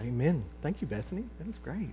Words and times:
Amen. 0.00 0.44
Thank 0.62 0.80
you, 0.80 0.86
Bethany. 0.86 1.24
That 1.36 1.46
was 1.46 1.56
great. 1.62 1.90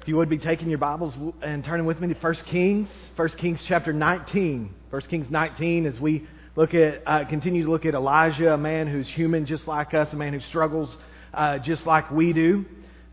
If 0.00 0.06
you 0.06 0.16
would 0.16 0.28
be 0.28 0.38
taking 0.38 0.68
your 0.68 0.78
Bibles 0.78 1.12
and 1.42 1.64
turning 1.64 1.86
with 1.86 1.98
me 1.98 2.06
to 2.06 2.14
1 2.14 2.36
Kings, 2.48 2.88
1 3.16 3.28
Kings 3.40 3.58
chapter 3.66 3.92
19. 3.92 4.72
1 4.90 5.02
Kings 5.10 5.26
19 5.28 5.86
as 5.86 5.98
we 5.98 6.28
look 6.54 6.72
at, 6.72 7.02
uh, 7.04 7.24
continue 7.28 7.64
to 7.64 7.70
look 7.70 7.84
at 7.84 7.94
Elijah, 7.94 8.54
a 8.54 8.56
man 8.56 8.86
who's 8.86 9.08
human 9.08 9.44
just 9.44 9.66
like 9.66 9.92
us, 9.92 10.06
a 10.12 10.16
man 10.16 10.34
who 10.34 10.40
struggles 10.48 10.88
uh, 11.34 11.58
just 11.58 11.84
like 11.84 12.12
we 12.12 12.32
do. 12.32 12.64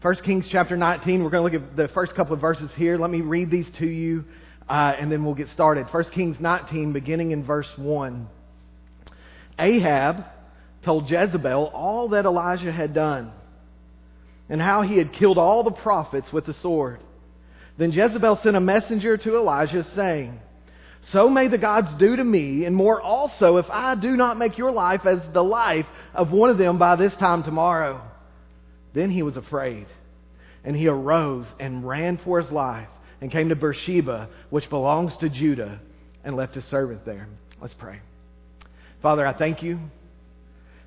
1 0.03 0.15
Kings 0.23 0.45
chapter 0.51 0.77
19, 0.77 1.23
we're 1.23 1.31
going 1.31 1.51
to 1.51 1.57
look 1.57 1.69
at 1.69 1.75
the 1.75 1.87
first 1.87 2.13
couple 2.13 2.35
of 2.35 2.41
verses 2.41 2.69
here. 2.75 2.99
Let 2.99 3.09
me 3.09 3.21
read 3.21 3.49
these 3.49 3.67
to 3.79 3.87
you, 3.87 4.25
uh, 4.69 4.93
and 4.99 5.11
then 5.11 5.25
we'll 5.25 5.33
get 5.33 5.47
started. 5.47 5.87
1 5.91 6.03
Kings 6.13 6.37
19, 6.39 6.93
beginning 6.93 7.31
in 7.31 7.43
verse 7.43 7.69
1. 7.77 8.27
Ahab 9.57 10.25
told 10.83 11.09
Jezebel 11.09 11.71
all 11.73 12.09
that 12.09 12.25
Elijah 12.25 12.71
had 12.71 12.93
done 12.93 13.31
and 14.49 14.61
how 14.61 14.81
he 14.81 14.97
had 14.97 15.13
killed 15.13 15.37
all 15.37 15.63
the 15.63 15.71
prophets 15.71 16.31
with 16.31 16.45
the 16.45 16.53
sword. 16.55 16.99
Then 17.77 17.91
Jezebel 17.91 18.39
sent 18.43 18.55
a 18.55 18.61
messenger 18.61 19.17
to 19.17 19.35
Elijah 19.35 19.85
saying, 19.95 20.39
So 21.11 21.29
may 21.29 21.47
the 21.47 21.57
gods 21.57 21.87
do 21.97 22.15
to 22.15 22.23
me, 22.23 22.65
and 22.65 22.75
more 22.75 23.01
also, 23.01 23.57
if 23.57 23.65
I 23.69 23.95
do 23.95 24.11
not 24.11 24.37
make 24.37 24.57
your 24.57 24.71
life 24.71 25.05
as 25.05 25.19
the 25.33 25.43
life 25.43 25.85
of 26.13 26.31
one 26.31 26.49
of 26.49 26.57
them 26.57 26.77
by 26.77 26.95
this 26.95 27.13
time 27.19 27.43
tomorrow. 27.43 28.01
Then 28.93 29.09
he 29.09 29.23
was 29.23 29.37
afraid, 29.37 29.87
and 30.63 30.75
he 30.75 30.87
arose 30.87 31.47
and 31.59 31.87
ran 31.87 32.19
for 32.23 32.39
his 32.39 32.51
life, 32.51 32.89
and 33.21 33.31
came 33.31 33.49
to 33.49 33.55
Beersheba, 33.55 34.29
which 34.49 34.69
belongs 34.69 35.13
to 35.21 35.29
Judah, 35.29 35.79
and 36.23 36.35
left 36.35 36.53
his 36.53 36.65
servants 36.65 37.03
there. 37.05 37.27
Let's 37.59 37.73
pray. 37.73 38.01
Father, 39.01 39.25
I 39.25 39.33
thank 39.35 39.63
you. 39.63 39.79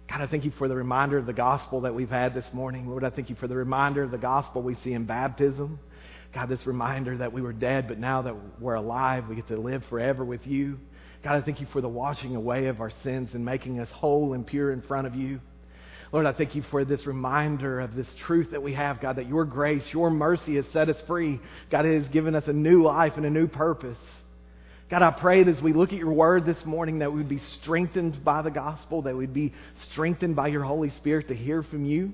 God, 0.08 0.20
I 0.20 0.28
thank 0.28 0.44
you 0.44 0.52
for 0.56 0.68
the 0.68 0.76
reminder 0.76 1.18
of 1.18 1.26
the 1.26 1.32
gospel 1.32 1.80
that 1.80 1.94
we've 1.94 2.08
had 2.08 2.32
this 2.32 2.44
morning. 2.52 2.88
Lord, 2.88 3.02
I 3.02 3.10
thank 3.10 3.28
you 3.28 3.34
for 3.36 3.48
the 3.48 3.56
reminder 3.56 4.04
of 4.04 4.12
the 4.12 4.18
gospel 4.18 4.62
we 4.62 4.76
see 4.84 4.92
in 4.92 5.04
baptism. 5.04 5.80
God, 6.32 6.48
this 6.48 6.64
reminder 6.64 7.16
that 7.18 7.32
we 7.32 7.42
were 7.42 7.52
dead, 7.52 7.88
but 7.88 7.98
now 7.98 8.22
that 8.22 8.36
we're 8.60 8.74
alive, 8.74 9.24
we 9.28 9.34
get 9.34 9.48
to 9.48 9.56
live 9.56 9.82
forever 9.90 10.24
with 10.24 10.46
you. 10.46 10.78
God, 11.24 11.34
I 11.34 11.40
thank 11.42 11.60
you 11.60 11.66
for 11.72 11.80
the 11.80 11.88
washing 11.88 12.36
away 12.36 12.66
of 12.66 12.80
our 12.80 12.92
sins 13.02 13.30
and 13.32 13.44
making 13.44 13.80
us 13.80 13.88
whole 13.92 14.32
and 14.32 14.46
pure 14.46 14.72
in 14.72 14.80
front 14.82 15.08
of 15.08 15.16
you. 15.16 15.40
Lord, 16.12 16.24
I 16.24 16.32
thank 16.32 16.54
you 16.54 16.62
for 16.70 16.84
this 16.84 17.04
reminder 17.04 17.80
of 17.80 17.96
this 17.96 18.06
truth 18.26 18.52
that 18.52 18.62
we 18.62 18.74
have, 18.74 19.00
God, 19.00 19.16
that 19.16 19.26
your 19.26 19.44
grace, 19.44 19.82
your 19.92 20.08
mercy 20.08 20.54
has 20.54 20.64
set 20.72 20.88
us 20.88 20.96
free. 21.08 21.40
God, 21.72 21.84
it 21.84 22.00
has 22.00 22.12
given 22.12 22.36
us 22.36 22.44
a 22.46 22.52
new 22.52 22.84
life 22.84 23.14
and 23.16 23.26
a 23.26 23.30
new 23.30 23.48
purpose. 23.48 23.98
God, 24.88 25.02
I 25.02 25.10
pray 25.10 25.42
that 25.42 25.56
as 25.56 25.60
we 25.60 25.72
look 25.72 25.92
at 25.92 25.98
your 25.98 26.12
word 26.12 26.46
this 26.46 26.64
morning 26.64 27.00
that 27.00 27.12
we'd 27.12 27.28
be 27.28 27.42
strengthened 27.60 28.24
by 28.24 28.42
the 28.42 28.52
gospel, 28.52 29.02
that 29.02 29.16
we'd 29.16 29.34
be 29.34 29.52
strengthened 29.90 30.36
by 30.36 30.46
your 30.46 30.62
Holy 30.62 30.90
Spirit 30.98 31.26
to 31.26 31.34
hear 31.34 31.64
from 31.64 31.84
you. 31.84 32.12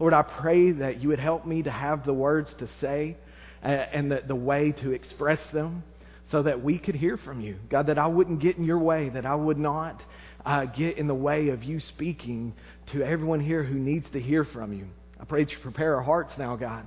Lord, 0.00 0.12
I 0.12 0.22
pray 0.22 0.72
that 0.72 1.00
you 1.00 1.10
would 1.10 1.20
help 1.20 1.46
me 1.46 1.62
to 1.62 1.70
have 1.70 2.04
the 2.04 2.12
words 2.12 2.48
to 2.58 2.68
say 2.80 3.16
uh, 3.62 3.68
and 3.68 4.10
the, 4.10 4.20
the 4.26 4.34
way 4.34 4.72
to 4.82 4.90
express 4.90 5.38
them 5.52 5.84
so 6.32 6.42
that 6.42 6.64
we 6.64 6.76
could 6.76 6.96
hear 6.96 7.18
from 7.18 7.40
you. 7.40 7.56
God, 7.70 7.86
that 7.86 7.98
I 7.98 8.08
wouldn't 8.08 8.40
get 8.40 8.56
in 8.56 8.64
your 8.64 8.80
way, 8.80 9.08
that 9.10 9.24
I 9.24 9.36
would 9.36 9.58
not 9.58 10.02
uh, 10.44 10.64
get 10.64 10.98
in 10.98 11.06
the 11.06 11.14
way 11.14 11.50
of 11.50 11.62
you 11.62 11.78
speaking 11.78 12.52
to 12.92 13.04
everyone 13.04 13.38
here 13.38 13.62
who 13.62 13.76
needs 13.76 14.06
to 14.12 14.20
hear 14.20 14.44
from 14.44 14.72
you. 14.72 14.86
I 15.20 15.24
pray 15.24 15.44
that 15.44 15.52
you 15.52 15.58
prepare 15.62 15.94
our 15.94 16.02
hearts 16.02 16.32
now, 16.36 16.56
God. 16.56 16.84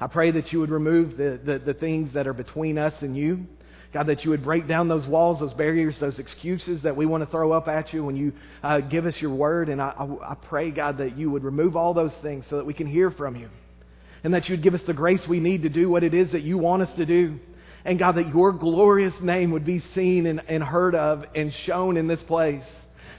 I 0.00 0.06
pray 0.06 0.30
that 0.30 0.52
you 0.52 0.60
would 0.60 0.70
remove 0.70 1.16
the, 1.16 1.40
the, 1.44 1.58
the 1.58 1.74
things 1.74 2.14
that 2.14 2.28
are 2.28 2.32
between 2.32 2.78
us 2.78 2.94
and 3.00 3.16
you. 3.16 3.46
God, 3.94 4.08
that 4.08 4.24
you 4.24 4.30
would 4.30 4.42
break 4.42 4.66
down 4.66 4.88
those 4.88 5.06
walls, 5.06 5.38
those 5.38 5.52
barriers, 5.52 5.94
those 6.00 6.18
excuses 6.18 6.82
that 6.82 6.96
we 6.96 7.06
want 7.06 7.22
to 7.24 7.30
throw 7.30 7.52
up 7.52 7.68
at 7.68 7.92
you 7.92 8.02
when 8.02 8.16
you 8.16 8.32
uh, 8.60 8.80
give 8.80 9.06
us 9.06 9.14
your 9.20 9.32
word. 9.32 9.68
And 9.68 9.80
I, 9.80 9.94
I, 9.96 10.32
I 10.32 10.34
pray, 10.34 10.72
God, 10.72 10.98
that 10.98 11.16
you 11.16 11.30
would 11.30 11.44
remove 11.44 11.76
all 11.76 11.94
those 11.94 12.10
things 12.20 12.44
so 12.50 12.56
that 12.56 12.66
we 12.66 12.74
can 12.74 12.88
hear 12.88 13.12
from 13.12 13.36
you. 13.36 13.48
And 14.24 14.34
that 14.34 14.48
you 14.48 14.54
would 14.54 14.64
give 14.64 14.74
us 14.74 14.80
the 14.84 14.94
grace 14.94 15.20
we 15.28 15.38
need 15.38 15.62
to 15.62 15.68
do 15.68 15.88
what 15.88 16.02
it 16.02 16.12
is 16.12 16.32
that 16.32 16.42
you 16.42 16.58
want 16.58 16.82
us 16.82 16.88
to 16.96 17.06
do. 17.06 17.38
And 17.84 17.96
God, 17.96 18.16
that 18.16 18.26
your 18.34 18.50
glorious 18.50 19.14
name 19.22 19.52
would 19.52 19.64
be 19.64 19.80
seen 19.94 20.26
and, 20.26 20.42
and 20.48 20.64
heard 20.64 20.96
of 20.96 21.24
and 21.36 21.52
shown 21.64 21.96
in 21.96 22.08
this 22.08 22.22
place. 22.24 22.64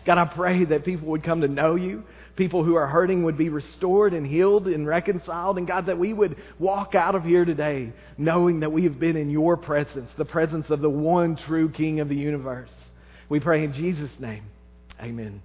God, 0.06 0.18
I 0.18 0.26
pray 0.26 0.66
that 0.66 0.84
people 0.84 1.08
would 1.10 1.24
come 1.24 1.40
to 1.40 1.48
know 1.48 1.76
you. 1.76 2.04
People 2.36 2.66
who 2.66 2.76
are 2.76 2.88
hurting 2.88 3.24
would 3.24 3.38
be 3.38 3.48
restored 3.50 4.14
and 4.14 4.28
healed 4.28 4.68
and 4.68 4.86
reconciled. 4.86 5.58
And 5.58 5.66
God, 5.66 5.86
that 5.86 5.98
we 5.98 6.12
would 6.12 6.36
walk 6.60 6.94
out 6.94 7.16
of 7.16 7.24
here 7.24 7.46
today 7.46 7.94
knowing 8.18 8.60
that 8.60 8.72
we 8.72 8.84
have 8.84 9.00
been 9.00 9.16
in 9.16 9.30
your 9.30 9.56
presence, 9.56 10.10
the 10.18 10.26
presence 10.26 10.70
of 10.70 10.82
the 10.82 10.90
one 10.90 11.38
true 11.48 11.70
King 11.70 12.02
of 12.02 12.10
the 12.10 12.16
universe. 12.16 12.70
We 13.30 13.40
pray 13.40 13.64
in 13.64 13.74
Jesus' 13.74 14.12
name. 14.20 14.44
Amen. 15.00 15.42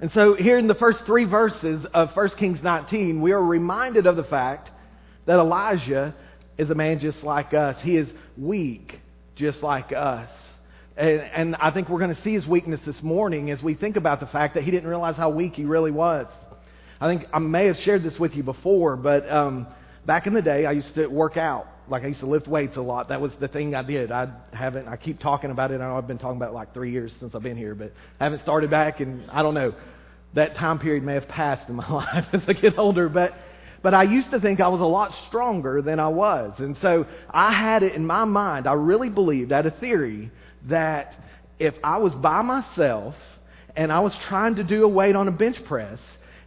And 0.00 0.10
so, 0.12 0.34
here 0.34 0.58
in 0.58 0.66
the 0.66 0.74
first 0.74 1.00
three 1.06 1.24
verses 1.24 1.86
of 1.94 2.10
1 2.14 2.30
Kings 2.38 2.58
19, 2.62 3.22
we 3.22 3.32
are 3.32 3.42
reminded 3.42 4.06
of 4.06 4.16
the 4.16 4.24
fact 4.24 4.68
that 5.26 5.38
Elijah 5.38 6.14
is 6.58 6.70
a 6.70 6.74
man 6.74 6.98
just 6.98 7.22
like 7.22 7.54
us. 7.54 7.76
He 7.82 7.96
is 7.96 8.08
weak, 8.36 9.00
just 9.36 9.62
like 9.62 9.92
us. 9.92 10.30
And, 10.96 11.20
and 11.20 11.56
I 11.56 11.70
think 11.70 11.88
we're 11.88 11.98
going 11.98 12.14
to 12.14 12.22
see 12.22 12.34
his 12.34 12.46
weakness 12.46 12.80
this 12.86 12.96
morning 13.02 13.50
as 13.50 13.62
we 13.62 13.74
think 13.74 13.96
about 13.96 14.20
the 14.20 14.26
fact 14.26 14.54
that 14.54 14.62
he 14.62 14.70
didn't 14.70 14.88
realize 14.88 15.16
how 15.16 15.28
weak 15.28 15.54
he 15.54 15.64
really 15.64 15.90
was. 15.90 16.26
I 17.00 17.08
think 17.08 17.28
I 17.32 17.38
may 17.38 17.66
have 17.66 17.76
shared 17.84 18.02
this 18.02 18.18
with 18.18 18.32
you 18.32 18.42
before, 18.42 18.96
but 18.96 19.30
um, 19.30 19.66
back 20.06 20.26
in 20.26 20.32
the 20.32 20.40
day, 20.40 20.64
I 20.64 20.72
used 20.72 20.94
to 20.94 21.06
work 21.08 21.36
out. 21.36 21.66
Like 21.88 22.02
I 22.02 22.06
used 22.06 22.20
to 22.20 22.26
lift 22.26 22.48
weights 22.48 22.76
a 22.76 22.80
lot. 22.80 23.10
That 23.10 23.20
was 23.20 23.30
the 23.38 23.48
thing 23.48 23.74
I 23.74 23.82
did. 23.82 24.10
I 24.10 24.28
haven't. 24.52 24.88
I 24.88 24.96
keep 24.96 25.20
talking 25.20 25.50
about 25.50 25.70
it. 25.70 25.76
I 25.76 25.78
know 25.86 25.98
I've 25.98 26.08
been 26.08 26.18
talking 26.18 26.38
about 26.38 26.50
it 26.50 26.54
like 26.54 26.74
three 26.74 26.90
years 26.90 27.12
since 27.20 27.34
I've 27.34 27.42
been 27.42 27.56
here, 27.56 27.74
but 27.74 27.92
I 28.18 28.24
haven't 28.24 28.42
started 28.42 28.70
back. 28.70 29.00
And 29.00 29.30
I 29.30 29.42
don't 29.42 29.54
know. 29.54 29.74
That 30.34 30.56
time 30.56 30.78
period 30.78 31.04
may 31.04 31.14
have 31.14 31.28
passed 31.28 31.68
in 31.68 31.76
my 31.76 31.88
life 31.92 32.24
as 32.32 32.40
I 32.48 32.54
get 32.54 32.78
older, 32.78 33.08
but 33.08 33.34
but 33.82 33.94
I 33.94 34.02
used 34.02 34.30
to 34.32 34.40
think 34.40 34.58
I 34.58 34.68
was 34.68 34.80
a 34.80 34.84
lot 34.84 35.12
stronger 35.28 35.80
than 35.80 36.00
I 36.00 36.08
was. 36.08 36.54
And 36.58 36.76
so 36.82 37.06
I 37.30 37.52
had 37.52 37.84
it 37.84 37.94
in 37.94 38.04
my 38.04 38.24
mind, 38.24 38.66
I 38.66 38.72
really 38.72 39.10
believed, 39.10 39.52
I 39.52 39.56
had 39.56 39.66
a 39.66 39.70
theory 39.70 40.32
that 40.68 41.14
if 41.58 41.74
I 41.82 41.98
was 41.98 42.14
by 42.14 42.42
myself 42.42 43.14
and 43.76 43.92
I 43.92 44.00
was 44.00 44.12
trying 44.28 44.56
to 44.56 44.64
do 44.64 44.84
a 44.84 44.88
weight 44.88 45.16
on 45.16 45.28
a 45.28 45.32
bench 45.32 45.56
press, 45.66 45.98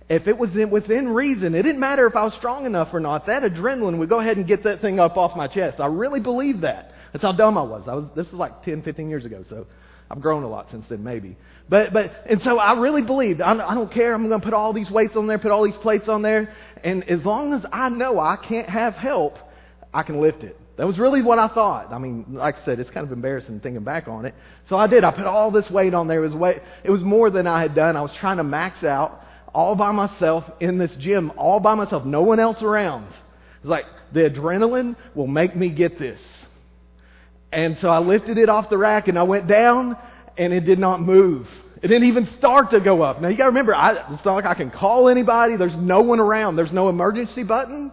if 0.09 0.28
it 0.28 0.38
was 0.38 0.50
within 0.72 1.09
reason, 1.09 1.53
it 1.53 1.62
didn't 1.62 1.80
matter 1.80 2.07
if 2.07 2.16
I 2.16 2.24
was 2.24 2.34
strong 2.38 2.66
enough 2.66 2.90
or 2.94 3.00
not, 3.00 3.28
that 3.28 3.44
adrenaline 3.44 4.00
would 4.00 4.09
go 4.09 4.19
ahead 4.19 4.38
and 4.38 4.47
get 4.47 4.63
that 4.63 4.81
thing 4.81 5.00
up 5.00 5.18
off 5.18 5.35
my 5.38 5.47
chest. 5.47 5.79
I 5.79 5.85
really 5.85 6.19
believed 6.19 6.62
that. 6.62 6.94
That's 7.13 7.24
how 7.24 7.31
dumb 7.31 7.58
I 7.58 7.63
was. 7.63 7.84
I 7.88 7.94
was 7.94 8.09
this 8.16 8.25
was 8.28 8.35
like 8.35 8.63
10, 8.63 8.81
15 8.81 9.09
years 9.09 9.25
ago, 9.25 9.44
so 9.50 9.68
I've 10.09 10.22
grown 10.22 10.44
a 10.44 10.50
lot 10.50 10.68
since 10.72 10.85
then, 10.90 11.03
maybe. 11.03 11.38
But, 11.69 11.94
but, 11.94 12.12
and 12.28 12.41
so 12.41 12.58
I 12.58 12.79
really 12.79 13.03
believed, 13.03 13.41
I, 13.41 13.52
I 13.52 13.75
don't 13.75 13.94
care, 13.94 14.13
I'm 14.13 14.28
going 14.28 14.40
to 14.40 14.44
put 14.44 14.56
all 14.56 14.74
these 14.74 14.90
weights 14.90 15.16
on 15.16 15.28
there, 15.28 15.38
put 15.38 15.52
all 15.52 15.63
these 15.63 15.78
plates 15.81 16.08
on 16.08 16.24
there, 16.24 16.53
and 16.84 17.08
as 17.08 17.24
long 17.24 17.53
as 17.53 17.63
I 17.72 17.90
know 17.90 18.19
I 18.19 18.38
can't 18.38 18.68
have 18.68 18.96
help, 18.96 19.38
I 19.94 20.02
can 20.02 20.19
lift 20.19 20.44
it. 20.44 20.59
That 20.79 20.88
was 20.88 20.97
really 20.97 21.22
what 21.22 21.40
I 21.40 21.50
thought. 21.50 21.91
I 21.91 21.97
mean, 21.97 22.23
like 22.29 22.56
I 22.56 22.63
said, 22.63 22.79
it's 22.79 22.90
kind 22.90 23.06
of 23.06 23.12
embarrassing 23.12 23.59
thinking 23.59 23.84
back 23.84 24.07
on 24.07 24.23
it. 24.23 24.34
So 24.69 24.78
I 24.78 24.88
did. 24.88 25.03
I 25.03 25.12
put 25.12 25.25
all 25.25 25.51
this 25.51 25.69
weight 25.69 25.94
on 25.94 26.07
there. 26.07 26.23
It 26.23 26.29
was, 26.29 26.40
weight, 26.40 26.62
it 26.85 26.90
was 26.90 27.01
more 27.01 27.29
than 27.29 27.47
I 27.47 27.62
had 27.62 27.75
done. 27.75 27.97
I 27.97 28.01
was 28.01 28.16
trying 28.22 28.38
to 28.38 28.45
max 28.45 28.81
out 28.85 29.22
all 29.53 29.75
by 29.75 29.91
myself 29.91 30.45
in 30.62 30.78
this 30.78 30.91
gym, 30.97 31.34
all 31.35 31.59
by 31.59 31.75
myself, 31.75 32.06
no 32.06 32.22
one 32.22 32.40
else 32.40 32.62
around. 32.62 33.03
It 33.03 33.67
was 33.67 33.72
like, 33.72 33.84
the 34.13 34.22
adrenaline 34.22 34.95
will 35.16 35.28
make 35.28 35.53
me 35.53 35.69
get 35.69 36.00
this. 36.00 36.19
And 37.51 37.78
so 37.81 37.90
I 37.90 38.00
lifted 38.00 38.38
it 38.38 38.47
off 38.47 38.69
the 38.69 38.78
rack 38.78 39.09
and 39.09 39.19
I 39.19 39.23
went 39.23 39.50
down 39.50 39.97
and 40.38 40.53
it 40.53 40.61
did 40.61 40.79
not 40.79 41.01
move. 41.01 41.46
It 41.84 41.90
didn't 41.90 42.07
even 42.07 42.29
start 42.38 42.72
to 42.72 42.79
go 42.79 43.01
up. 43.01 43.22
Now 43.22 43.28
you 43.28 43.35
gotta 43.35 43.50
remember, 43.50 43.75
I, 43.75 44.13
it's 44.13 44.23
not 44.23 44.35
like 44.35 44.46
I 44.46 44.53
can 44.53 44.72
call 44.72 45.09
anybody. 45.09 45.57
There's 45.57 45.75
no 45.75 46.00
one 46.03 46.22
around. 46.22 46.56
There's 46.56 46.72
no 46.72 46.88
emergency 46.88 47.44
button. 47.44 47.91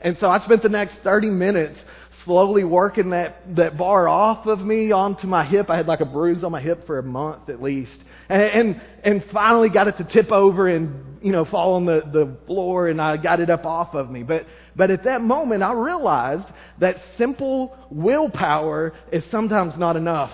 And 0.00 0.16
so 0.18 0.28
I 0.28 0.44
spent 0.44 0.64
the 0.64 0.68
next 0.68 0.96
30 1.04 1.30
minutes 1.30 1.78
slowly 2.24 2.64
working 2.64 3.10
that, 3.10 3.56
that 3.56 3.76
bar 3.76 4.08
off 4.08 4.46
of 4.46 4.60
me 4.60 4.92
onto 4.92 5.26
my 5.26 5.44
hip. 5.44 5.70
I 5.70 5.76
had 5.76 5.86
like 5.86 6.00
a 6.00 6.06
bruise 6.06 6.42
on 6.42 6.52
my 6.52 6.60
hip 6.60 6.86
for 6.86 6.98
a 6.98 7.02
month 7.02 7.48
at 7.48 7.62
least. 7.62 7.96
And, 8.28 8.42
and, 8.42 8.82
and 9.02 9.24
finally 9.32 9.68
got 9.68 9.88
it 9.88 9.96
to 9.98 10.04
tip 10.04 10.32
over 10.32 10.68
and, 10.68 11.22
you 11.22 11.32
know, 11.32 11.44
fall 11.44 11.74
on 11.74 11.84
the, 11.84 12.00
the 12.12 12.36
floor 12.46 12.88
and 12.88 13.00
I 13.00 13.16
got 13.16 13.40
it 13.40 13.50
up 13.50 13.64
off 13.64 13.94
of 13.94 14.10
me. 14.10 14.22
But, 14.22 14.46
but 14.74 14.90
at 14.90 15.04
that 15.04 15.20
moment 15.20 15.62
I 15.62 15.72
realized 15.72 16.48
that 16.80 16.96
simple 17.18 17.76
willpower 17.90 18.94
is 19.12 19.22
sometimes 19.30 19.74
not 19.76 19.96
enough. 19.96 20.32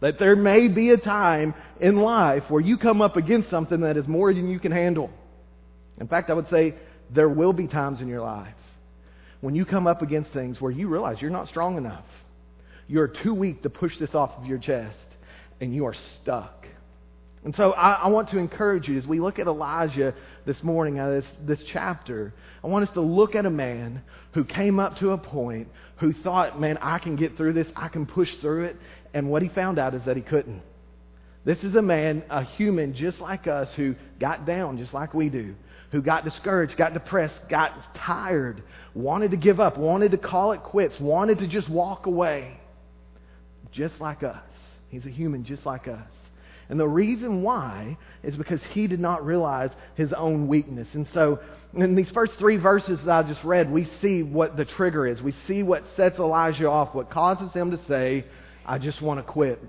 That 0.00 0.18
there 0.18 0.34
may 0.34 0.66
be 0.66 0.90
a 0.90 0.96
time 0.96 1.54
in 1.80 1.96
life 1.96 2.42
where 2.48 2.60
you 2.60 2.76
come 2.76 3.00
up 3.00 3.16
against 3.16 3.50
something 3.50 3.82
that 3.82 3.96
is 3.96 4.08
more 4.08 4.34
than 4.34 4.48
you 4.48 4.58
can 4.58 4.72
handle. 4.72 5.10
In 6.00 6.08
fact, 6.08 6.28
I 6.28 6.34
would 6.34 6.50
say 6.50 6.74
there 7.14 7.28
will 7.28 7.52
be 7.52 7.68
times 7.68 8.00
in 8.00 8.08
your 8.08 8.22
life 8.22 8.54
when 9.42 9.54
you 9.54 9.66
come 9.66 9.86
up 9.86 10.00
against 10.00 10.32
things 10.32 10.60
where 10.60 10.72
you 10.72 10.88
realize 10.88 11.20
you're 11.20 11.30
not 11.30 11.48
strong 11.48 11.76
enough. 11.76 12.04
You're 12.88 13.08
too 13.08 13.34
weak 13.34 13.62
to 13.64 13.70
push 13.70 13.92
this 13.98 14.14
off 14.14 14.30
of 14.38 14.46
your 14.46 14.58
chest, 14.58 14.96
and 15.60 15.74
you 15.74 15.84
are 15.84 15.94
stuck. 16.22 16.66
And 17.44 17.54
so 17.56 17.72
I, 17.72 17.94
I 17.94 18.08
want 18.08 18.30
to 18.30 18.38
encourage 18.38 18.86
you 18.86 18.96
as 18.98 19.06
we 19.06 19.18
look 19.18 19.40
at 19.40 19.48
Elijah 19.48 20.14
this 20.46 20.62
morning, 20.62 21.00
uh, 21.00 21.10
this, 21.10 21.24
this 21.44 21.58
chapter, 21.72 22.32
I 22.62 22.68
want 22.68 22.88
us 22.88 22.94
to 22.94 23.00
look 23.00 23.34
at 23.34 23.44
a 23.44 23.50
man 23.50 24.02
who 24.32 24.44
came 24.44 24.78
up 24.78 24.98
to 24.98 25.10
a 25.10 25.18
point 25.18 25.68
who 25.96 26.12
thought, 26.12 26.60
man, 26.60 26.78
I 26.80 27.00
can 27.00 27.16
get 27.16 27.36
through 27.36 27.54
this, 27.54 27.66
I 27.74 27.88
can 27.88 28.06
push 28.06 28.28
through 28.40 28.66
it. 28.66 28.76
And 29.12 29.28
what 29.28 29.42
he 29.42 29.48
found 29.48 29.78
out 29.78 29.94
is 29.94 30.02
that 30.06 30.16
he 30.16 30.22
couldn't. 30.22 30.62
This 31.44 31.58
is 31.58 31.74
a 31.74 31.82
man, 31.82 32.22
a 32.30 32.44
human 32.44 32.94
just 32.94 33.18
like 33.18 33.48
us, 33.48 33.68
who 33.74 33.96
got 34.20 34.46
down 34.46 34.78
just 34.78 34.94
like 34.94 35.12
we 35.12 35.28
do, 35.28 35.56
who 35.92 36.02
got 36.02 36.24
discouraged, 36.24 36.76
got 36.76 36.94
depressed, 36.94 37.34
got 37.48 37.72
tired, 37.94 38.62
wanted 38.94 39.30
to 39.30 39.36
give 39.36 39.60
up, 39.60 39.78
wanted 39.78 40.10
to 40.10 40.18
call 40.18 40.52
it 40.52 40.62
quits, 40.62 40.94
wanted 40.98 41.38
to 41.38 41.46
just 41.46 41.68
walk 41.68 42.06
away. 42.06 42.58
Just 43.70 44.00
like 44.00 44.22
us. 44.22 44.42
He's 44.88 45.06
a 45.06 45.10
human 45.10 45.44
just 45.44 45.64
like 45.64 45.86
us. 45.88 46.08
And 46.68 46.80
the 46.80 46.88
reason 46.88 47.42
why 47.42 47.98
is 48.22 48.34
because 48.36 48.60
he 48.70 48.86
did 48.86 49.00
not 49.00 49.26
realize 49.26 49.70
his 49.94 50.12
own 50.14 50.48
weakness. 50.48 50.88
And 50.94 51.06
so, 51.12 51.40
in 51.74 51.94
these 51.94 52.10
first 52.10 52.32
three 52.38 52.56
verses 52.56 52.98
that 53.04 53.26
I 53.26 53.28
just 53.28 53.44
read, 53.44 53.70
we 53.70 53.90
see 54.00 54.22
what 54.22 54.56
the 54.56 54.64
trigger 54.64 55.06
is. 55.06 55.20
We 55.20 55.34
see 55.46 55.62
what 55.62 55.84
sets 55.96 56.18
Elijah 56.18 56.68
off, 56.68 56.94
what 56.94 57.10
causes 57.10 57.52
him 57.52 57.70
to 57.72 57.80
say, 57.86 58.24
I 58.64 58.78
just 58.78 59.02
want 59.02 59.24
to 59.24 59.30
quit. 59.30 59.62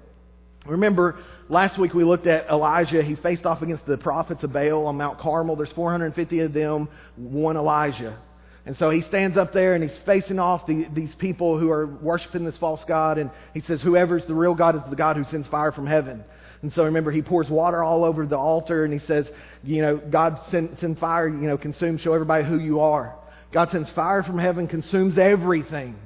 Remember, 0.65 1.19
last 1.49 1.79
week 1.79 1.93
we 1.93 2.03
looked 2.03 2.27
at 2.27 2.47
Elijah. 2.49 3.01
He 3.03 3.15
faced 3.15 3.45
off 3.45 3.61
against 3.61 3.85
the 3.85 3.97
prophets 3.97 4.43
of 4.43 4.53
Baal 4.53 4.85
on 4.85 4.97
Mount 4.97 5.19
Carmel. 5.19 5.55
There's 5.55 5.71
450 5.71 6.39
of 6.39 6.53
them, 6.53 6.87
one 7.15 7.57
Elijah. 7.57 8.17
And 8.65 8.77
so 8.77 8.89
he 8.89 9.01
stands 9.01 9.37
up 9.37 9.51
there 9.51 9.75
and 9.75 9.83
he's 9.83 9.97
facing 10.05 10.39
off 10.39 10.65
the, 10.65 10.87
these 10.93 11.13
people 11.15 11.59
who 11.59 11.69
are 11.69 11.85
worshiping 11.85 12.45
this 12.45 12.55
false 12.59 12.79
God. 12.87 13.17
And 13.17 13.29
he 13.53 13.61
says, 13.61 13.81
Whoever's 13.81 14.25
the 14.25 14.33
real 14.33 14.55
God 14.55 14.75
is 14.75 14.81
the 14.89 14.95
God 14.95 15.17
who 15.17 15.25
sends 15.25 15.47
fire 15.49 15.73
from 15.73 15.85
heaven. 15.85 16.23
And 16.61 16.71
so 16.73 16.85
remember, 16.85 17.11
he 17.11 17.21
pours 17.21 17.49
water 17.49 17.83
all 17.83 18.05
over 18.05 18.25
the 18.25 18.37
altar 18.37 18.85
and 18.85 18.93
he 18.93 19.05
says, 19.05 19.25
You 19.63 19.81
know, 19.81 19.97
God 19.97 20.39
send, 20.49 20.77
send 20.79 20.97
fire, 20.97 21.27
you 21.27 21.47
know, 21.47 21.57
consume, 21.57 21.97
show 21.97 22.13
everybody 22.13 22.45
who 22.45 22.57
you 22.57 22.79
are. 22.79 23.15
God 23.51 23.69
sends 23.71 23.89
fire 23.89 24.23
from 24.23 24.39
heaven, 24.39 24.67
consumes 24.67 25.17
everything. 25.17 25.97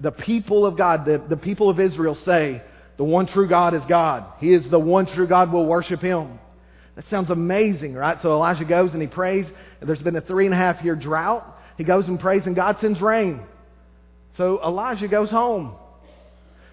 The 0.00 0.10
people 0.10 0.64
of 0.64 0.78
God, 0.78 1.04
the, 1.04 1.22
the 1.28 1.36
people 1.36 1.68
of 1.68 1.78
Israel 1.78 2.18
say, 2.24 2.62
the 2.96 3.04
one 3.04 3.26
true 3.26 3.48
God 3.48 3.74
is 3.74 3.82
God. 3.88 4.24
He 4.38 4.52
is 4.52 4.68
the 4.70 4.78
one 4.78 5.06
true 5.06 5.26
God. 5.26 5.52
We'll 5.52 5.66
worship 5.66 6.00
Him. 6.00 6.38
That 6.96 7.04
sounds 7.10 7.30
amazing, 7.30 7.94
right? 7.94 8.18
So 8.22 8.32
Elijah 8.32 8.64
goes 8.64 8.92
and 8.92 9.02
he 9.02 9.06
prays. 9.06 9.46
There's 9.82 10.00
been 10.00 10.16
a 10.16 10.22
three 10.22 10.46
and 10.46 10.54
a 10.54 10.56
half 10.56 10.82
year 10.82 10.96
drought. 10.96 11.44
He 11.76 11.84
goes 11.84 12.06
and 12.06 12.18
prays, 12.18 12.42
and 12.46 12.56
God 12.56 12.78
sends 12.80 13.00
rain. 13.02 13.42
So 14.38 14.60
Elijah 14.64 15.06
goes 15.06 15.28
home. 15.28 15.74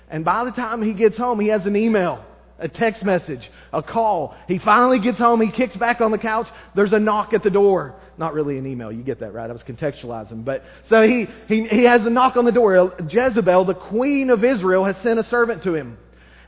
And 0.10 0.24
by 0.24 0.46
the 0.46 0.52
time 0.52 0.82
he 0.82 0.94
gets 0.94 1.18
home, 1.18 1.42
he 1.42 1.50
has 1.50 1.66
an 1.66 1.76
email, 1.76 2.24
a 2.58 2.70
text 2.70 3.04
message, 3.04 3.42
a 3.74 3.84
call. 3.84 4.36
He 4.48 4.60
finally 4.60 5.00
gets 5.00 5.18
home. 5.18 5.42
He 5.42 5.52
kicks 5.52 5.76
back 5.76 6.00
on 6.00 6.12
the 6.12 6.18
couch. 6.18 6.48
There's 6.74 6.94
a 6.94 7.00
knock 7.00 7.34
at 7.34 7.44
the 7.44 7.50
door. 7.50 7.96
Not 8.18 8.34
really 8.34 8.58
an 8.58 8.66
email. 8.66 8.92
You 8.92 9.04
get 9.04 9.20
that, 9.20 9.34
right? 9.34 9.50
I 9.50 9.54
was 9.54 9.64
contextualizing. 9.64 10.46
But 10.46 10.64
so 10.90 11.02
he, 11.02 11.26
he, 11.48 11.68
he 11.68 11.84
has 11.84 12.06
a 12.06 12.10
knock 12.10 12.38
on 12.38 12.46
the 12.46 12.52
door. 12.52 12.94
Jezebel, 13.10 13.66
the 13.66 13.74
queen 13.74 14.30
of 14.30 14.44
Israel, 14.44 14.86
has 14.86 14.96
sent 15.04 15.20
a 15.20 15.24
servant 15.26 15.64
to 15.64 15.74
him. 15.74 15.98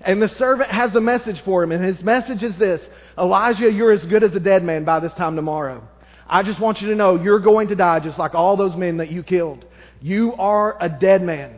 And 0.06 0.22
the 0.22 0.30
servant 0.38 0.70
has 0.70 0.94
a 0.94 1.02
message 1.02 1.42
for 1.44 1.64
him, 1.64 1.72
and 1.72 1.84
his 1.84 2.04
message 2.04 2.44
is 2.44 2.58
this 2.60 2.80
Elijah, 3.18 3.72
you're 3.72 3.92
as 3.92 4.06
good 4.06 4.24
as 4.24 4.34
a 4.36 4.40
dead 4.40 4.64
man 4.64 4.86
by 4.86 5.00
this 5.00 5.12
time 5.14 5.36
tomorrow. 5.36 5.84
I 6.28 6.44
just 6.44 6.62
want 6.62 6.80
you 6.80 6.90
to 6.90 6.96
know 6.96 7.22
you're 7.22 7.40
going 7.40 7.70
to 7.70 7.76
die 7.76 8.00
just 8.00 8.20
like 8.20 8.36
all 8.36 8.56
those 8.56 8.76
men 8.76 8.98
that 8.98 9.12
you 9.12 9.24
killed. 9.24 9.66
You 10.02 10.34
are 10.34 10.78
a 10.80 10.90
dead 10.90 11.24
man. 11.24 11.56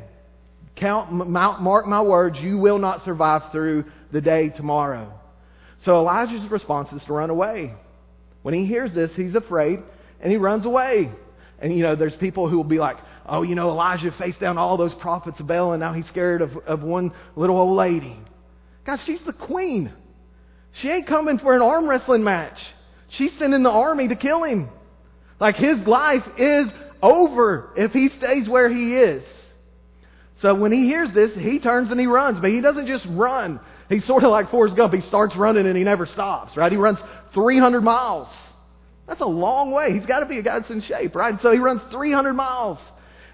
Count, 0.78 1.12
mark 1.12 1.88
my 1.88 2.02
words, 2.02 2.38
you 2.40 2.58
will 2.58 2.78
not 2.78 3.04
survive 3.04 3.52
through 3.52 3.86
the 4.12 4.22
day 4.22 4.50
tomorrow. 4.50 5.12
So 5.84 5.98
Elijah's 5.98 6.50
response 6.50 6.92
is 6.94 7.02
to 7.08 7.14
run 7.14 7.30
away. 7.30 7.74
When 8.44 8.54
he 8.54 8.66
hears 8.66 8.94
this, 8.94 9.12
he's 9.16 9.36
afraid 9.36 9.80
and 10.22 10.32
he 10.32 10.38
runs 10.38 10.66
away. 10.66 11.12
And 11.60 11.76
you 11.76 11.84
know, 11.84 11.96
there's 11.96 12.16
people 12.16 12.48
who 12.48 12.58
will 12.58 12.64
be 12.64 12.78
like, 12.78 12.98
oh, 13.26 13.42
you 13.42 13.56
know, 13.56 13.70
Elijah 13.70 14.14
faced 14.18 14.40
down 14.40 14.58
all 14.58 14.78
those 14.78 14.94
prophets 14.96 15.40
of 15.40 15.48
Baal 15.48 15.74
and 15.74 15.80
now 15.80 15.94
he's 15.94 16.08
scared 16.08 16.42
of, 16.42 16.56
of 16.68 16.84
one 16.84 17.12
little 17.36 17.58
old 17.58 17.76
lady. 17.76 18.18
Guys, 18.88 19.00
she's 19.06 19.19
the 19.25 19.34
queen. 19.34 19.92
She 20.81 20.88
ain't 20.88 21.07
coming 21.07 21.39
for 21.39 21.54
an 21.54 21.62
arm 21.62 21.89
wrestling 21.89 22.24
match. 22.24 22.57
She's 23.10 23.31
sending 23.38 23.62
the 23.62 23.69
army 23.69 24.07
to 24.07 24.16
kill 24.16 24.44
him. 24.44 24.69
Like 25.42 25.56
his 25.57 25.78
life 25.86 26.24
is 26.38 26.68
over 27.01 27.74
if 27.75 27.92
he 27.92 28.07
stays 28.18 28.48
where 28.48 28.69
he 28.69 28.95
is. 28.95 29.24
So 30.42 30.56
when 30.56 30.72
he 30.72 30.86
hears 30.86 31.13
this, 31.13 31.31
he 31.36 31.60
turns 31.60 31.92
and 31.92 32.00
he 32.00 32.06
runs. 32.06 32.39
But 32.39 32.51
he 32.51 32.62
doesn't 32.62 32.88
just 32.88 33.06
run. 33.10 33.60
He's 33.89 34.06
sort 34.06 34.24
of 34.24 34.31
like 34.31 34.50
Forrest 34.51 34.78
Gump. 34.78 34.94
He 34.94 35.01
starts 35.01 35.36
running 35.36 35.68
and 35.68 35.75
he 35.75 35.84
never 35.84 36.06
stops, 36.06 36.56
right? 36.56 36.72
He 36.72 36.78
runs 36.78 37.00
300 37.34 37.81
miles. 37.81 38.30
That's 39.06 39.22
a 39.22 39.25
long 39.25 39.72
way. 39.72 39.92
He's 39.92 40.06
got 40.06 40.22
to 40.22 40.25
be 40.25 40.39
a 40.39 40.44
guy 40.44 40.60
that's 40.60 40.72
in 40.72 40.81
shape, 40.81 41.13
right? 41.13 41.36
So 41.42 41.51
he 41.51 41.60
runs 41.60 41.81
300 41.92 42.34
miles. 42.34 42.78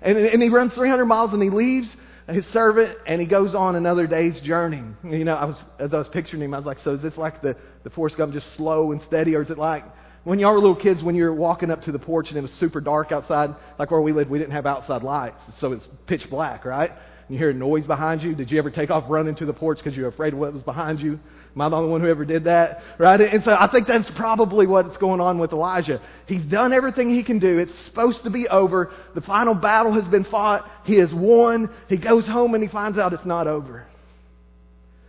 And, 0.02 0.18
and 0.18 0.42
he 0.42 0.50
runs 0.50 0.74
300 0.74 1.06
miles 1.06 1.32
and 1.32 1.44
he 1.44 1.52
leaves 1.52 1.88
his 2.30 2.46
servant 2.54 2.98
and 3.06 3.20
he 3.20 3.28
goes 3.28 3.54
on 3.54 3.76
another 3.76 4.08
day's 4.08 4.40
journey. 4.42 4.84
You 5.04 5.26
know, 5.26 5.34
I 5.34 5.46
was, 5.46 5.56
as 5.80 5.94
I 5.94 5.98
was 5.98 6.08
picturing 6.14 6.42
him, 6.42 6.54
I 6.54 6.58
was 6.58 6.66
like, 6.66 6.78
so 6.84 6.96
is 6.96 7.02
this 7.02 7.18
like 7.18 7.42
the, 7.42 7.56
the 7.84 7.90
Forrest 7.90 8.18
Gump 8.18 8.34
just 8.34 8.46
slow 8.56 8.92
and 8.92 9.02
steady, 9.08 9.36
or 9.36 9.42
is 9.42 9.50
it 9.50 9.58
like 9.58 9.84
when 10.24 10.40
y'all 10.40 10.54
were 10.54 10.60
little 10.60 10.76
kids 10.76 11.04
when 11.04 11.16
you 11.16 11.26
were 11.26 11.34
walking 11.34 11.70
up 11.70 11.82
to 11.84 11.92
the 11.92 12.00
porch 12.00 12.28
and 12.30 12.38
it 12.38 12.42
was 12.42 12.52
super 12.60 12.80
dark 12.80 13.12
outside, 13.12 13.50
like 13.78 13.92
where 13.92 14.02
we 14.02 14.14
lived, 14.14 14.30
we 14.30 14.40
didn't 14.40 14.54
have 14.54 14.66
outside 14.66 15.04
lights, 15.04 15.40
so 15.60 15.74
it's 15.74 15.84
pitch 16.08 16.24
black, 16.30 16.64
right? 16.64 16.92
And 16.92 17.30
you 17.30 17.38
hear 17.38 17.50
a 17.50 17.54
noise 17.54 17.86
behind 17.86 18.22
you. 18.22 18.36
Did 18.36 18.52
you 18.52 18.58
ever 18.58 18.70
take 18.70 18.90
off 18.90 19.04
running 19.10 19.36
to 19.36 19.46
the 19.46 19.54
porch 19.54 19.80
because 19.80 19.96
you 19.98 20.04
were 20.04 20.10
afraid 20.10 20.34
of 20.34 20.40
what 20.40 20.54
was 20.54 20.64
behind 20.64 21.00
you? 21.00 21.20
Am 21.56 21.62
I 21.62 21.70
the 21.70 21.76
only 21.76 21.90
one 21.90 22.02
who 22.02 22.08
ever 22.08 22.26
did 22.26 22.46
that? 22.46 22.82
Right? 22.98 23.22
And 23.22 23.44
so 23.44 23.52
I 23.52 23.70
think 23.72 23.88
that's 23.88 24.10
probably 24.16 24.66
what's 24.66 24.98
going 24.98 25.22
on 25.22 25.38
with 25.38 25.52
Elijah. 25.54 26.02
He's 26.26 26.44
done 26.46 26.74
everything 26.74 27.12
he 27.12 27.24
can 27.24 27.38
do. 27.38 27.60
It's 27.60 27.72
supposed 27.86 28.24
to 28.24 28.32
be 28.32 28.48
over. 28.48 28.92
The 29.14 29.22
final 29.22 29.54
battle 29.54 29.94
has 29.94 30.06
been 30.06 30.24
fought. 30.26 30.68
He 30.86 30.98
has 30.98 31.14
won. 31.14 31.70
He 31.90 31.98
goes 31.98 32.26
home 32.26 32.56
and 32.56 32.64
he 32.64 32.70
finds 32.70 32.98
out 32.98 33.14
it's 33.14 33.26
not 33.26 33.46
over. 33.46 33.86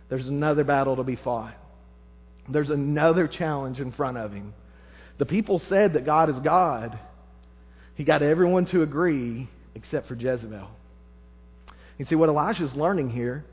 There's 0.09 0.27
another 0.27 0.63
battle 0.63 0.97
to 0.97 1.03
be 1.03 1.15
fought. 1.15 1.55
There's 2.47 2.69
another 2.69 3.27
challenge 3.27 3.79
in 3.79 3.91
front 3.91 4.17
of 4.17 4.31
him. 4.31 4.53
The 5.17 5.25
people 5.25 5.61
said 5.67 5.93
that 5.93 6.05
God 6.05 6.29
is 6.29 6.37
God. 6.43 6.99
He 7.95 8.03
got 8.03 8.21
everyone 8.21 8.65
to 8.67 8.83
agree 8.83 9.49
except 9.73 10.07
for 10.07 10.13
Jezebel. 10.13 10.69
You 11.97 12.05
see, 12.05 12.15
what 12.15 12.29
Elijah 12.29 12.65
is 12.65 12.75
learning 12.75 13.09
here 13.09 13.45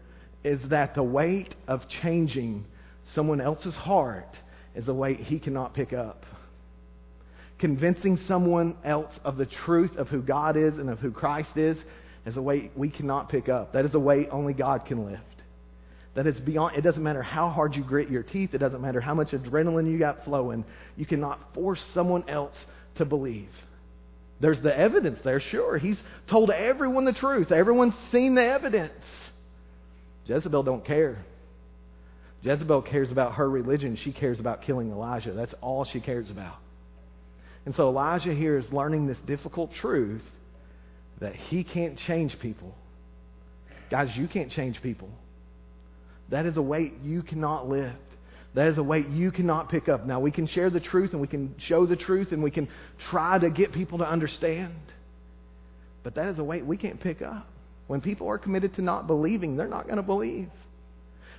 is 0.45 0.61
that 0.69 0.95
the 0.95 1.03
weight 1.03 1.55
of 1.67 1.89
changing 2.03 2.67
someone 3.15 3.41
else's 3.41 3.75
heart 3.75 4.37
is 4.75 4.89
a 4.89 4.95
weight 4.95 5.21
he 5.21 5.39
cannot 5.39 5.75
pick 5.75 5.93
up. 5.93 6.25
Convincing 7.59 8.19
someone 8.27 8.77
else 8.85 9.13
of 9.25 9.37
the 9.37 9.47
truth 9.47 9.97
of 9.97 10.09
who 10.09 10.21
God 10.21 10.57
is 10.57 10.75
and 10.75 10.91
of 10.91 10.99
who 10.99 11.13
Christ 11.13 11.57
is 11.57 11.77
is 12.27 12.37
a 12.37 12.43
weight 12.43 12.73
we 12.77 12.89
cannot 12.89 13.29
pick 13.29 13.49
up. 13.49 13.73
That 13.73 13.85
is 13.85 13.95
a 13.95 13.99
weight 13.99 14.29
only 14.31 14.53
God 14.53 14.87
can 14.87 15.05
lift. 15.07 15.23
That 16.15 16.27
is 16.27 16.39
beyond, 16.41 16.77
it 16.77 16.83
doesn't 16.83 17.03
matter 17.03 17.23
how 17.23 17.49
hard 17.49 17.75
you 17.75 17.83
grit 17.83 18.11
your 18.11 18.23
teeth, 18.23 18.51
it 18.53 18.59
doesn't 18.59 18.83
matter 18.83 19.01
how 19.01 19.15
much 19.15 19.29
adrenaline 19.29 19.91
you 19.91 19.99
got 19.99 20.25
flowing, 20.25 20.65
you 20.97 21.07
cannot 21.07 21.55
force 21.55 21.83
someone 21.95 22.29
else 22.29 22.55
to 22.97 23.05
believe. 23.05 23.49
There's 24.41 24.61
the 24.63 24.77
evidence 24.77 25.21
there, 25.25 25.41
sure. 25.41 25.79
He's 25.79 25.97
told 26.29 26.51
everyone 26.51 27.05
the 27.05 27.13
truth. 27.13 27.53
Everyone's 27.53 27.95
seen 28.11 28.35
the 28.35 28.45
evidence. 28.45 28.93
Jezebel 30.27 30.65
don't 30.65 30.85
care. 30.85 31.25
Jezebel 32.43 32.83
cares 32.83 33.11
about 33.11 33.35
her 33.35 33.49
religion. 33.49 33.97
She 34.03 34.13
cares 34.13 34.41
about 34.41 34.63
killing 34.63 34.91
Elijah. 34.91 35.33
That's 35.33 35.55
all 35.61 35.85
she 35.85 36.01
cares 36.01 36.29
about. 36.29 36.57
And 37.65 37.75
so 37.77 37.89
Elijah 37.89 38.35
here 38.35 38.59
is 38.59 38.65
learning 38.73 39.07
this 39.07 39.19
difficult 39.27 39.71
truth 39.81 40.23
that 41.21 41.37
he 41.37 41.63
can't 41.63 41.97
change 42.07 42.37
people. 42.41 42.75
Guys, 43.91 44.09
you 44.17 44.27
can't 44.27 44.51
change 44.51 44.83
people. 44.83 45.09
That 46.31 46.47
is 46.47 46.57
a 46.57 46.63
weight 46.63 46.95
you 47.05 47.23
cannot 47.23 47.69
lift. 47.69 47.97
That 48.55 48.69
is 48.69 48.79
a 48.79 48.83
weight 48.83 49.09
you 49.09 49.31
cannot 49.31 49.71
pick 49.71 49.89
up. 49.89 50.05
Now, 50.05 50.19
we 50.19 50.31
can 50.31 50.47
share 50.47 50.69
the 50.69 50.81
truth 50.81 51.13
and 51.13 51.21
we 51.21 51.29
can 51.29 51.55
show 51.69 51.87
the 51.87 51.97
truth 51.97 52.33
and 52.33 52.43
we 52.43 52.51
can 52.51 52.69
try 53.11 53.39
to 53.39 53.51
get 53.51 53.73
people 53.73 53.99
to 53.99 54.05
understand. 54.05 54.75
But 56.03 56.17
that 56.17 56.29
is 56.29 56.39
a 56.39 56.45
weight 56.45 56.67
we 56.67 56.77
can't 56.77 57.01
pick 57.01 57.23
up. 57.23 57.47
When 57.87 58.01
people 58.01 58.29
are 58.29 58.39
committed 58.39 58.75
to 58.77 58.83
not 58.83 59.07
believing, 59.07 59.57
they're 59.57 59.69
not 59.69 59.85
going 59.85 59.97
to 59.97 60.03
believe. 60.03 60.49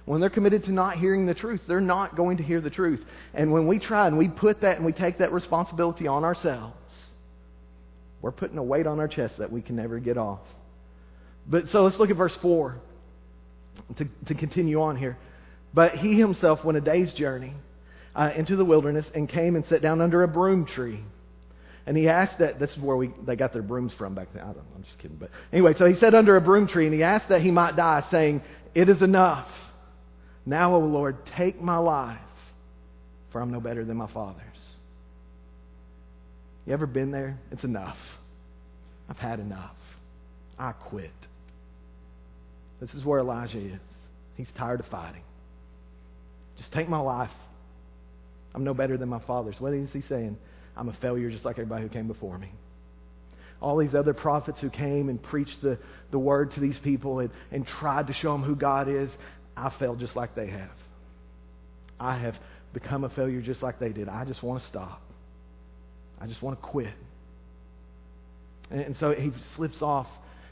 When 0.05 0.19
they're 0.19 0.29
committed 0.29 0.65
to 0.65 0.71
not 0.71 0.97
hearing 0.97 1.25
the 1.25 1.33
truth, 1.33 1.61
they're 1.67 1.79
not 1.79 2.17
going 2.17 2.37
to 2.37 2.43
hear 2.43 2.59
the 2.59 2.69
truth. 2.69 2.99
And 3.33 3.51
when 3.53 3.67
we 3.67 3.79
try 3.79 4.07
and 4.07 4.17
we 4.17 4.27
put 4.27 4.61
that 4.61 4.75
and 4.75 4.85
we 4.85 4.91
take 4.91 5.19
that 5.19 5.31
responsibility 5.31 6.07
on 6.07 6.25
ourselves, 6.25 6.75
we're 8.21 8.31
putting 8.31 8.57
a 8.57 8.63
weight 8.63 8.85
on 8.85 8.99
our 8.99 9.07
chest 9.07 9.35
that 9.37 9.51
we 9.51 9.61
can 9.61 9.75
never 9.75 9.99
get 9.99 10.17
off. 10.17 10.41
But 11.47 11.65
so 11.71 11.83
let's 11.83 11.97
look 11.97 12.09
at 12.09 12.17
verse 12.17 12.35
4 12.41 12.77
to, 13.97 14.05
to 14.27 14.35
continue 14.35 14.81
on 14.81 14.97
here. 14.97 15.17
But 15.73 15.95
he 15.95 16.19
himself 16.19 16.63
went 16.63 16.77
a 16.77 16.81
day's 16.81 17.13
journey 17.13 17.53
uh, 18.15 18.31
into 18.35 18.55
the 18.55 18.65
wilderness 18.65 19.05
and 19.15 19.27
came 19.27 19.55
and 19.55 19.65
sat 19.69 19.81
down 19.81 20.01
under 20.01 20.23
a 20.23 20.27
broom 20.27 20.65
tree. 20.65 21.03
And 21.85 21.97
he 21.97 22.07
asked 22.07 22.39
that, 22.39 22.59
this 22.59 22.69
is 22.69 22.77
where 22.77 22.95
we, 22.95 23.13
they 23.25 23.35
got 23.35 23.51
their 23.51 23.61
brooms 23.61 23.91
from 23.97 24.15
back 24.15 24.29
then. 24.33 24.43
I 24.43 24.47
don't 24.47 24.57
know, 24.57 24.63
I'm 24.75 24.83
just 24.83 24.97
kidding. 24.99 25.17
But 25.17 25.31
anyway, 25.51 25.73
so 25.77 25.85
he 25.85 25.99
sat 25.99 26.13
under 26.13 26.37
a 26.37 26.41
broom 26.41 26.67
tree 26.67 26.85
and 26.85 26.93
he 26.93 27.03
asked 27.03 27.29
that 27.29 27.41
he 27.41 27.51
might 27.51 27.75
die, 27.75 28.05
saying, 28.09 28.41
It 28.73 28.87
is 28.87 29.01
enough. 29.01 29.47
Now, 30.45 30.75
O 30.75 30.79
Lord, 30.79 31.17
take 31.37 31.61
my 31.61 31.77
life, 31.77 32.19
for 33.31 33.41
I'm 33.41 33.51
no 33.51 33.59
better 33.59 33.85
than 33.85 33.97
my 33.97 34.11
father's. 34.11 34.41
You 36.65 36.73
ever 36.73 36.85
been 36.85 37.11
there? 37.11 37.37
It's 37.51 37.63
enough. 37.63 37.97
I've 39.09 39.17
had 39.17 39.39
enough. 39.39 39.75
I 40.57 40.71
quit. 40.71 41.11
This 42.79 42.91
is 42.91 43.03
where 43.03 43.19
Elijah 43.19 43.59
is. 43.59 43.79
He's 44.35 44.47
tired 44.57 44.79
of 44.79 44.85
fighting. 44.87 45.23
Just 46.57 46.71
take 46.71 46.89
my 46.89 46.99
life. 46.99 47.31
I'm 48.53 48.63
no 48.63 48.73
better 48.73 48.97
than 48.97 49.09
my 49.09 49.21
father's. 49.25 49.55
What 49.59 49.73
is 49.73 49.89
he 49.91 50.03
saying? 50.07 50.37
I'm 50.75 50.89
a 50.89 50.93
failure 51.01 51.29
just 51.29 51.45
like 51.45 51.53
everybody 51.53 51.83
who 51.83 51.89
came 51.89 52.07
before 52.07 52.37
me. 52.37 52.51
All 53.61 53.77
these 53.77 53.95
other 53.95 54.13
prophets 54.13 54.59
who 54.59 54.69
came 54.69 55.09
and 55.09 55.21
preached 55.21 55.61
the, 55.61 55.77
the 56.11 56.19
word 56.19 56.53
to 56.53 56.59
these 56.59 56.75
people 56.83 57.19
and, 57.19 57.29
and 57.51 57.65
tried 57.65 58.07
to 58.07 58.13
show 58.13 58.33
them 58.33 58.43
who 58.43 58.55
God 58.55 58.89
is, 58.89 59.09
I 59.55 59.71
failed 59.79 59.99
just 59.99 60.15
like 60.15 60.35
they 60.35 60.47
have. 60.47 60.71
I 61.99 62.17
have 62.17 62.35
become 62.73 63.03
a 63.03 63.09
failure 63.09 63.41
just 63.41 63.61
like 63.61 63.79
they 63.79 63.89
did. 63.89 64.09
I 64.09 64.25
just 64.25 64.41
want 64.43 64.61
to 64.63 64.69
stop. 64.69 65.01
I 66.19 66.27
just 66.27 66.41
want 66.41 66.59
to 66.59 66.67
quit. 66.67 66.93
And, 68.71 68.81
and 68.81 68.95
so 68.99 69.13
he 69.13 69.31
slips 69.55 69.81
off 69.81 70.07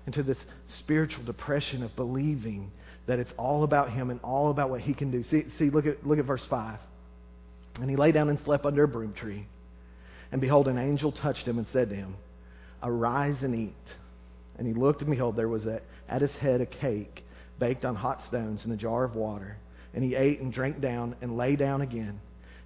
into 0.05 0.23
this 0.23 0.37
spiritual 0.79 1.23
depression 1.23 1.83
of 1.83 1.95
believing 1.95 2.71
that 3.07 3.19
it's 3.19 3.31
all 3.37 3.63
about 3.63 3.91
him 3.91 4.09
and 4.09 4.19
all 4.21 4.51
about 4.51 4.69
what 4.69 4.81
he 4.81 4.93
can 4.93 5.11
do. 5.11 5.23
See, 5.29 5.45
see 5.57 5.69
look, 5.69 5.85
at, 5.85 6.05
look 6.05 6.19
at 6.19 6.25
verse 6.25 6.45
5. 6.49 6.79
And 7.75 7.89
he 7.89 7.95
lay 7.95 8.11
down 8.11 8.29
and 8.29 8.39
slept 8.45 8.65
under 8.65 8.83
a 8.83 8.87
broom 8.87 9.13
tree. 9.13 9.47
And 10.31 10.39
behold, 10.39 10.67
an 10.67 10.77
angel 10.77 11.11
touched 11.11 11.45
him 11.45 11.57
and 11.57 11.67
said 11.73 11.89
to 11.89 11.95
him, 11.95 12.15
Arise 12.83 13.37
and 13.41 13.55
eat. 13.55 13.75
And 14.57 14.67
he 14.67 14.73
looked, 14.73 15.01
and 15.01 15.09
behold, 15.09 15.35
there 15.35 15.49
was 15.49 15.65
a, 15.65 15.81
at 16.07 16.21
his 16.21 16.31
head 16.31 16.61
a 16.61 16.65
cake 16.65 17.23
baked 17.61 17.85
on 17.85 17.95
hot 17.95 18.19
stones 18.27 18.61
in 18.65 18.71
a 18.71 18.77
jar 18.77 19.05
of 19.05 19.15
water. 19.15 19.55
And 19.93 20.03
he 20.03 20.15
ate 20.15 20.41
and 20.41 20.51
drank 20.51 20.81
down 20.81 21.15
and 21.21 21.37
lay 21.37 21.55
down 21.55 21.81
again. 21.81 22.19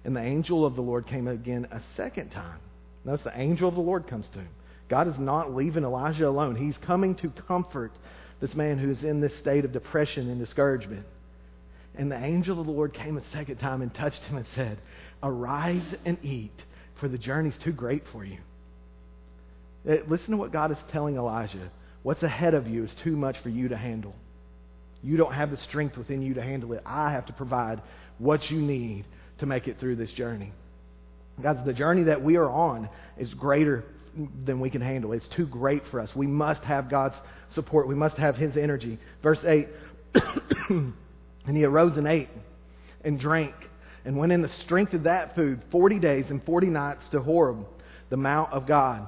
And 0.04 0.16
the 0.16 0.22
angel 0.22 0.66
of 0.66 0.74
the 0.74 0.82
Lord 0.82 1.06
came 1.06 1.28
again 1.28 1.68
a 1.70 1.80
second 1.96 2.30
time. 2.30 2.58
Notice 3.04 3.24
the 3.24 3.38
angel 3.38 3.68
of 3.68 3.74
the 3.74 3.80
Lord 3.80 4.08
comes 4.08 4.26
to 4.32 4.40
him. 4.40 4.48
God 4.88 5.06
is 5.06 5.14
not 5.18 5.54
leaving 5.54 5.84
Elijah 5.84 6.26
alone. 6.26 6.56
He's 6.56 6.76
coming 6.86 7.14
to 7.16 7.32
comfort 7.46 7.92
this 8.40 8.54
man 8.54 8.78
who's 8.78 9.02
in 9.02 9.20
this 9.20 9.32
state 9.40 9.64
of 9.64 9.72
depression 9.72 10.30
and 10.30 10.40
discouragement. 10.40 11.06
And 11.96 12.10
the 12.10 12.22
angel 12.22 12.60
of 12.60 12.66
the 12.66 12.72
Lord 12.72 12.94
came 12.94 13.16
a 13.16 13.22
second 13.32 13.58
time 13.58 13.82
and 13.82 13.94
touched 13.94 14.20
him 14.28 14.36
and 14.36 14.46
said, 14.54 14.78
Arise 15.22 15.94
and 16.04 16.22
eat, 16.24 16.52
for 17.00 17.08
the 17.08 17.18
journey's 17.18 17.54
too 17.64 17.72
great 17.72 18.02
for 18.12 18.24
you. 18.24 18.38
Uh, 19.88 19.96
listen 20.08 20.30
to 20.30 20.36
what 20.36 20.52
God 20.52 20.70
is 20.70 20.78
telling 20.92 21.16
Elijah. 21.16 21.70
What's 22.02 22.22
ahead 22.22 22.54
of 22.54 22.66
you 22.66 22.84
is 22.84 22.90
too 23.02 23.16
much 23.16 23.36
for 23.42 23.48
you 23.48 23.68
to 23.68 23.76
handle. 23.76 24.14
You 25.06 25.16
don't 25.16 25.32
have 25.32 25.52
the 25.52 25.56
strength 25.56 25.96
within 25.96 26.20
you 26.20 26.34
to 26.34 26.42
handle 26.42 26.72
it. 26.72 26.82
I 26.84 27.12
have 27.12 27.26
to 27.26 27.32
provide 27.32 27.80
what 28.18 28.50
you 28.50 28.60
need 28.60 29.04
to 29.38 29.46
make 29.46 29.68
it 29.68 29.78
through 29.78 29.94
this 29.96 30.10
journey. 30.10 30.52
Guys, 31.40 31.58
the 31.64 31.72
journey 31.72 32.04
that 32.04 32.24
we 32.24 32.36
are 32.36 32.50
on 32.50 32.88
is 33.16 33.32
greater 33.34 33.84
than 34.44 34.58
we 34.58 34.68
can 34.68 34.80
handle. 34.80 35.12
It's 35.12 35.28
too 35.28 35.46
great 35.46 35.82
for 35.92 36.00
us. 36.00 36.10
We 36.16 36.26
must 36.26 36.62
have 36.64 36.90
God's 36.90 37.14
support. 37.50 37.86
We 37.86 37.94
must 37.94 38.16
have 38.16 38.34
His 38.34 38.56
energy. 38.56 38.98
Verse 39.22 39.38
8 39.44 39.68
And 40.70 41.56
he 41.56 41.64
arose 41.64 41.96
and 41.96 42.08
ate 42.08 42.28
and 43.04 43.20
drank 43.20 43.54
and 44.04 44.16
went 44.16 44.32
in 44.32 44.42
the 44.42 44.50
strength 44.64 44.92
of 44.92 45.04
that 45.04 45.36
food 45.36 45.62
40 45.70 46.00
days 46.00 46.24
and 46.30 46.44
40 46.44 46.66
nights 46.66 47.08
to 47.12 47.20
Horeb, 47.20 47.64
the 48.10 48.16
mount 48.16 48.52
of 48.52 48.66
God. 48.66 49.06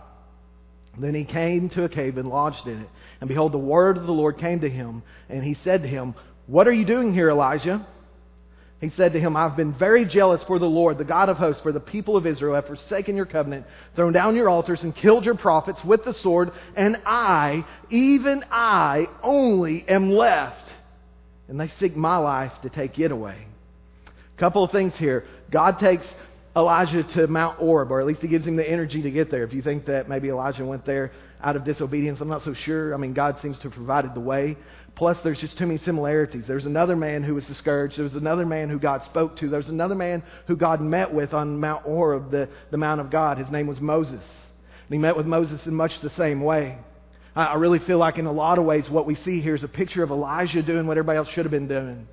Then 0.99 1.15
he 1.15 1.25
came 1.25 1.69
to 1.71 1.85
a 1.85 1.89
cave 1.89 2.19
and 2.19 2.29
lodged 2.29 2.67
in 2.67 2.83
it. 2.83 2.89
And 3.21 3.29
behold, 3.29 3.53
the 3.53 3.59
word 3.59 3.97
of 3.97 4.07
the 4.07 4.13
Lord 4.13 4.39
came 4.39 4.61
to 4.61 4.71
him, 4.71 5.03
and 5.29 5.45
he 5.45 5.57
said 5.65 5.83
to 5.83 5.89
him, 5.89 6.15
What 6.47 6.67
are 6.67 6.73
you 6.73 6.85
doing 6.85 7.15
here, 7.15 7.31
Elijah? 7.31 7.87
He 8.81 8.91
said 8.91 9.13
to 9.15 9.21
him, 9.21 9.37
I've 9.37 9.57
been 9.57 9.73
very 9.75 10.05
jealous 10.05 10.43
for 10.45 10.61
the 10.61 10.67
Lord, 10.67 10.99
the 10.99 11.05
God 11.05 11.29
of 11.29 11.37
hosts, 11.37 11.63
for 11.63 11.73
the 11.73 11.81
people 11.81 12.17
of 12.17 12.27
Israel 12.27 12.55
have 12.55 12.67
forsaken 12.67 13.17
your 13.17 13.27
covenant, 13.27 13.67
thrown 13.97 14.13
down 14.13 14.37
your 14.37 14.49
altars, 14.49 14.83
and 14.83 14.95
killed 14.95 15.25
your 15.25 15.35
prophets 15.35 15.83
with 15.85 16.05
the 16.05 16.15
sword, 16.15 16.53
and 16.77 16.97
I, 17.05 17.65
even 17.91 18.45
I, 18.53 19.07
only 19.23 19.85
am 19.89 20.13
left. 20.13 20.63
And 21.49 21.59
they 21.59 21.73
seek 21.81 21.97
my 21.97 22.19
life 22.19 22.53
to 22.63 22.69
take 22.69 22.99
it 23.01 23.11
away. 23.11 23.47
Couple 24.37 24.63
of 24.63 24.71
things 24.71 24.93
here. 24.97 25.25
God 25.51 25.81
takes 25.81 26.07
Elijah 26.59 27.05
to 27.15 27.29
Mount 27.29 27.59
Horeb, 27.59 27.93
or 27.93 28.01
at 28.01 28.07
least 28.07 28.21
he 28.21 28.27
gives 28.27 28.45
him 28.45 28.57
the 28.57 28.69
energy 28.69 29.01
to 29.03 29.11
get 29.13 29.31
there. 29.31 29.45
If 29.45 29.53
you 29.53 29.63
think 29.63 29.87
that 29.87 30.09
maybe 30.09 30.29
Elijah 30.29 30.65
went 30.65 30.85
there 30.85 31.13
out 31.41 31.55
of 31.55 31.65
disobedience, 31.65 32.19
I'm 32.21 32.29
not 32.29 32.43
so 32.43 32.53
sure. 32.53 32.93
I 32.93 32.97
mean, 32.97 33.15
God 33.15 33.37
seems 33.41 33.57
to 33.59 33.65
have 33.65 33.75
provided 33.75 34.13
the 34.13 34.21
way. 34.21 34.57
Plus, 34.97 35.17
there's 35.23 35.39
just 35.39 35.57
too 35.57 35.67
many 35.67 35.79
similarities. 35.85 36.43
There's 36.49 36.67
another 36.67 36.97
man 36.97 37.23
who 37.23 37.37
was 37.37 37.45
discouraged. 37.45 37.97
There 37.97 38.05
was 38.05 38.17
another 38.17 38.45
man 38.45 38.69
who 38.69 38.81
God 38.81 39.03
spoke 39.05 39.39
to. 39.39 39.49
There's 39.49 39.69
another 39.69 39.95
man 39.95 40.25
who 40.49 40.57
God 40.57 40.81
met 40.81 41.15
with 41.15 41.33
on 41.33 41.61
Mount 41.61 41.85
Horeb, 41.85 42.33
the, 42.33 42.49
the 42.73 42.77
Mount 42.77 43.01
of 43.01 43.09
God. 43.09 43.39
His 43.39 43.51
name 43.51 43.69
was 43.69 43.81
Moses. 43.81 44.15
And 44.15 44.91
he 44.91 44.99
met 44.99 45.17
with 45.17 45.27
Moses 45.27 45.61
in 45.65 45.75
much 45.75 45.93
the 46.03 46.11
same 46.19 46.41
way. 46.41 46.77
I, 47.37 47.45
I 47.45 47.55
really 47.55 47.79
feel 47.79 47.99
like, 47.99 48.19
in 48.19 48.27
a 48.27 48.33
lot 48.33 48.59
of 48.59 48.65
ways, 48.65 48.85
what 48.91 49.07
we 49.07 49.15
see 49.15 49.41
here 49.41 49.55
is 49.55 49.63
a 49.63 49.69
picture 49.69 50.03
of 50.03 50.11
Elijah 50.11 50.63
doing 50.63 50.89
what 50.89 50.99
everybody 50.99 51.19
else 51.19 51.29
should 51.29 51.45
have 51.45 51.53
been 51.53 51.69
doing. 51.69 52.09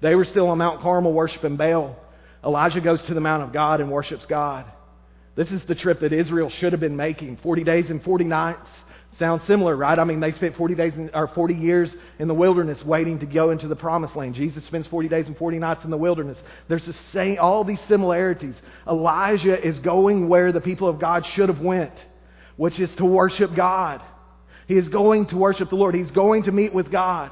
They 0.00 0.14
were 0.14 0.24
still 0.24 0.48
on 0.48 0.56
Mount 0.56 0.80
Carmel 0.80 1.12
worshiping 1.12 1.58
Baal. 1.58 1.98
Elijah 2.44 2.80
goes 2.80 3.00
to 3.02 3.14
the 3.14 3.20
Mount 3.20 3.42
of 3.42 3.52
God 3.52 3.80
and 3.80 3.90
worships 3.90 4.24
God. 4.28 4.66
This 5.34 5.50
is 5.50 5.62
the 5.66 5.74
trip 5.74 6.00
that 6.00 6.12
Israel 6.12 6.50
should 6.50 6.72
have 6.72 6.80
been 6.80 6.96
making 6.96 7.38
40 7.38 7.64
days 7.64 7.90
and 7.90 8.02
40 8.02 8.24
nights. 8.24 8.68
Sounds 9.18 9.42
similar, 9.46 9.76
right? 9.76 9.98
I 9.98 10.04
mean, 10.04 10.20
they 10.20 10.32
spent 10.32 10.56
40 10.56 10.74
days 10.74 10.94
in, 10.94 11.10
or 11.14 11.28
40 11.28 11.54
years 11.54 11.90
in 12.18 12.28
the 12.28 12.34
wilderness 12.34 12.82
waiting 12.82 13.18
to 13.20 13.26
go 13.26 13.50
into 13.50 13.68
the 13.68 13.76
promised 13.76 14.16
land. 14.16 14.34
Jesus 14.34 14.64
spends 14.66 14.86
40 14.86 15.08
days 15.08 15.26
and 15.26 15.36
40 15.36 15.58
nights 15.58 15.84
in 15.84 15.90
the 15.90 15.98
wilderness. 15.98 16.38
There's 16.68 16.84
the 16.84 16.94
same, 17.12 17.36
all 17.38 17.62
these 17.62 17.80
similarities. 17.88 18.54
Elijah 18.88 19.60
is 19.62 19.78
going 19.80 20.28
where 20.28 20.50
the 20.50 20.62
people 20.62 20.88
of 20.88 20.98
God 20.98 21.26
should 21.26 21.50
have 21.50 21.60
went, 21.60 21.92
which 22.56 22.80
is 22.80 22.90
to 22.96 23.04
worship 23.04 23.54
God. 23.54 24.00
He 24.66 24.74
is 24.74 24.88
going 24.88 25.26
to 25.26 25.36
worship 25.36 25.68
the 25.68 25.76
Lord. 25.76 25.94
He's 25.94 26.10
going 26.10 26.44
to 26.44 26.52
meet 26.52 26.72
with 26.72 26.90
God. 26.90 27.30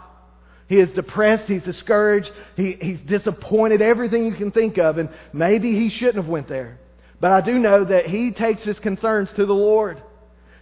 He 0.70 0.76
is 0.76 0.88
depressed. 0.90 1.48
He's 1.48 1.64
discouraged. 1.64 2.30
He, 2.54 2.76
he's 2.80 3.00
disappointed. 3.00 3.82
Everything 3.82 4.24
you 4.24 4.36
can 4.36 4.52
think 4.52 4.78
of. 4.78 4.98
And 4.98 5.10
maybe 5.32 5.74
he 5.76 5.90
shouldn't 5.90 6.14
have 6.14 6.28
went 6.28 6.48
there. 6.48 6.78
But 7.20 7.32
I 7.32 7.40
do 7.40 7.54
know 7.54 7.84
that 7.84 8.06
he 8.06 8.32
takes 8.32 8.62
his 8.62 8.78
concerns 8.78 9.28
to 9.34 9.46
the 9.46 9.52
Lord. 9.52 10.00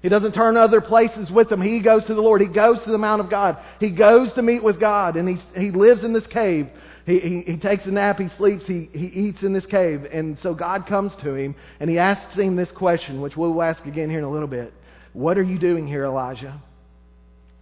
He 0.00 0.08
doesn't 0.08 0.32
turn 0.32 0.56
other 0.56 0.80
places 0.80 1.30
with 1.30 1.50
them. 1.50 1.60
He 1.60 1.80
goes 1.82 2.06
to 2.06 2.14
the 2.14 2.22
Lord. 2.22 2.40
He 2.40 2.46
goes 2.46 2.82
to 2.84 2.90
the 2.90 2.96
Mount 2.96 3.20
of 3.20 3.28
God. 3.28 3.58
He 3.80 3.90
goes 3.90 4.32
to 4.32 4.40
meet 4.40 4.64
with 4.64 4.80
God. 4.80 5.16
And 5.16 5.28
he, 5.28 5.60
he 5.60 5.70
lives 5.72 6.02
in 6.02 6.14
this 6.14 6.26
cave. 6.28 6.70
He, 7.04 7.20
he, 7.20 7.42
he 7.42 7.56
takes 7.58 7.84
a 7.84 7.90
nap. 7.90 8.16
He 8.16 8.30
sleeps. 8.38 8.64
He, 8.64 8.88
he 8.90 9.08
eats 9.08 9.42
in 9.42 9.52
this 9.52 9.66
cave. 9.66 10.06
And 10.10 10.38
so 10.42 10.54
God 10.54 10.86
comes 10.86 11.12
to 11.22 11.34
him 11.34 11.54
and 11.80 11.90
he 11.90 11.98
asks 11.98 12.34
him 12.34 12.56
this 12.56 12.70
question, 12.70 13.20
which 13.20 13.36
we'll 13.36 13.62
ask 13.62 13.84
again 13.84 14.08
here 14.08 14.20
in 14.20 14.24
a 14.24 14.32
little 14.32 14.48
bit. 14.48 14.72
What 15.12 15.36
are 15.36 15.42
you 15.42 15.58
doing 15.58 15.86
here, 15.86 16.06
Elijah? 16.06 16.62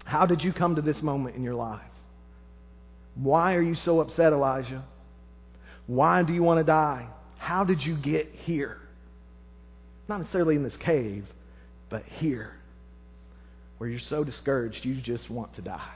How 0.05 0.27
did 0.27 0.45
you 0.45 0.53
come 0.53 0.77
to 0.77 0.83
this 0.83 1.03
moment 1.03 1.35
in 1.35 1.43
your 1.43 1.57
life? 1.57 1.83
Why 3.17 3.55
are 3.55 3.63
you 3.63 3.75
so 3.85 4.01
upset, 4.01 4.33
Elijah? 4.33 4.85
Why 5.87 6.23
do 6.23 6.33
you 6.33 6.43
want 6.43 6.61
to 6.61 6.65
die? 6.65 7.09
How 7.39 7.65
did 7.65 7.83
you 7.83 7.97
get 7.97 8.29
here? 8.45 8.79
Not 10.09 10.21
necessarily 10.21 10.57
in 10.57 10.63
this 10.63 10.77
cave, 10.85 11.25
but 11.91 12.03
here, 12.05 12.53
where 13.79 13.89
you're 13.89 14.01
so 14.09 14.25
discouraged 14.25 14.85
you 14.85 15.01
just 15.01 15.31
want 15.31 15.55
to 15.57 15.63
die. 15.63 15.95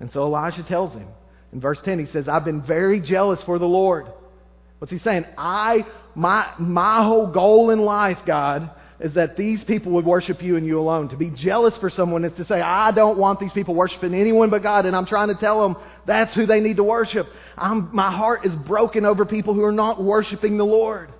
And 0.00 0.10
so 0.12 0.22
Elijah 0.22 0.64
tells 0.68 0.92
him 0.92 1.08
in 1.52 1.60
verse 1.60 1.78
10, 1.84 2.04
he 2.04 2.12
says, 2.12 2.28
I've 2.28 2.44
been 2.44 2.62
very 2.62 3.00
jealous 3.00 3.40
for 3.44 3.58
the 3.58 3.66
Lord. 3.66 4.06
What's 4.78 4.92
he 4.92 4.98
saying? 4.98 5.24
I, 5.36 5.86
my, 6.14 6.52
my 6.58 7.04
whole 7.04 7.32
goal 7.32 7.70
in 7.70 7.80
life, 7.80 8.18
God, 8.26 8.70
is 9.00 9.14
that 9.14 9.36
these 9.36 9.62
people 9.64 9.92
would 9.92 10.04
worship 10.04 10.42
you 10.42 10.56
and 10.56 10.66
you 10.66 10.80
alone. 10.80 11.08
To 11.10 11.16
be 11.16 11.30
jealous 11.30 11.76
for 11.76 11.88
someone 11.88 12.24
is 12.24 12.32
to 12.36 12.44
say, 12.46 12.60
I 12.60 12.90
don't 12.90 13.16
want 13.16 13.38
these 13.38 13.52
people 13.52 13.74
worshiping 13.74 14.12
anyone 14.12 14.50
but 14.50 14.62
God, 14.62 14.86
and 14.86 14.96
I'm 14.96 15.06
trying 15.06 15.28
to 15.28 15.36
tell 15.36 15.62
them 15.62 15.76
that's 16.04 16.34
who 16.34 16.46
they 16.46 16.60
need 16.60 16.78
to 16.78 16.84
worship. 16.84 17.28
I'm, 17.56 17.94
my 17.94 18.10
heart 18.10 18.44
is 18.44 18.54
broken 18.66 19.04
over 19.04 19.24
people 19.24 19.54
who 19.54 19.62
are 19.62 19.72
not 19.72 20.02
worshiping 20.02 20.56
the 20.56 20.64
Lord. 20.64 21.12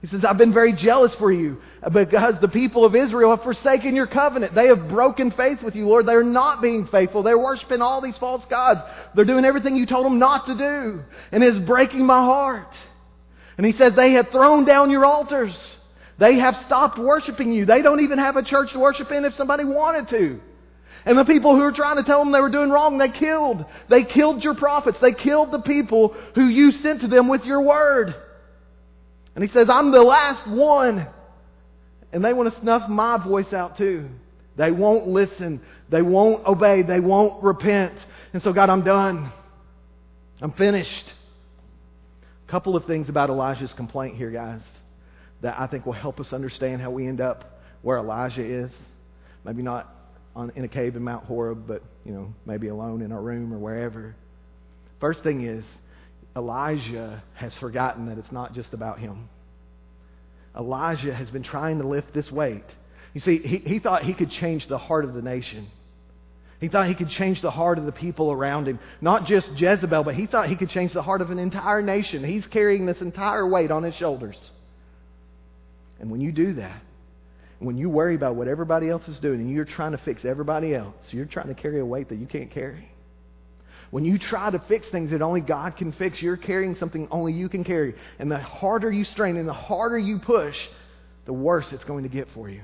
He 0.00 0.06
says, 0.06 0.24
I've 0.24 0.38
been 0.38 0.54
very 0.54 0.74
jealous 0.74 1.12
for 1.16 1.32
you 1.32 1.60
because 1.92 2.40
the 2.40 2.46
people 2.46 2.84
of 2.84 2.94
Israel 2.94 3.34
have 3.34 3.42
forsaken 3.42 3.96
your 3.96 4.06
covenant. 4.06 4.54
They 4.54 4.68
have 4.68 4.88
broken 4.88 5.32
faith 5.32 5.60
with 5.60 5.74
you, 5.74 5.88
Lord. 5.88 6.06
They're 6.06 6.22
not 6.22 6.62
being 6.62 6.86
faithful. 6.86 7.24
They're 7.24 7.36
worshiping 7.36 7.82
all 7.82 8.00
these 8.00 8.16
false 8.18 8.44
gods. 8.48 8.80
They're 9.16 9.24
doing 9.24 9.44
everything 9.44 9.74
you 9.74 9.86
told 9.86 10.06
them 10.06 10.20
not 10.20 10.46
to 10.46 10.54
do. 10.56 11.02
And 11.32 11.42
it's 11.42 11.58
breaking 11.66 12.06
my 12.06 12.20
heart. 12.20 12.72
And 13.56 13.66
he 13.66 13.72
says, 13.72 13.94
they 13.96 14.12
have 14.12 14.28
thrown 14.28 14.64
down 14.64 14.90
your 14.90 15.04
altars. 15.04 15.58
They 16.18 16.38
have 16.38 16.56
stopped 16.66 16.98
worshiping 16.98 17.52
you. 17.52 17.64
They 17.64 17.80
don't 17.80 18.00
even 18.00 18.18
have 18.18 18.36
a 18.36 18.42
church 18.42 18.72
to 18.72 18.80
worship 18.80 19.10
in 19.12 19.24
if 19.24 19.34
somebody 19.34 19.64
wanted 19.64 20.08
to. 20.10 20.40
And 21.04 21.16
the 21.16 21.24
people 21.24 21.54
who 21.54 21.62
were 21.62 21.72
trying 21.72 21.96
to 21.96 22.02
tell 22.02 22.18
them 22.18 22.32
they 22.32 22.40
were 22.40 22.50
doing 22.50 22.70
wrong, 22.70 22.98
they 22.98 23.08
killed. 23.08 23.64
They 23.88 24.04
killed 24.04 24.42
your 24.42 24.54
prophets. 24.54 24.98
They 25.00 25.12
killed 25.12 25.52
the 25.52 25.60
people 25.60 26.16
who 26.34 26.46
you 26.46 26.72
sent 26.82 27.02
to 27.02 27.08
them 27.08 27.28
with 27.28 27.44
your 27.44 27.62
word. 27.62 28.14
And 29.36 29.44
he 29.44 29.52
says, 29.52 29.68
I'm 29.70 29.92
the 29.92 30.02
last 30.02 30.50
one. 30.50 31.06
And 32.12 32.24
they 32.24 32.32
want 32.32 32.52
to 32.52 32.60
snuff 32.60 32.88
my 32.88 33.22
voice 33.24 33.52
out 33.52 33.78
too. 33.78 34.08
They 34.56 34.72
won't 34.72 35.06
listen. 35.06 35.60
They 35.88 36.02
won't 36.02 36.44
obey. 36.44 36.82
They 36.82 36.98
won't 36.98 37.44
repent. 37.44 37.94
And 38.32 38.42
so, 38.42 38.52
God, 38.52 38.70
I'm 38.70 38.82
done. 38.82 39.32
I'm 40.40 40.52
finished. 40.52 41.12
A 42.48 42.50
couple 42.50 42.74
of 42.74 42.86
things 42.86 43.08
about 43.08 43.30
Elijah's 43.30 43.72
complaint 43.74 44.16
here, 44.16 44.32
guys 44.32 44.62
that 45.42 45.58
I 45.58 45.66
think 45.66 45.86
will 45.86 45.92
help 45.92 46.20
us 46.20 46.32
understand 46.32 46.82
how 46.82 46.90
we 46.90 47.06
end 47.06 47.20
up 47.20 47.60
where 47.82 47.98
Elijah 47.98 48.44
is. 48.44 48.70
Maybe 49.44 49.62
not 49.62 49.94
on, 50.34 50.52
in 50.56 50.64
a 50.64 50.68
cave 50.68 50.96
in 50.96 51.02
Mount 51.02 51.24
Horeb, 51.24 51.66
but 51.66 51.82
you 52.04 52.12
know, 52.12 52.32
maybe 52.46 52.68
alone 52.68 53.02
in 53.02 53.12
a 53.12 53.20
room 53.20 53.52
or 53.52 53.58
wherever. 53.58 54.14
First 55.00 55.22
thing 55.22 55.44
is, 55.44 55.64
Elijah 56.36 57.22
has 57.34 57.52
forgotten 57.60 58.06
that 58.06 58.18
it's 58.18 58.32
not 58.32 58.54
just 58.54 58.72
about 58.72 58.98
him. 58.98 59.28
Elijah 60.56 61.14
has 61.14 61.28
been 61.30 61.42
trying 61.42 61.78
to 61.78 61.86
lift 61.86 62.12
this 62.14 62.30
weight. 62.30 62.64
You 63.14 63.20
see, 63.20 63.38
he, 63.38 63.58
he 63.58 63.78
thought 63.78 64.04
he 64.04 64.14
could 64.14 64.30
change 64.30 64.66
the 64.68 64.78
heart 64.78 65.04
of 65.04 65.14
the 65.14 65.22
nation. 65.22 65.68
He 66.60 66.68
thought 66.68 66.88
he 66.88 66.94
could 66.94 67.10
change 67.10 67.40
the 67.40 67.50
heart 67.50 67.78
of 67.78 67.86
the 67.86 67.92
people 67.92 68.32
around 68.32 68.66
him. 68.66 68.80
Not 69.00 69.26
just 69.26 69.46
Jezebel, 69.56 70.02
but 70.02 70.16
he 70.16 70.26
thought 70.26 70.48
he 70.48 70.56
could 70.56 70.70
change 70.70 70.92
the 70.92 71.02
heart 71.02 71.20
of 71.20 71.30
an 71.30 71.38
entire 71.38 71.82
nation. 71.82 72.24
He's 72.24 72.44
carrying 72.46 72.84
this 72.84 73.00
entire 73.00 73.48
weight 73.48 73.70
on 73.70 73.84
his 73.84 73.94
shoulders. 73.94 74.36
And 76.00 76.10
when 76.10 76.20
you 76.20 76.32
do 76.32 76.54
that, 76.54 76.82
when 77.58 77.76
you 77.76 77.90
worry 77.90 78.14
about 78.14 78.36
what 78.36 78.46
everybody 78.46 78.88
else 78.88 79.02
is 79.08 79.18
doing 79.18 79.40
and 79.40 79.50
you're 79.50 79.64
trying 79.64 79.92
to 79.92 79.98
fix 79.98 80.24
everybody 80.24 80.74
else, 80.74 80.94
you're 81.10 81.26
trying 81.26 81.48
to 81.48 81.54
carry 81.54 81.80
a 81.80 81.84
weight 81.84 82.08
that 82.10 82.18
you 82.18 82.26
can't 82.26 82.50
carry. 82.50 82.88
When 83.90 84.04
you 84.04 84.18
try 84.18 84.50
to 84.50 84.62
fix 84.68 84.86
things 84.92 85.10
that 85.10 85.22
only 85.22 85.40
God 85.40 85.76
can 85.76 85.92
fix, 85.92 86.20
you're 86.20 86.36
carrying 86.36 86.76
something 86.76 87.08
only 87.10 87.32
you 87.32 87.48
can 87.48 87.64
carry. 87.64 87.94
And 88.18 88.30
the 88.30 88.38
harder 88.38 88.92
you 88.92 89.04
strain 89.04 89.36
and 89.36 89.48
the 89.48 89.54
harder 89.54 89.98
you 89.98 90.18
push, 90.18 90.56
the 91.24 91.32
worse 91.32 91.66
it's 91.72 91.84
going 91.84 92.04
to 92.04 92.08
get 92.08 92.28
for 92.34 92.48
you. 92.48 92.60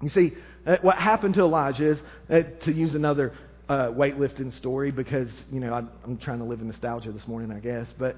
You 0.00 0.10
see, 0.10 0.32
uh, 0.66 0.76
what 0.82 0.96
happened 0.96 1.34
to 1.34 1.40
Elijah 1.40 1.92
is, 1.92 1.98
uh, 2.30 2.42
to 2.64 2.72
use 2.72 2.94
another 2.94 3.32
uh, 3.68 3.86
weightlifting 3.88 4.56
story, 4.58 4.90
because, 4.90 5.28
you 5.50 5.60
know, 5.60 5.72
I, 5.72 5.82
I'm 6.04 6.18
trying 6.18 6.38
to 6.38 6.44
live 6.44 6.60
in 6.60 6.68
nostalgia 6.68 7.10
this 7.10 7.26
morning, 7.26 7.50
I 7.50 7.60
guess. 7.60 7.86
But 7.98 8.16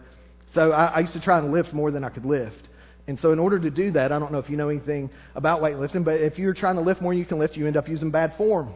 so 0.53 0.73
I, 0.73 0.87
I 0.87 1.01
used 1.01 1.13
to 1.13 1.21
try 1.21 1.39
and 1.39 1.53
lift 1.53 1.73
more 1.73 1.91
than 1.91 2.05
I 2.05 2.09
could 2.09 2.25
lift. 2.25 2.69
And 3.07 3.19
so, 3.21 3.33
in 3.33 3.39
order 3.39 3.59
to 3.59 3.71
do 3.71 3.93
that, 3.93 4.13
I 4.13 4.19
don't 4.19 4.33
know 4.33 4.39
if 4.39 4.49
you 4.49 4.57
know 4.57 4.71
anything 4.71 5.11
about 5.35 5.61
weightlifting, 5.61 6.05
but 6.05 6.21
if 6.21 6.39
you're 6.39 6.55
trying 6.55 6.77
to 6.77 6.81
lift 6.81 7.03
more 7.03 7.13
than 7.13 7.19
you 7.19 7.27
can 7.27 7.39
lift, 7.39 7.57
you 7.57 7.67
end 7.67 7.77
up 7.77 7.89
using 7.89 8.11
bad 8.11 8.35
form. 8.37 8.73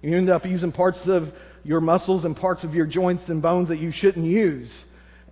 You 0.00 0.16
end 0.16 0.30
up 0.30 0.46
using 0.46 0.72
parts 0.72 0.98
of 1.06 1.28
your 1.64 1.80
muscles 1.80 2.24
and 2.24 2.36
parts 2.36 2.64
of 2.64 2.72
your 2.72 2.86
joints 2.86 3.24
and 3.28 3.42
bones 3.42 3.68
that 3.68 3.78
you 3.78 3.92
shouldn't 3.92 4.24
use. 4.24 4.70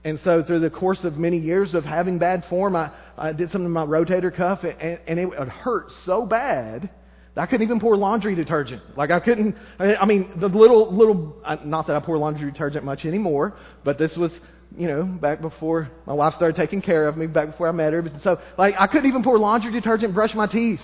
And 0.05 0.21
so, 0.23 0.43
through 0.43 0.61
the 0.61 0.71
course 0.71 0.99
of 1.03 1.17
many 1.17 1.39
years 1.39 1.73
of 1.75 1.85
having 1.85 2.19
bad 2.19 2.45
form, 2.51 2.77
I, 2.77 2.91
I 3.17 3.33
did 3.33 3.51
something 3.51 3.65
to 3.65 3.71
my 3.71 3.87
rotator 3.87 4.35
cuff, 4.35 4.63
and, 4.63 5.01
and 5.07 5.19
it 5.19 5.49
hurt 5.49 5.91
so 6.05 6.27
bad 6.27 6.91
that 7.35 7.43
I 7.43 7.47
couldn't 7.47 7.65
even 7.65 7.81
pour 7.81 7.97
laundry 7.97 8.35
detergent. 8.35 8.83
Like 8.97 9.11
I 9.11 9.21
couldn't. 9.21 9.57
I 9.79 10.05
mean, 10.05 10.33
the 10.37 10.49
little 10.49 10.95
little. 10.95 11.37
Uh, 11.45 11.57
not 11.65 11.87
that 11.87 11.97
I 11.97 12.01
pour 12.01 12.19
laundry 12.19 12.51
detergent 12.51 12.85
much 12.85 13.05
anymore, 13.05 13.57
but 13.85 13.99
this 13.99 14.15
was, 14.17 14.31
you 14.77 14.89
know, 14.89 15.05
back 15.05 15.41
before 15.41 15.91
my 16.07 16.13
wife 16.13 16.35
started 16.35 16.57
taking 16.57 16.83
care 16.83 17.09
of 17.09 17.17
me, 17.17 17.27
back 17.27 17.51
before 17.51 17.69
I 17.69 17.73
met 17.73 17.93
her. 17.93 18.05
So, 18.23 18.41
like, 18.59 18.75
I 18.79 18.87
couldn't 18.87 19.09
even 19.09 19.23
pour 19.23 19.39
laundry 19.39 19.73
detergent, 19.73 20.15
brush 20.15 20.35
my 20.35 20.47
teeth, 20.47 20.81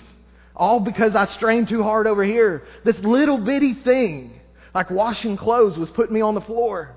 all 0.55 0.79
because 0.79 1.15
I 1.15 1.25
strained 1.35 1.67
too 1.67 1.83
hard 1.83 2.07
over 2.07 2.23
here. 2.23 2.63
This 2.85 2.97
little 2.99 3.37
bitty 3.37 3.75
thing, 3.83 4.39
like 4.73 4.89
washing 4.89 5.37
clothes, 5.37 5.77
was 5.77 5.89
putting 5.91 6.13
me 6.13 6.21
on 6.21 6.35
the 6.35 6.41
floor 6.41 6.95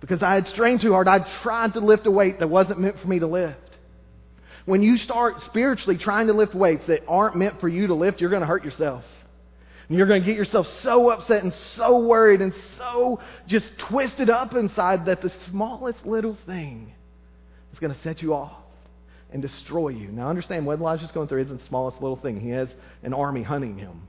because 0.00 0.22
I 0.22 0.34
had 0.34 0.46
strained 0.48 0.80
too 0.80 0.92
hard. 0.92 1.08
I 1.08 1.26
tried 1.42 1.74
to 1.74 1.80
lift 1.80 2.06
a 2.06 2.10
weight 2.10 2.38
that 2.38 2.48
wasn't 2.48 2.80
meant 2.80 2.98
for 3.00 3.08
me 3.08 3.18
to 3.18 3.26
lift. 3.26 3.58
When 4.64 4.82
you 4.82 4.98
start 4.98 5.40
spiritually 5.46 5.96
trying 5.96 6.26
to 6.26 6.34
lift 6.34 6.54
weights 6.54 6.86
that 6.88 7.00
aren't 7.08 7.36
meant 7.36 7.60
for 7.60 7.68
you 7.68 7.86
to 7.86 7.94
lift, 7.94 8.20
you're 8.20 8.30
going 8.30 8.42
to 8.42 8.46
hurt 8.46 8.64
yourself. 8.64 9.02
And 9.88 9.96
you're 9.96 10.06
going 10.06 10.20
to 10.20 10.26
get 10.26 10.36
yourself 10.36 10.66
so 10.82 11.10
upset 11.10 11.42
and 11.42 11.54
so 11.76 12.00
worried 12.00 12.42
and 12.42 12.52
so 12.76 13.20
just 13.46 13.66
twisted 13.78 14.28
up 14.28 14.52
inside 14.52 15.06
that 15.06 15.22
the 15.22 15.32
smallest 15.50 16.04
little 16.04 16.36
thing 16.46 16.92
is 17.72 17.78
going 17.78 17.94
to 17.94 18.02
set 18.02 18.20
you 18.20 18.34
off 18.34 18.52
and 19.32 19.40
destroy 19.40 19.88
you. 19.88 20.08
Now, 20.08 20.28
understand 20.28 20.66
what 20.66 20.78
Elijah's 20.78 21.10
going 21.12 21.28
through 21.28 21.42
isn't 21.42 21.60
the 21.60 21.66
smallest 21.66 22.00
little 22.02 22.16
thing. 22.16 22.40
He 22.40 22.50
has 22.50 22.68
an 23.02 23.14
army 23.14 23.42
hunting 23.42 23.78
him. 23.78 24.02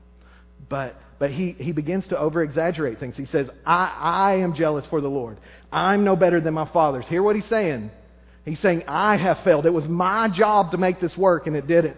But, 0.68 1.00
but 1.18 1.30
he, 1.30 1.52
he 1.52 1.72
begins 1.72 2.06
to 2.08 2.18
over 2.18 2.42
exaggerate 2.42 3.00
things. 3.00 3.16
He 3.16 3.26
says, 3.26 3.48
I, 3.64 3.86
I 3.86 4.34
am 4.36 4.54
jealous 4.54 4.84
for 4.86 5.00
the 5.00 5.08
Lord. 5.08 5.38
I'm 5.72 6.04
no 6.04 6.14
better 6.14 6.40
than 6.40 6.52
my 6.52 6.68
fathers. 6.70 7.06
Hear 7.08 7.22
what 7.22 7.36
he's 7.36 7.48
saying. 7.48 7.90
He's 8.44 8.60
saying, 8.60 8.84
I 8.86 9.16
have 9.16 9.38
failed. 9.44 9.64
It 9.66 9.72
was 9.72 9.86
my 9.86 10.28
job 10.28 10.72
to 10.72 10.78
make 10.78 11.00
this 11.00 11.16
work, 11.16 11.46
and 11.46 11.56
it 11.56 11.66
didn't. 11.66 11.96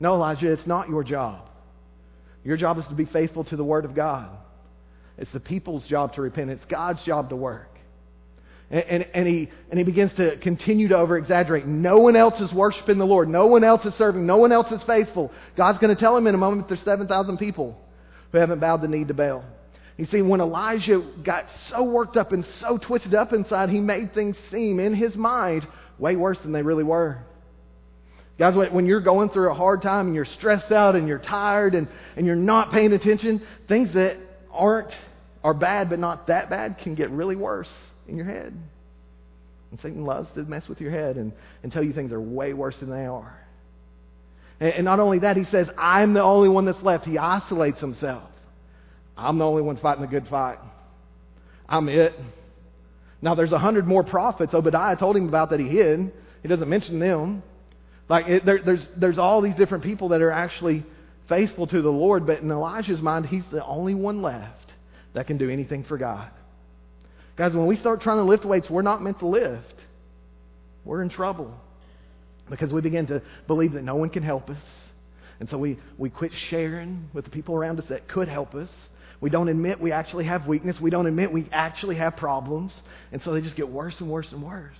No, 0.00 0.14
Elijah, 0.14 0.52
it's 0.52 0.66
not 0.66 0.88
your 0.88 1.04
job. 1.04 1.48
Your 2.44 2.56
job 2.56 2.78
is 2.78 2.84
to 2.88 2.94
be 2.94 3.04
faithful 3.04 3.44
to 3.44 3.56
the 3.56 3.64
Word 3.64 3.84
of 3.84 3.94
God. 3.94 4.30
It's 5.18 5.32
the 5.32 5.40
people's 5.40 5.84
job 5.86 6.14
to 6.14 6.22
repent, 6.22 6.50
it's 6.50 6.64
God's 6.66 7.02
job 7.02 7.30
to 7.30 7.36
work. 7.36 7.68
And, 8.70 8.84
and, 8.84 9.06
and, 9.14 9.26
he, 9.28 9.50
and 9.70 9.78
he 9.78 9.84
begins 9.84 10.12
to 10.16 10.38
continue 10.38 10.88
to 10.88 10.96
over 10.96 11.18
exaggerate. 11.18 11.66
No 11.66 11.98
one 11.98 12.16
else 12.16 12.40
is 12.40 12.52
worshiping 12.52 12.96
the 12.96 13.04
Lord. 13.04 13.28
No 13.28 13.46
one 13.46 13.64
else 13.64 13.84
is 13.84 13.92
serving. 13.94 14.24
No 14.24 14.38
one 14.38 14.50
else 14.50 14.72
is 14.72 14.82
faithful. 14.84 15.30
God's 15.56 15.78
going 15.78 15.94
to 15.94 16.00
tell 16.00 16.16
him 16.16 16.26
in 16.26 16.34
a 16.34 16.38
moment 16.38 16.68
there's 16.68 16.80
7,000 16.80 17.36
people 17.36 17.78
who 18.32 18.38
haven't 18.38 18.60
bowed 18.60 18.80
the 18.80 18.88
knee 18.88 19.04
to 19.04 19.12
Baal. 19.12 19.44
You 19.98 20.06
see, 20.06 20.22
when 20.22 20.40
Elijah 20.40 21.06
got 21.22 21.44
so 21.70 21.82
worked 21.82 22.16
up 22.16 22.32
and 22.32 22.46
so 22.60 22.78
twisted 22.78 23.14
up 23.14 23.34
inside, 23.34 23.68
he 23.68 23.78
made 23.78 24.14
things 24.14 24.36
seem 24.50 24.80
in 24.80 24.94
his 24.94 25.14
mind 25.14 25.66
way 25.98 26.16
worse 26.16 26.38
than 26.42 26.52
they 26.52 26.62
really 26.62 26.82
were. 26.82 27.18
Guys, 28.38 28.54
when 28.72 28.86
you're 28.86 29.00
going 29.00 29.28
through 29.28 29.50
a 29.50 29.54
hard 29.54 29.82
time 29.82 30.06
and 30.06 30.14
you're 30.14 30.24
stressed 30.24 30.72
out 30.72 30.96
and 30.96 31.06
you're 31.06 31.18
tired 31.18 31.74
and, 31.74 31.86
and 32.16 32.26
you're 32.26 32.34
not 32.34 32.72
paying 32.72 32.92
attention, 32.92 33.42
things 33.68 33.92
that 33.94 34.16
aren't 34.50 34.92
are 35.44 35.54
bad 35.54 35.90
but 35.90 35.98
not 35.98 36.28
that 36.28 36.48
bad 36.48 36.76
can 36.82 36.94
get 36.94 37.10
really 37.10 37.36
worse 37.36 37.68
in 38.08 38.16
your 38.16 38.26
head. 38.26 38.54
And 39.70 39.80
Satan 39.80 40.04
loves 40.04 40.28
to 40.34 40.42
mess 40.44 40.68
with 40.68 40.80
your 40.80 40.90
head 40.90 41.16
and, 41.16 41.32
and 41.62 41.72
tell 41.72 41.82
you 41.82 41.92
things 41.92 42.12
are 42.12 42.20
way 42.20 42.52
worse 42.52 42.76
than 42.80 42.90
they 42.90 43.06
are. 43.06 43.38
And, 44.60 44.74
and 44.74 44.84
not 44.84 45.00
only 45.00 45.20
that, 45.20 45.36
he 45.36 45.44
says, 45.50 45.68
I'm 45.76 46.14
the 46.14 46.22
only 46.22 46.48
one 46.48 46.64
that's 46.64 46.82
left. 46.82 47.04
He 47.04 47.18
isolates 47.18 47.80
himself. 47.80 48.28
I'm 49.16 49.38
the 49.38 49.44
only 49.44 49.62
one 49.62 49.76
fighting 49.76 50.02
the 50.02 50.08
good 50.08 50.26
fight. 50.28 50.58
I'm 51.68 51.88
it. 51.88 52.12
Now, 53.20 53.34
there's 53.34 53.52
a 53.52 53.58
hundred 53.58 53.86
more 53.86 54.02
prophets 54.02 54.52
Obadiah 54.52 54.96
told 54.96 55.16
him 55.16 55.28
about 55.28 55.50
that 55.50 55.60
he 55.60 55.68
hid. 55.68 56.12
He 56.42 56.48
doesn't 56.48 56.68
mention 56.68 56.98
them. 56.98 57.42
Like, 58.12 58.26
it, 58.26 58.44
there, 58.44 58.60
there's, 58.62 58.86
there's 58.94 59.16
all 59.16 59.40
these 59.40 59.54
different 59.54 59.84
people 59.84 60.10
that 60.10 60.20
are 60.20 60.30
actually 60.30 60.84
faithful 61.30 61.66
to 61.66 61.80
the 61.80 61.88
Lord, 61.88 62.26
but 62.26 62.40
in 62.40 62.50
Elijah's 62.50 63.00
mind, 63.00 63.24
he's 63.24 63.42
the 63.50 63.64
only 63.64 63.94
one 63.94 64.20
left 64.20 64.70
that 65.14 65.26
can 65.26 65.38
do 65.38 65.48
anything 65.48 65.84
for 65.84 65.96
God. 65.96 66.30
Guys, 67.38 67.54
when 67.54 67.64
we 67.64 67.78
start 67.78 68.02
trying 68.02 68.18
to 68.18 68.24
lift 68.24 68.44
weights 68.44 68.68
we're 68.68 68.82
not 68.82 69.00
meant 69.00 69.20
to 69.20 69.26
lift, 69.26 69.74
we're 70.84 71.00
in 71.00 71.08
trouble 71.08 71.58
because 72.50 72.70
we 72.70 72.82
begin 72.82 73.06
to 73.06 73.22
believe 73.46 73.72
that 73.72 73.82
no 73.82 73.94
one 73.94 74.10
can 74.10 74.22
help 74.22 74.50
us. 74.50 74.62
And 75.40 75.48
so 75.48 75.56
we, 75.56 75.78
we 75.96 76.10
quit 76.10 76.32
sharing 76.50 77.08
with 77.14 77.24
the 77.24 77.30
people 77.30 77.54
around 77.54 77.80
us 77.80 77.86
that 77.88 78.08
could 78.08 78.28
help 78.28 78.54
us. 78.54 78.68
We 79.22 79.30
don't 79.30 79.48
admit 79.48 79.80
we 79.80 79.90
actually 79.90 80.26
have 80.26 80.46
weakness. 80.46 80.76
We 80.78 80.90
don't 80.90 81.06
admit 81.06 81.32
we 81.32 81.48
actually 81.50 81.96
have 81.96 82.18
problems. 82.18 82.74
And 83.10 83.22
so 83.22 83.32
they 83.32 83.40
just 83.40 83.56
get 83.56 83.70
worse 83.70 83.94
and 84.00 84.10
worse 84.10 84.30
and 84.32 84.42
worse 84.42 84.76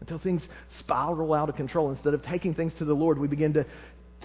until 0.00 0.18
things 0.18 0.42
spiral 0.80 1.34
out 1.34 1.48
of 1.48 1.56
control. 1.56 1.90
Instead 1.90 2.14
of 2.14 2.22
taking 2.24 2.54
things 2.54 2.72
to 2.78 2.84
the 2.84 2.94
Lord, 2.94 3.18
we 3.18 3.28
begin 3.28 3.52
to 3.54 3.66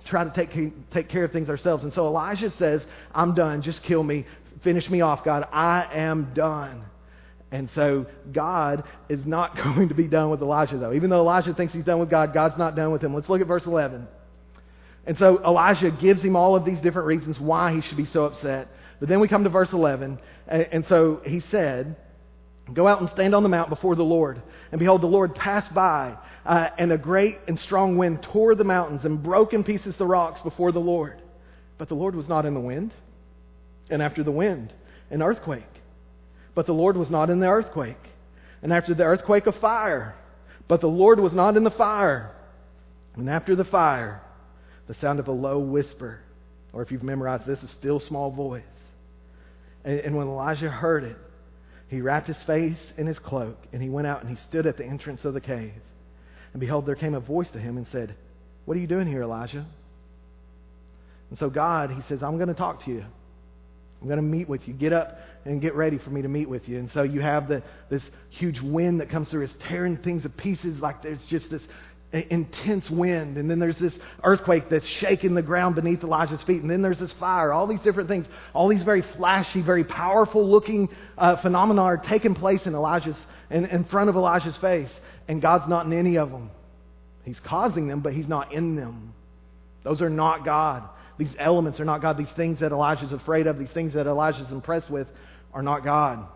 try 0.08 0.24
to 0.24 0.32
take, 0.32 0.52
take 0.92 1.10
care 1.10 1.24
of 1.24 1.32
things 1.32 1.50
ourselves. 1.50 1.84
And 1.84 1.94
so 1.94 2.06
Elijah 2.08 2.52
says, 2.60 2.82
I'm 3.14 3.34
done. 3.36 3.62
Just 3.62 3.82
kill 3.84 4.04
me. 4.04 4.26
Finish 4.64 4.90
me 4.90 5.02
off, 5.02 5.24
God. 5.24 5.48
I 5.52 5.88
am 5.94 6.34
done. 6.34 6.84
And 7.52 7.70
so 7.76 8.08
God 8.34 8.84
is 9.10 9.20
not 9.26 9.56
going 9.64 9.90
to 9.90 9.96
be 9.96 10.08
done 10.08 10.30
with 10.30 10.42
Elijah, 10.42 10.78
though. 10.78 10.94
Even 10.94 11.10
though 11.10 11.22
Elijah 11.22 11.54
thinks 11.54 11.74
he's 11.74 11.86
done 11.86 12.00
with 12.00 12.10
God, 12.10 12.34
God's 12.34 12.58
not 12.58 12.76
done 12.76 12.92
with 12.92 13.04
him. 13.04 13.14
Let's 13.14 13.30
look 13.30 13.42
at 13.42 13.48
verse 13.48 13.64
11. 13.66 14.08
And 15.06 15.18
so 15.18 15.44
Elijah 15.44 15.92
gives 15.92 16.22
him 16.22 16.36
all 16.36 16.56
of 16.56 16.66
these 16.66 16.80
different 16.80 17.08
reasons 17.08 17.38
why 17.40 17.74
he 17.74 17.82
should 17.82 17.98
be 17.98 18.08
so 18.14 18.26
upset. 18.26 18.70
But 19.00 19.10
then 19.10 19.20
we 19.20 19.28
come 19.28 19.44
to 19.44 19.50
verse 19.50 19.70
11. 19.72 20.18
And 20.48 20.86
so 20.88 21.22
he 21.26 21.42
said, 21.52 21.98
Go 22.72 22.88
out 22.88 23.02
and 23.02 23.10
stand 23.10 23.36
on 23.36 23.44
the 23.44 23.50
mount 23.50 23.70
before 23.70 23.96
the 23.96 24.04
Lord. 24.04 24.42
And 24.72 24.80
behold, 24.80 25.02
the 25.02 25.08
Lord 25.08 25.36
passed 25.36 25.74
by, 25.74 26.16
uh, 26.46 26.70
and 26.78 26.92
a 26.94 26.98
great 26.98 27.38
and 27.48 27.60
strong 27.60 27.98
wind 27.98 28.26
tore 28.32 28.56
the 28.56 28.64
mountains 28.64 29.04
and 29.04 29.22
broke 29.22 29.54
in 29.54 29.64
pieces 29.64 29.96
the 29.98 30.08
rocks 30.08 30.40
before 30.42 30.72
the 30.72 30.80
Lord. 30.80 31.22
But 31.78 31.90
the 31.90 31.96
Lord 31.96 32.16
was 32.16 32.28
not 32.28 32.46
in 32.46 32.54
the 32.54 32.62
wind. 32.62 32.94
And 33.90 34.02
after 34.02 34.24
the 34.24 34.32
wind, 34.32 34.72
an 35.12 35.22
earthquake. 35.22 35.64
But 36.56 36.66
the 36.66 36.74
Lord 36.74 36.96
was 36.96 37.10
not 37.10 37.30
in 37.30 37.40
the 37.40 37.48
earthquake. 37.48 37.98
And 38.62 38.72
after 38.72 38.94
the 38.94 39.04
earthquake, 39.04 39.46
a 39.46 39.52
fire. 39.52 40.16
But 40.70 40.80
the 40.80 40.88
Lord 40.88 41.20
was 41.20 41.34
not 41.34 41.58
in 41.58 41.66
the 41.66 41.72
fire. 41.72 42.32
And 43.16 43.30
after 43.30 43.56
the 43.56 43.66
fire, 43.66 44.22
the 44.88 44.96
sound 44.96 45.20
of 45.20 45.28
a 45.28 45.32
low 45.32 45.60
whisper. 45.60 46.20
Or 46.72 46.82
if 46.82 46.92
you've 46.92 47.04
memorized 47.04 47.46
this, 47.46 47.60
a 47.62 47.68
still 47.80 48.00
small 48.00 48.32
voice. 48.32 48.64
And, 49.84 50.00
and 50.00 50.16
when 50.16 50.28
Elijah 50.28 50.70
heard 50.70 51.04
it, 51.04 51.18
he 51.94 52.02
wrapped 52.02 52.28
his 52.28 52.38
face 52.48 52.78
in 52.98 53.08
his 53.08 53.20
cloak, 53.20 53.58
and 53.72 53.82
he 53.82 53.90
went 53.90 54.08
out 54.08 54.24
and 54.24 54.36
he 54.36 54.44
stood 54.50 54.66
at 54.66 54.78
the 54.78 54.86
entrance 54.86 55.24
of 55.24 55.34
the 55.34 55.42
cave. 55.42 55.74
And 56.52 56.60
behold, 56.60 56.86
there 56.86 56.96
came 56.96 57.14
a 57.14 57.20
voice 57.20 57.48
to 57.54 57.60
him 57.60 57.78
and 57.78 57.86
said, 57.92 58.16
What 58.66 58.78
are 58.78 58.80
you 58.80 58.88
doing 58.88 59.08
here, 59.08 59.24
Elijah? 59.24 59.66
And 61.30 61.40
so 61.40 61.50
God, 61.50 61.90
he 61.90 62.02
says, 62.08 62.22
I'm 62.22 62.38
going 62.38 62.50
to 62.50 62.54
talk 62.54 62.86
to 62.86 62.92
you. 62.92 63.04
I'm 64.02 64.08
going 64.08 64.18
to 64.18 64.24
meet 64.24 64.50
with 64.50 64.62
you. 64.66 64.74
Get 64.74 64.94
up 64.94 65.18
and 65.46 65.62
get 65.62 65.76
ready 65.76 65.98
for 65.98 66.10
me 66.10 66.22
to 66.22 66.28
meet 66.28 66.50
with 66.50 66.68
you. 66.68 66.78
And 66.78 66.90
so 66.94 67.04
you 67.04 67.22
have 67.22 67.48
the, 67.48 67.64
this 67.90 68.02
huge 68.30 68.60
wind 68.62 69.00
that 69.00 69.10
comes 69.10 69.30
through. 69.30 69.44
It's 69.44 69.54
tearing 69.68 69.98
things 69.98 70.24
to 70.24 70.30
pieces 70.30 70.80
like 70.80 71.02
there's 71.02 71.20
just 71.30 71.50
this 71.50 71.62
intense 72.14 72.90
wind, 72.90 73.38
and 73.38 73.50
then 73.50 73.60
there's 73.60 73.78
this 73.80 73.94
earthquake 74.24 74.70
that's 74.70 74.86
shaking 74.86 75.34
the 75.34 75.42
ground 75.42 75.76
beneath 75.76 76.04
Elijah's 76.04 76.42
feet, 76.44 76.62
and 76.62 76.70
then 76.70 76.82
there's 76.82 77.00
this 77.00 77.12
fire. 77.20 77.52
All 77.52 77.66
these 77.66 77.82
different 77.82 78.08
things, 78.08 78.26
all 78.54 78.68
these 78.68 78.84
very 78.84 79.04
flashy, 79.18 79.62
very 79.62 79.84
powerful 79.84 80.48
looking 80.48 80.90
uh, 81.18 81.42
phenomena 81.42 81.82
are 81.82 81.98
taking 81.98 82.36
place 82.36 82.62
in 82.66 82.76
Elijah's 82.76 83.16
in, 83.50 83.66
in 83.66 83.84
front 83.86 84.10
of 84.10 84.16
Elijah's 84.16 84.56
face, 84.58 84.90
and 85.28 85.42
God's 85.42 85.68
not 85.68 85.86
in 85.86 85.94
any 85.94 86.18
of 86.18 86.32
them. 86.32 86.52
He's 87.24 87.40
causing 87.46 87.88
them, 87.88 88.02
but 88.02 88.14
he's 88.14 88.28
not 88.28 88.54
in 88.54 88.76
them. 88.76 89.14
Those 89.84 90.02
are 90.02 90.10
not 90.10 90.46
God. 90.46 90.84
These 91.18 91.34
elements 91.40 91.80
are 91.80 91.86
not 91.86 92.02
God. 92.02 92.18
These 92.18 92.28
things 92.36 92.60
that 92.60 92.72
Elijah's 92.72 93.12
afraid 93.12 93.48
of, 93.48 93.60
these 93.60 93.70
things 93.74 93.94
that 93.94 94.08
Elijah's 94.08 94.52
impressed 94.52 94.90
with, 94.90 95.08
are 95.54 95.64
not 95.64 95.84
God. 95.84 96.28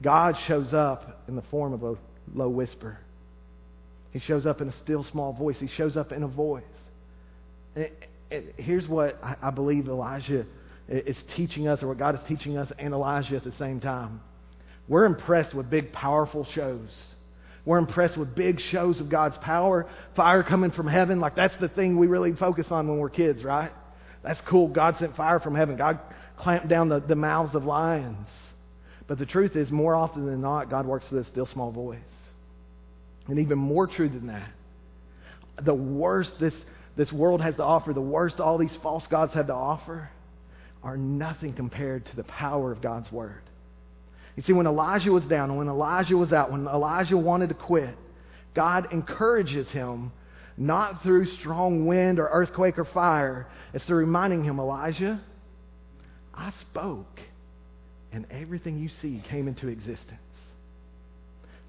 God 0.00 0.36
shows 0.46 0.72
up 0.72 1.24
in 1.28 1.36
the 1.36 1.42
form 1.42 1.72
of 1.72 1.82
a 1.82 1.96
low 2.34 2.48
whisper. 2.48 2.98
He 4.12 4.20
shows 4.20 4.46
up 4.46 4.60
in 4.60 4.68
a 4.68 4.74
still 4.84 5.04
small 5.10 5.32
voice. 5.32 5.56
He 5.58 5.68
shows 5.76 5.96
up 5.96 6.12
in 6.12 6.22
a 6.22 6.28
voice. 6.28 6.64
And 7.74 8.44
here's 8.56 8.86
what 8.86 9.18
I 9.42 9.50
believe 9.50 9.88
Elijah 9.88 10.46
is 10.88 11.16
teaching 11.36 11.68
us, 11.68 11.82
or 11.82 11.88
what 11.88 11.98
God 11.98 12.14
is 12.14 12.20
teaching 12.28 12.58
us 12.58 12.70
and 12.78 12.92
Elijah 12.92 13.36
at 13.36 13.44
the 13.44 13.54
same 13.58 13.80
time. 13.80 14.20
We're 14.88 15.06
impressed 15.06 15.54
with 15.54 15.70
big, 15.70 15.92
powerful 15.92 16.46
shows. 16.54 16.88
We're 17.64 17.78
impressed 17.78 18.18
with 18.18 18.34
big 18.34 18.60
shows 18.70 18.98
of 19.00 19.08
God's 19.08 19.36
power, 19.42 19.88
fire 20.16 20.42
coming 20.42 20.72
from 20.72 20.88
heaven. 20.88 21.20
Like 21.20 21.36
that's 21.36 21.54
the 21.60 21.68
thing 21.68 21.98
we 21.98 22.08
really 22.08 22.34
focus 22.34 22.66
on 22.70 22.88
when 22.88 22.98
we're 22.98 23.08
kids, 23.08 23.44
right? 23.44 23.70
That's 24.22 24.40
cool. 24.48 24.68
God 24.68 24.96
sent 24.98 25.16
fire 25.16 25.40
from 25.40 25.54
heaven. 25.54 25.76
God 25.76 26.00
clamped 26.38 26.68
down 26.68 26.88
the, 26.88 27.00
the 27.00 27.14
mouths 27.14 27.54
of 27.54 27.64
lions. 27.64 28.26
But 29.06 29.18
the 29.18 29.26
truth 29.26 29.56
is, 29.56 29.70
more 29.70 29.94
often 29.94 30.26
than 30.26 30.40
not, 30.40 30.70
God 30.70 30.86
works 30.86 31.06
with 31.10 31.26
a 31.26 31.30
still 31.30 31.48
small 31.52 31.70
voice. 31.70 31.98
And 33.28 33.38
even 33.38 33.58
more 33.58 33.86
true 33.86 34.08
than 34.08 34.26
that, 34.26 34.50
the 35.64 35.74
worst 35.74 36.32
this, 36.40 36.54
this 36.96 37.12
world 37.12 37.40
has 37.40 37.54
to 37.56 37.62
offer, 37.62 37.92
the 37.92 38.00
worst 38.00 38.40
all 38.40 38.58
these 38.58 38.76
false 38.82 39.04
gods 39.10 39.32
have 39.34 39.46
to 39.46 39.54
offer, 39.54 40.10
are 40.82 40.96
nothing 40.96 41.52
compared 41.52 42.04
to 42.06 42.16
the 42.16 42.24
power 42.24 42.72
of 42.72 42.82
God's 42.82 43.10
Word. 43.12 43.42
You 44.36 44.42
see, 44.42 44.52
when 44.52 44.66
Elijah 44.66 45.12
was 45.12 45.24
down 45.24 45.56
when 45.56 45.68
Elijah 45.68 46.16
was 46.16 46.32
out, 46.32 46.50
when 46.50 46.66
Elijah 46.66 47.16
wanted 47.16 47.50
to 47.50 47.54
quit, 47.54 47.94
God 48.54 48.92
encourages 48.92 49.68
him 49.68 50.10
not 50.56 51.02
through 51.02 51.26
strong 51.40 51.86
wind 51.86 52.18
or 52.18 52.28
earthquake 52.30 52.78
or 52.78 52.84
fire. 52.84 53.46
It's 53.72 53.84
through 53.84 53.98
reminding 53.98 54.44
him, 54.44 54.58
Elijah, 54.58 55.20
I 56.34 56.52
spoke 56.70 57.20
and 58.12 58.26
everything 58.30 58.78
you 58.78 58.90
see 59.00 59.22
came 59.30 59.48
into 59.48 59.68
existence. 59.68 60.20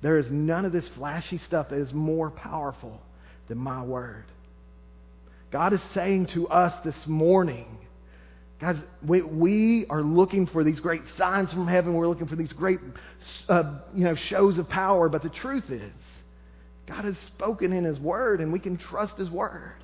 There 0.03 0.17
is 0.17 0.29
none 0.29 0.65
of 0.65 0.73
this 0.73 0.87
flashy 0.97 1.39
stuff 1.47 1.69
that 1.69 1.79
is 1.79 1.93
more 1.93 2.29
powerful 2.29 3.01
than 3.47 3.57
my 3.57 3.81
word. 3.81 4.25
God 5.49 5.71
is 5.71 5.79
saying 5.93 6.27
to 6.33 6.49
us 6.49 6.73
this 6.83 7.07
morning, 7.07 7.77
guys, 8.59 8.75
we, 9.07 9.21
we 9.21 9.85
are 9.89 10.01
looking 10.01 10.45
for 10.47 10.63
these 10.63 10.79
great 10.81 11.03
signs 11.17 11.53
from 11.53 11.67
heaven. 11.67 11.93
We're 11.93 12.09
looking 12.09 12.27
for 12.27 12.35
these 12.35 12.51
great, 12.51 12.79
uh, 13.47 13.79
you 13.95 14.03
know, 14.03 14.15
shows 14.15 14.57
of 14.57 14.67
power. 14.67 15.07
But 15.07 15.23
the 15.23 15.29
truth 15.29 15.69
is, 15.69 15.93
God 16.85 17.05
has 17.05 17.15
spoken 17.27 17.71
in 17.71 17.85
His 17.85 17.97
Word, 17.97 18.41
and 18.41 18.51
we 18.51 18.59
can 18.59 18.77
trust 18.77 19.17
His 19.17 19.29
Word. 19.29 19.75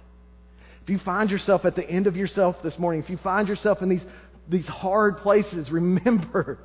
If 0.83 0.89
you 0.89 0.99
find 0.99 1.31
yourself 1.31 1.63
at 1.63 1.77
the 1.77 1.89
end 1.89 2.07
of 2.07 2.17
yourself 2.17 2.57
this 2.61 2.77
morning, 2.77 3.01
if 3.01 3.09
you 3.09 3.17
find 3.17 3.47
yourself 3.47 3.81
in 3.81 3.87
these 3.87 4.01
these 4.49 4.65
hard 4.65 5.19
places, 5.19 5.71
remember 5.71 6.59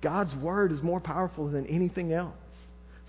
God's 0.00 0.34
word 0.36 0.72
is 0.72 0.82
more 0.82 1.00
powerful 1.00 1.48
than 1.48 1.66
anything 1.66 2.12
else. 2.12 2.36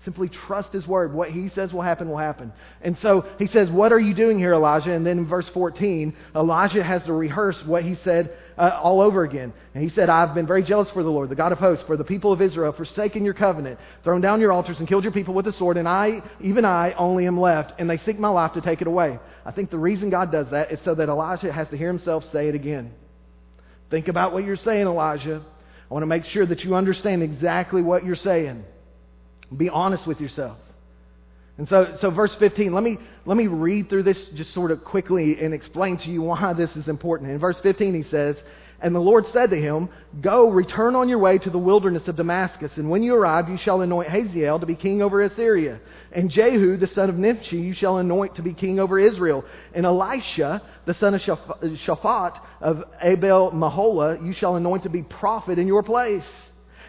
Simply 0.04 0.28
trust 0.28 0.72
his 0.72 0.84
word. 0.84 1.12
What 1.12 1.30
he 1.30 1.48
says 1.54 1.72
will 1.72 1.82
happen 1.82 2.08
will 2.08 2.18
happen. 2.18 2.52
And 2.80 2.98
so 3.02 3.24
he 3.38 3.46
says, 3.46 3.70
What 3.70 3.92
are 3.92 4.00
you 4.00 4.14
doing 4.14 4.36
here, 4.36 4.52
Elijah? 4.52 4.92
And 4.92 5.06
then 5.06 5.18
in 5.18 5.26
verse 5.28 5.48
14, 5.54 6.16
Elijah 6.34 6.82
has 6.82 7.04
to 7.04 7.12
rehearse 7.12 7.56
what 7.66 7.84
he 7.84 7.96
said 8.02 8.36
uh, 8.58 8.80
all 8.82 9.00
over 9.00 9.22
again. 9.22 9.52
And 9.74 9.84
he 9.84 9.90
said, 9.90 10.08
I've 10.08 10.34
been 10.34 10.46
very 10.46 10.64
jealous 10.64 10.90
for 10.90 11.04
the 11.04 11.08
Lord, 11.08 11.28
the 11.28 11.36
God 11.36 11.52
of 11.52 11.58
hosts, 11.58 11.84
for 11.86 11.96
the 11.96 12.02
people 12.02 12.32
of 12.32 12.42
Israel, 12.42 12.72
forsaken 12.72 13.24
your 13.24 13.34
covenant, 13.34 13.78
thrown 14.02 14.20
down 14.20 14.40
your 14.40 14.50
altars, 14.50 14.80
and 14.80 14.88
killed 14.88 15.04
your 15.04 15.12
people 15.12 15.34
with 15.34 15.44
the 15.44 15.52
sword. 15.52 15.76
And 15.76 15.88
I, 15.88 16.20
even 16.40 16.64
I, 16.64 16.92
only 16.94 17.26
am 17.26 17.38
left, 17.38 17.72
and 17.78 17.88
they 17.88 17.98
seek 17.98 18.18
my 18.18 18.28
life 18.28 18.54
to 18.54 18.60
take 18.60 18.80
it 18.80 18.88
away. 18.88 19.20
I 19.46 19.52
think 19.52 19.70
the 19.70 19.78
reason 19.78 20.10
God 20.10 20.32
does 20.32 20.48
that 20.50 20.72
is 20.72 20.80
so 20.84 20.96
that 20.96 21.08
Elijah 21.08 21.52
has 21.52 21.68
to 21.68 21.76
hear 21.76 21.88
himself 21.88 22.24
say 22.32 22.48
it 22.48 22.56
again. 22.56 22.92
Think 23.88 24.08
about 24.08 24.32
what 24.32 24.42
you're 24.42 24.56
saying, 24.56 24.86
Elijah. 24.86 25.42
I 25.90 25.94
want 25.94 26.02
to 26.02 26.06
make 26.08 26.24
sure 26.24 26.46
that 26.46 26.64
you 26.64 26.74
understand 26.74 27.22
exactly 27.22 27.82
what 27.82 28.04
you're 28.04 28.16
saying. 28.16 28.64
Be 29.56 29.68
honest 29.68 30.06
with 30.06 30.20
yourself. 30.20 30.58
And 31.58 31.68
so, 31.68 31.96
so 32.00 32.10
verse 32.10 32.34
15, 32.36 32.72
let 32.72 32.82
me, 32.82 32.96
let 33.26 33.36
me 33.36 33.46
read 33.46 33.88
through 33.88 34.04
this 34.04 34.18
just 34.34 34.54
sort 34.54 34.70
of 34.70 34.84
quickly 34.84 35.38
and 35.40 35.52
explain 35.52 35.98
to 35.98 36.10
you 36.10 36.22
why 36.22 36.54
this 36.54 36.74
is 36.76 36.88
important. 36.88 37.30
In 37.30 37.38
verse 37.38 37.58
15, 37.60 37.94
he 37.94 38.08
says, 38.10 38.36
and 38.82 38.96
the 38.96 39.00
Lord 39.00 39.26
said 39.32 39.50
to 39.50 39.56
him, 39.56 39.88
Go, 40.20 40.50
return 40.50 40.96
on 40.96 41.08
your 41.08 41.20
way 41.20 41.38
to 41.38 41.50
the 41.50 41.58
wilderness 41.58 42.08
of 42.08 42.16
Damascus, 42.16 42.72
and 42.76 42.90
when 42.90 43.04
you 43.04 43.14
arrive, 43.14 43.48
you 43.48 43.56
shall 43.56 43.80
anoint 43.80 44.08
Hazael 44.08 44.58
to 44.58 44.66
be 44.66 44.74
king 44.74 45.02
over 45.02 45.22
Assyria. 45.22 45.78
And 46.10 46.28
Jehu, 46.28 46.76
the 46.76 46.88
son 46.88 47.08
of 47.08 47.16
Nimshi, 47.16 47.58
you 47.58 47.74
shall 47.74 47.98
anoint 47.98 48.34
to 48.36 48.42
be 48.42 48.52
king 48.52 48.80
over 48.80 48.98
Israel. 48.98 49.44
And 49.72 49.86
Elisha, 49.86 50.62
the 50.84 50.94
son 50.94 51.14
of 51.14 51.20
Shaphat 51.20 52.40
of 52.60 52.82
Abel 53.00 53.52
Meholah, 53.52 54.26
you 54.26 54.34
shall 54.34 54.56
anoint 54.56 54.82
to 54.82 54.90
be 54.90 55.02
prophet 55.02 55.60
in 55.60 55.68
your 55.68 55.84
place. 55.84 56.26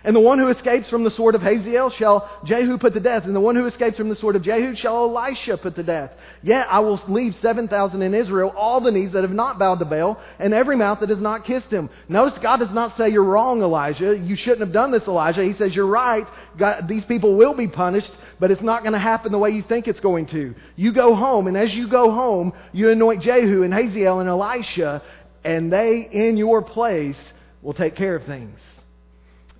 And 0.05 0.13
the 0.15 0.19
one 0.19 0.37
who 0.37 0.49
escapes 0.49 0.89
from 0.89 1.05
the 1.05 1.11
sword 1.11 1.33
of 1.33 1.41
Hazael 1.41 1.89
shall 1.89 2.29
Jehu 2.43 2.77
put 2.77 2.93
to 2.93 2.99
death, 2.99 3.23
and 3.23 3.33
the 3.33 3.39
one 3.39 3.55
who 3.55 3.65
escapes 3.67 3.97
from 3.97 4.09
the 4.09 4.17
sword 4.17 4.35
of 4.35 4.41
Jehu 4.41 4.75
shall 4.75 5.05
Elisha 5.05 5.57
put 5.57 5.75
to 5.75 5.83
death. 5.83 6.11
Yet 6.41 6.67
I 6.69 6.79
will 6.79 7.01
leave 7.07 7.35
7,000 7.41 8.01
in 8.01 8.13
Israel, 8.13 8.53
all 8.57 8.81
the 8.81 8.91
knees 8.91 9.13
that 9.13 9.23
have 9.23 9.31
not 9.31 9.59
bowed 9.59 9.79
to 9.79 9.85
Baal, 9.85 10.19
and 10.39 10.53
every 10.53 10.75
mouth 10.75 10.99
that 10.99 11.09
has 11.09 11.21
not 11.21 11.45
kissed 11.45 11.69
him. 11.69 11.89
Notice 12.09 12.37
God 12.39 12.57
does 12.57 12.71
not 12.71 12.97
say 12.97 13.09
you're 13.09 13.23
wrong, 13.23 13.61
Elijah. 13.61 14.17
You 14.17 14.35
shouldn't 14.35 14.59
have 14.59 14.73
done 14.73 14.91
this, 14.91 15.07
Elijah. 15.07 15.43
He 15.43 15.53
says 15.53 15.73
you're 15.73 15.87
right. 15.87 16.27
God, 16.57 16.89
these 16.89 17.05
people 17.05 17.35
will 17.35 17.53
be 17.53 17.69
punished, 17.69 18.11
but 18.41 18.51
it's 18.51 18.61
not 18.61 18.83
going 18.83 18.93
to 18.93 18.99
happen 18.99 19.31
the 19.31 19.39
way 19.39 19.51
you 19.51 19.63
think 19.63 19.87
it's 19.87 20.01
going 20.01 20.25
to. 20.27 20.53
You 20.75 20.91
go 20.91 21.15
home, 21.15 21.47
and 21.47 21.55
as 21.55 21.73
you 21.73 21.87
go 21.87 22.11
home, 22.11 22.51
you 22.73 22.89
anoint 22.89 23.23
Jehu 23.23 23.63
and 23.63 23.73
Hazael 23.73 24.19
and 24.19 24.27
Elisha, 24.27 25.01
and 25.45 25.71
they, 25.71 26.01
in 26.11 26.35
your 26.35 26.61
place, 26.61 27.17
will 27.61 27.73
take 27.73 27.95
care 27.95 28.15
of 28.15 28.25
things. 28.25 28.59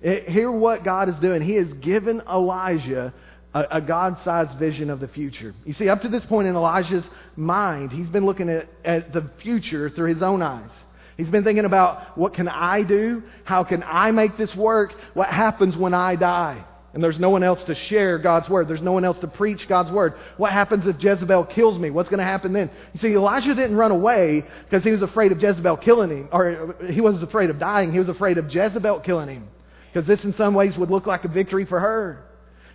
Hear 0.04 0.50
what 0.50 0.84
God 0.84 1.08
is 1.08 1.14
doing. 1.16 1.40
He 1.40 1.54
has 1.54 1.72
given 1.80 2.20
Elijah 2.28 3.14
a, 3.54 3.64
a 3.70 3.80
God 3.80 4.18
sized 4.22 4.58
vision 4.58 4.90
of 4.90 5.00
the 5.00 5.08
future. 5.08 5.54
You 5.64 5.72
see, 5.72 5.88
up 5.88 6.02
to 6.02 6.08
this 6.08 6.24
point 6.26 6.46
in 6.46 6.54
Elijah's 6.54 7.04
mind, 7.36 7.90
he's 7.90 8.08
been 8.08 8.26
looking 8.26 8.50
at, 8.50 8.68
at 8.84 9.14
the 9.14 9.30
future 9.42 9.88
through 9.88 10.12
his 10.12 10.22
own 10.22 10.42
eyes. 10.42 10.68
He's 11.16 11.30
been 11.30 11.42
thinking 11.44 11.64
about 11.64 12.18
what 12.18 12.34
can 12.34 12.48
I 12.48 12.82
do? 12.82 13.22
How 13.44 13.64
can 13.64 13.82
I 13.82 14.10
make 14.10 14.36
this 14.36 14.54
work? 14.54 14.92
What 15.14 15.28
happens 15.30 15.74
when 15.74 15.94
I 15.94 16.16
die? 16.16 16.64
And 16.92 17.02
there's 17.02 17.18
no 17.18 17.30
one 17.30 17.42
else 17.42 17.62
to 17.64 17.74
share 17.74 18.18
God's 18.18 18.48
word. 18.48 18.68
There's 18.68 18.82
no 18.82 18.92
one 18.92 19.04
else 19.04 19.18
to 19.20 19.26
preach 19.26 19.66
God's 19.68 19.90
word. 19.90 20.14
What 20.36 20.52
happens 20.52 20.86
if 20.86 21.02
Jezebel 21.02 21.46
kills 21.46 21.78
me? 21.78 21.90
What's 21.90 22.08
going 22.08 22.18
to 22.18 22.24
happen 22.24 22.52
then? 22.52 22.70
You 22.92 23.00
see, 23.00 23.14
Elijah 23.14 23.54
didn't 23.54 23.76
run 23.76 23.90
away 23.90 24.44
because 24.64 24.84
he 24.84 24.92
was 24.92 25.02
afraid 25.02 25.32
of 25.32 25.42
Jezebel 25.42 25.78
killing 25.78 26.10
him, 26.10 26.28
or 26.30 26.76
he 26.90 27.00
wasn't 27.00 27.24
afraid 27.24 27.50
of 27.50 27.58
dying. 27.58 27.90
He 27.90 27.98
was 27.98 28.08
afraid 28.08 28.38
of 28.38 28.52
Jezebel 28.52 29.00
killing 29.00 29.28
him. 29.28 29.48
Because 29.94 30.08
this, 30.08 30.24
in 30.24 30.34
some 30.34 30.54
ways, 30.54 30.76
would 30.76 30.90
look 30.90 31.06
like 31.06 31.24
a 31.24 31.28
victory 31.28 31.64
for 31.64 31.78
her. 31.78 32.24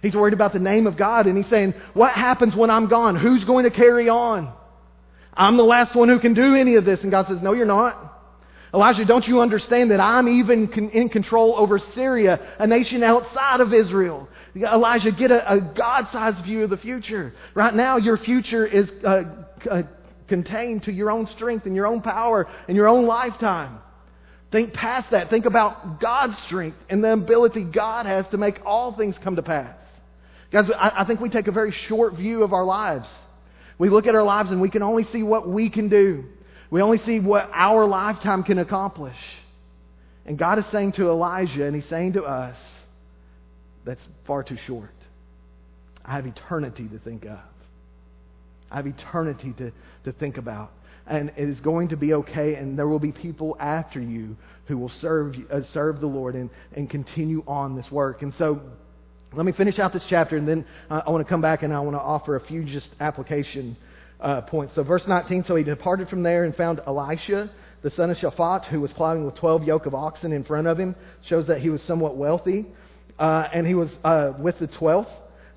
He's 0.01 0.15
worried 0.15 0.33
about 0.33 0.53
the 0.53 0.59
name 0.59 0.87
of 0.87 0.95
God, 0.95 1.27
and 1.27 1.35
he's 1.35 1.49
saying, 1.49 1.73
What 1.93 2.13
happens 2.13 2.55
when 2.55 2.69
I'm 2.69 2.87
gone? 2.87 3.17
Who's 3.17 3.43
going 3.43 3.65
to 3.65 3.71
carry 3.71 4.07
on? 4.07 4.53
I'm 5.33 5.57
the 5.57 5.65
last 5.65 5.93
one 5.95 6.07
who 6.07 6.19
can 6.19 6.33
do 6.33 6.55
any 6.55 6.75
of 6.75 6.85
this. 6.85 7.01
And 7.01 7.11
God 7.11 7.27
says, 7.27 7.39
No, 7.41 7.51
you're 7.51 7.65
not. 7.65 8.05
Elijah, 8.73 9.03
don't 9.03 9.27
you 9.27 9.41
understand 9.41 9.91
that 9.91 9.99
I'm 9.99 10.29
even 10.29 10.71
in 10.93 11.09
control 11.09 11.55
over 11.57 11.79
Syria, 11.93 12.39
a 12.57 12.67
nation 12.67 13.03
outside 13.03 13.59
of 13.59 13.73
Israel? 13.73 14.29
Elijah, 14.55 15.11
get 15.11 15.31
a, 15.31 15.53
a 15.53 15.59
God 15.59 16.07
sized 16.13 16.45
view 16.45 16.63
of 16.63 16.69
the 16.69 16.77
future. 16.77 17.33
Right 17.53 17.73
now, 17.73 17.97
your 17.97 18.17
future 18.17 18.65
is 18.65 18.89
uh, 19.03 19.23
uh, 19.69 19.83
contained 20.29 20.83
to 20.83 20.93
your 20.93 21.11
own 21.11 21.27
strength 21.35 21.65
and 21.65 21.75
your 21.75 21.87
own 21.87 22.01
power 22.01 22.47
and 22.69 22.77
your 22.77 22.87
own 22.87 23.05
lifetime. 23.07 23.79
Think 24.51 24.73
past 24.73 25.11
that. 25.11 25.29
Think 25.29 25.45
about 25.45 25.99
God's 25.99 26.37
strength 26.43 26.77
and 26.89 27.03
the 27.03 27.13
ability 27.13 27.65
God 27.65 28.05
has 28.05 28.25
to 28.31 28.37
make 28.37 28.59
all 28.65 28.93
things 28.93 29.15
come 29.23 29.35
to 29.35 29.43
pass. 29.43 29.75
Guys, 30.51 30.69
I, 30.71 31.01
I 31.01 31.05
think 31.05 31.19
we 31.19 31.29
take 31.29 31.47
a 31.47 31.51
very 31.51 31.71
short 31.87 32.15
view 32.15 32.43
of 32.43 32.53
our 32.53 32.65
lives. 32.65 33.07
We 33.77 33.89
look 33.89 34.07
at 34.07 34.15
our 34.15 34.23
lives 34.23 34.49
and 34.49 34.59
we 34.59 34.69
can 34.69 34.81
only 34.81 35.05
see 35.11 35.21
what 35.21 35.47
we 35.47 35.69
can 35.69 35.87
do. 35.87 36.25
We 36.71 36.81
only 36.81 36.99
see 37.05 37.19
what 37.19 37.49
our 37.53 37.85
lifetime 37.85 38.43
can 38.43 38.57
accomplish. 38.57 39.15
And 40.25 40.37
God 40.37 40.59
is 40.59 40.65
saying 40.71 40.93
to 40.93 41.09
Elijah, 41.09 41.65
and 41.65 41.75
He's 41.75 41.89
saying 41.89 42.13
to 42.13 42.23
us, 42.23 42.55
that's 43.85 44.01
far 44.27 44.43
too 44.43 44.57
short. 44.67 44.93
I 46.03 46.13
have 46.13 46.25
eternity 46.25 46.87
to 46.87 46.99
think 46.99 47.25
of. 47.25 47.39
I 48.71 48.75
have 48.75 48.87
eternity 48.87 49.53
to, 49.57 49.71
to 50.05 50.11
think 50.11 50.37
about 50.37 50.71
and 51.09 51.31
it 51.35 51.49
is 51.49 51.59
going 51.59 51.89
to 51.89 51.97
be 51.97 52.13
okay, 52.13 52.55
and 52.55 52.77
there 52.77 52.87
will 52.87 52.99
be 52.99 53.11
people 53.11 53.57
after 53.59 53.99
you 53.99 54.37
who 54.67 54.77
will 54.77 54.91
serve, 55.01 55.35
uh, 55.51 55.61
serve 55.73 55.99
the 55.99 56.07
Lord 56.07 56.35
and, 56.35 56.49
and 56.75 56.89
continue 56.89 57.43
on 57.47 57.75
this 57.75 57.87
work. 57.91 58.21
And 58.21 58.33
so, 58.37 58.61
let 59.33 59.45
me 59.45 59.51
finish 59.51 59.77
out 59.77 59.93
this 59.93 60.05
chapter, 60.09 60.37
and 60.37 60.47
then 60.47 60.65
uh, 60.89 61.01
I 61.05 61.09
want 61.09 61.25
to 61.25 61.29
come 61.29 61.41
back 61.41 61.61
and 61.61 61.73
I 61.73 61.79
want 61.81 61.95
to 61.95 62.01
offer 62.01 62.35
a 62.35 62.45
few 62.45 62.63
just 62.63 62.89
application 62.99 63.77
uh, 64.19 64.41
points. 64.41 64.73
So, 64.75 64.83
verse 64.83 65.03
19 65.07 65.45
So 65.47 65.55
he 65.55 65.63
departed 65.63 66.09
from 66.09 66.23
there 66.23 66.45
and 66.45 66.55
found 66.55 66.81
Elisha, 66.85 67.51
the 67.81 67.91
son 67.91 68.09
of 68.09 68.17
Shaphat, 68.17 68.65
who 68.69 68.81
was 68.81 68.91
plowing 68.91 69.25
with 69.25 69.35
12 69.35 69.63
yoke 69.63 69.85
of 69.85 69.93
oxen 69.93 70.31
in 70.31 70.43
front 70.43 70.67
of 70.67 70.79
him. 70.79 70.95
Shows 71.27 71.47
that 71.47 71.61
he 71.61 71.69
was 71.69 71.81
somewhat 71.83 72.17
wealthy. 72.17 72.67
Uh, 73.17 73.47
and 73.53 73.67
he 73.67 73.75
was 73.75 73.89
uh, 74.03 74.33
with 74.39 74.57
the 74.59 74.67
12th. 74.67 75.11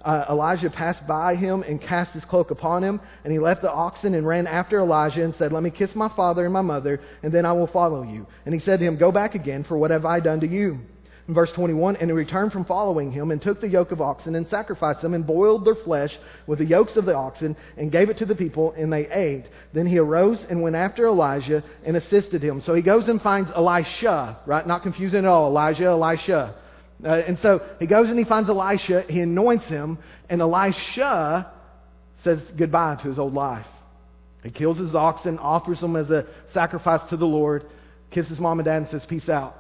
Uh, 0.04 0.26
Elijah 0.30 0.70
passed 0.70 1.06
by 1.06 1.34
him 1.34 1.62
and 1.62 1.80
cast 1.80 2.12
his 2.12 2.24
cloak 2.24 2.50
upon 2.50 2.82
him, 2.82 3.00
and 3.24 3.32
he 3.32 3.38
left 3.38 3.62
the 3.62 3.70
oxen 3.70 4.14
and 4.14 4.26
ran 4.26 4.46
after 4.46 4.80
Elijah 4.80 5.24
and 5.24 5.34
said, 5.36 5.52
Let 5.52 5.62
me 5.62 5.70
kiss 5.70 5.90
my 5.94 6.08
father 6.16 6.44
and 6.44 6.52
my 6.52 6.62
mother, 6.62 7.00
and 7.22 7.32
then 7.32 7.46
I 7.46 7.52
will 7.52 7.66
follow 7.68 8.02
you. 8.02 8.26
And 8.44 8.54
he 8.54 8.60
said 8.60 8.78
to 8.78 8.84
him, 8.84 8.96
Go 8.98 9.12
back 9.12 9.34
again, 9.34 9.64
for 9.64 9.76
what 9.76 9.90
have 9.90 10.04
I 10.04 10.20
done 10.20 10.40
to 10.40 10.48
you? 10.48 10.80
In 11.28 11.34
verse 11.34 11.52
21, 11.52 11.96
and 11.96 12.10
he 12.10 12.12
returned 12.12 12.50
from 12.50 12.64
following 12.64 13.12
him 13.12 13.30
and 13.30 13.40
took 13.40 13.60
the 13.60 13.68
yoke 13.68 13.92
of 13.92 14.00
oxen 14.00 14.34
and 14.34 14.48
sacrificed 14.48 15.02
them 15.02 15.14
and 15.14 15.24
boiled 15.24 15.64
their 15.64 15.76
flesh 15.76 16.10
with 16.48 16.58
the 16.58 16.64
yokes 16.64 16.96
of 16.96 17.04
the 17.04 17.14
oxen 17.14 17.56
and 17.76 17.92
gave 17.92 18.10
it 18.10 18.18
to 18.18 18.26
the 18.26 18.34
people 18.34 18.74
and 18.76 18.92
they 18.92 19.08
ate. 19.08 19.44
Then 19.72 19.86
he 19.86 19.98
arose 19.98 20.38
and 20.50 20.60
went 20.62 20.74
after 20.74 21.06
Elijah 21.06 21.62
and 21.84 21.96
assisted 21.96 22.42
him. 22.42 22.60
So 22.60 22.74
he 22.74 22.82
goes 22.82 23.06
and 23.06 23.22
finds 23.22 23.50
Elisha, 23.54 24.38
right? 24.46 24.66
Not 24.66 24.82
confusing 24.82 25.20
at 25.20 25.24
all. 25.26 25.48
Elijah, 25.48 25.84
Elisha. 25.84 26.56
Uh, 27.04 27.08
and 27.08 27.38
so 27.42 27.60
he 27.80 27.86
goes 27.86 28.08
and 28.08 28.18
he 28.18 28.24
finds 28.24 28.48
Elisha, 28.48 29.04
he 29.08 29.20
anoints 29.20 29.64
him, 29.66 29.98
and 30.28 30.40
Elisha 30.40 31.50
says 32.22 32.38
goodbye 32.56 32.96
to 33.02 33.08
his 33.08 33.18
old 33.18 33.34
life. 33.34 33.66
He 34.42 34.50
kills 34.50 34.78
his 34.78 34.94
oxen, 34.94 35.38
offers 35.38 35.80
them 35.80 35.96
as 35.96 36.10
a 36.10 36.26
sacrifice 36.52 37.00
to 37.10 37.16
the 37.16 37.26
Lord, 37.26 37.64
kisses 38.10 38.38
mom 38.38 38.58
and 38.58 38.66
dad, 38.66 38.76
and 38.82 38.88
says, 38.90 39.02
Peace 39.08 39.28
out. 39.28 39.56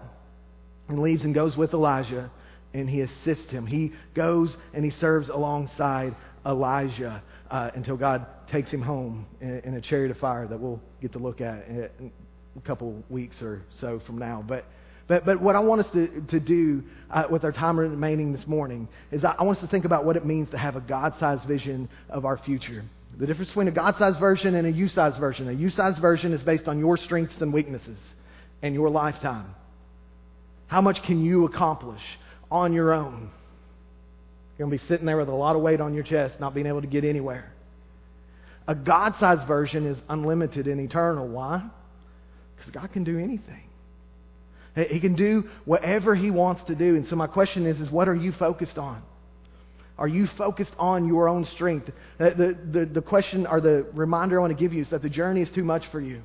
And 0.88 1.00
leaves 1.00 1.22
and 1.22 1.34
goes 1.34 1.56
with 1.56 1.72
Elijah, 1.72 2.30
and 2.74 2.88
he 2.88 3.00
assists 3.00 3.50
him. 3.50 3.66
He 3.66 3.92
goes 4.14 4.54
and 4.74 4.84
he 4.84 4.90
serves 5.00 5.28
alongside 5.28 6.14
Elijah 6.44 7.22
uh, 7.50 7.70
until 7.74 7.96
God 7.96 8.26
takes 8.50 8.70
him 8.70 8.82
home 8.82 9.26
in, 9.40 9.60
in, 9.60 9.74
a 9.74 9.80
chariot 9.80 10.10
of 10.10 10.18
fire 10.18 10.46
that 10.46 10.58
we'll 10.58 10.80
get 11.00 11.12
to 11.12 11.18
look 11.18 11.40
at 11.40 11.66
in 11.68 12.12
a 12.56 12.60
couple 12.62 13.02
weeks 13.08 13.40
or 13.40 13.62
so 13.80 14.00
from 14.06 14.18
now. 14.18 14.44
But 14.46 14.64
but, 15.12 15.26
but 15.26 15.42
what 15.42 15.56
I 15.56 15.60
want 15.60 15.82
us 15.82 15.92
to, 15.92 16.22
to 16.30 16.40
do 16.40 16.82
uh, 17.10 17.24
with 17.30 17.44
our 17.44 17.52
time 17.52 17.78
remaining 17.78 18.32
this 18.32 18.46
morning 18.46 18.88
is 19.10 19.26
I, 19.26 19.34
I 19.38 19.42
want 19.42 19.58
us 19.58 19.64
to 19.64 19.70
think 19.70 19.84
about 19.84 20.06
what 20.06 20.16
it 20.16 20.24
means 20.24 20.50
to 20.52 20.56
have 20.56 20.74
a 20.74 20.80
God 20.80 21.12
sized 21.20 21.46
vision 21.46 21.90
of 22.08 22.24
our 22.24 22.38
future. 22.38 22.82
The 23.20 23.26
difference 23.26 23.50
between 23.50 23.68
a 23.68 23.72
God 23.72 23.96
sized 23.98 24.18
version 24.18 24.54
and 24.54 24.66
a 24.66 24.70
you 24.70 24.88
sized 24.88 25.20
version. 25.20 25.50
A 25.50 25.52
you 25.52 25.68
sized 25.68 26.00
version 26.00 26.32
is 26.32 26.40
based 26.40 26.66
on 26.66 26.78
your 26.78 26.96
strengths 26.96 27.34
and 27.42 27.52
weaknesses 27.52 27.98
and 28.62 28.74
your 28.74 28.88
lifetime. 28.88 29.54
How 30.68 30.80
much 30.80 30.96
can 31.04 31.22
you 31.22 31.44
accomplish 31.44 32.00
on 32.50 32.72
your 32.72 32.94
own? 32.94 33.30
You're 34.56 34.66
going 34.66 34.78
to 34.78 34.82
be 34.82 34.88
sitting 34.88 35.04
there 35.04 35.18
with 35.18 35.28
a 35.28 35.34
lot 35.34 35.56
of 35.56 35.60
weight 35.60 35.82
on 35.82 35.92
your 35.92 36.04
chest, 36.04 36.40
not 36.40 36.54
being 36.54 36.66
able 36.66 36.80
to 36.80 36.86
get 36.86 37.04
anywhere. 37.04 37.52
A 38.66 38.74
God 38.74 39.12
sized 39.20 39.46
version 39.46 39.84
is 39.84 39.98
unlimited 40.08 40.68
and 40.68 40.80
eternal. 40.80 41.28
Why? 41.28 41.68
Because 42.56 42.72
God 42.72 42.90
can 42.94 43.04
do 43.04 43.18
anything. 43.18 43.64
He 44.74 45.00
can 45.00 45.14
do 45.14 45.44
whatever 45.64 46.14
he 46.14 46.30
wants 46.30 46.62
to 46.68 46.74
do. 46.74 46.96
And 46.96 47.06
so 47.08 47.16
my 47.16 47.26
question 47.26 47.66
is, 47.66 47.78
is 47.80 47.90
what 47.90 48.08
are 48.08 48.14
you 48.14 48.32
focused 48.32 48.78
on? 48.78 49.02
Are 49.98 50.08
you 50.08 50.26
focused 50.38 50.72
on 50.78 51.06
your 51.06 51.28
own 51.28 51.46
strength? 51.54 51.90
The, 52.18 52.56
the, 52.72 52.86
the 52.86 53.02
question 53.02 53.46
or 53.46 53.60
the 53.60 53.86
reminder 53.92 54.38
I 54.38 54.40
want 54.40 54.56
to 54.56 54.62
give 54.62 54.72
you 54.72 54.82
is 54.82 54.88
that 54.90 55.02
the 55.02 55.10
journey 55.10 55.42
is 55.42 55.48
too 55.54 55.64
much 55.64 55.82
for 55.92 56.00
you. 56.00 56.22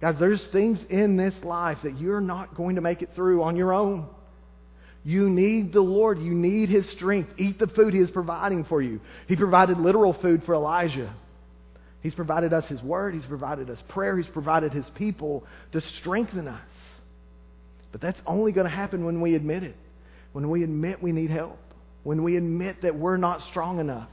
Guys, 0.00 0.16
there's 0.18 0.44
things 0.50 0.80
in 0.90 1.16
this 1.16 1.34
life 1.44 1.78
that 1.84 2.00
you're 2.00 2.20
not 2.20 2.56
going 2.56 2.76
to 2.76 2.80
make 2.80 3.02
it 3.02 3.10
through 3.14 3.42
on 3.42 3.54
your 3.54 3.72
own. 3.72 4.08
You 5.04 5.28
need 5.28 5.72
the 5.72 5.80
Lord. 5.80 6.18
You 6.18 6.32
need 6.32 6.70
His 6.70 6.88
strength. 6.92 7.30
Eat 7.36 7.58
the 7.58 7.66
food 7.68 7.92
He 7.92 8.00
is 8.00 8.10
providing 8.10 8.64
for 8.64 8.80
you. 8.80 9.00
He 9.28 9.36
provided 9.36 9.78
literal 9.78 10.14
food 10.14 10.42
for 10.44 10.54
Elijah. 10.54 11.14
He's 12.00 12.14
provided 12.14 12.52
us 12.52 12.64
His 12.64 12.82
Word. 12.82 13.14
He's 13.14 13.24
provided 13.26 13.70
us 13.70 13.78
prayer. 13.90 14.16
He's 14.16 14.30
provided 14.32 14.72
His 14.72 14.86
people 14.96 15.44
to 15.72 15.80
strengthen 16.00 16.48
us. 16.48 16.60
But 17.92 18.00
that's 18.00 18.18
only 18.26 18.52
going 18.52 18.68
to 18.68 18.74
happen 18.74 19.04
when 19.04 19.20
we 19.20 19.34
admit 19.34 19.62
it, 19.62 19.76
when 20.32 20.48
we 20.48 20.64
admit 20.64 21.02
we 21.02 21.12
need 21.12 21.30
help, 21.30 21.58
when 22.02 22.24
we 22.24 22.36
admit 22.36 22.76
that 22.82 22.96
we're 22.96 23.18
not 23.18 23.40
strong 23.50 23.78
enough. 23.78 24.08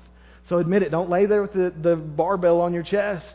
So 0.49 0.57
admit 0.57 0.83
it. 0.83 0.89
Don't 0.89 1.09
lay 1.09 1.25
there 1.25 1.41
with 1.41 1.53
the, 1.53 1.73
the 1.81 1.95
barbell 1.95 2.61
on 2.61 2.73
your 2.73 2.83
chest. 2.83 3.25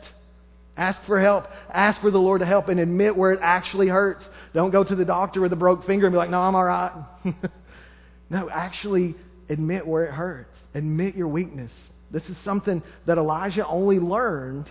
Ask 0.76 0.98
for 1.06 1.20
help. 1.20 1.44
Ask 1.72 2.00
for 2.00 2.10
the 2.10 2.18
Lord 2.18 2.40
to 2.40 2.46
help 2.46 2.68
and 2.68 2.80
admit 2.80 3.16
where 3.16 3.32
it 3.32 3.40
actually 3.42 3.88
hurts. 3.88 4.24
Don't 4.52 4.70
go 4.70 4.84
to 4.84 4.94
the 4.94 5.04
doctor 5.04 5.40
with 5.40 5.52
a 5.52 5.56
broke 5.56 5.86
finger 5.86 6.06
and 6.06 6.12
be 6.12 6.18
like, 6.18 6.30
no, 6.30 6.40
I'm 6.40 6.54
all 6.54 6.64
right. 6.64 7.06
no, 8.30 8.50
actually 8.50 9.14
admit 9.48 9.86
where 9.86 10.04
it 10.04 10.12
hurts. 10.12 10.54
Admit 10.74 11.14
your 11.14 11.28
weakness. 11.28 11.70
This 12.10 12.24
is 12.24 12.36
something 12.44 12.82
that 13.06 13.18
Elijah 13.18 13.66
only 13.66 13.98
learned 13.98 14.68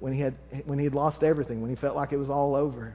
when 0.00 0.14
he 0.14 0.20
had, 0.20 0.36
when 0.64 0.78
he 0.78 0.84
had 0.84 0.94
lost 0.94 1.22
everything, 1.22 1.60
when 1.60 1.70
he 1.70 1.76
felt 1.76 1.94
like 1.94 2.12
it 2.12 2.16
was 2.16 2.30
all 2.30 2.54
over. 2.54 2.94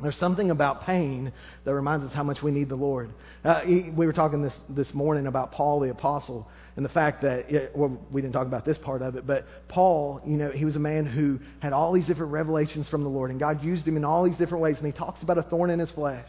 There's 0.00 0.16
something 0.18 0.52
about 0.52 0.84
pain 0.86 1.32
that 1.64 1.74
reminds 1.74 2.04
us 2.04 2.12
how 2.12 2.22
much 2.22 2.38
we 2.40 2.52
need 2.52 2.68
the 2.68 2.76
Lord. 2.76 3.10
Uh, 3.44 3.62
we 3.66 4.06
were 4.06 4.12
talking 4.12 4.42
this, 4.42 4.52
this 4.68 4.86
morning 4.94 5.26
about 5.26 5.50
Paul 5.50 5.80
the 5.80 5.90
Apostle 5.90 6.46
and 6.76 6.84
the 6.84 6.90
fact 6.90 7.22
that, 7.22 7.50
it, 7.50 7.72
well, 7.74 7.98
we 8.12 8.22
didn't 8.22 8.34
talk 8.34 8.46
about 8.46 8.64
this 8.64 8.78
part 8.78 9.02
of 9.02 9.16
it, 9.16 9.26
but 9.26 9.44
Paul, 9.68 10.20
you 10.24 10.36
know, 10.36 10.50
he 10.52 10.64
was 10.64 10.76
a 10.76 10.80
man 10.80 11.04
who 11.04 11.40
had 11.58 11.72
all 11.72 11.92
these 11.92 12.06
different 12.06 12.30
revelations 12.30 12.86
from 12.88 13.02
the 13.02 13.08
Lord, 13.08 13.32
and 13.32 13.40
God 13.40 13.64
used 13.64 13.84
him 13.88 13.96
in 13.96 14.04
all 14.04 14.22
these 14.22 14.38
different 14.38 14.62
ways, 14.62 14.76
and 14.76 14.86
he 14.86 14.92
talks 14.92 15.20
about 15.24 15.36
a 15.36 15.42
thorn 15.42 15.70
in 15.70 15.80
his 15.80 15.90
flesh. 15.90 16.28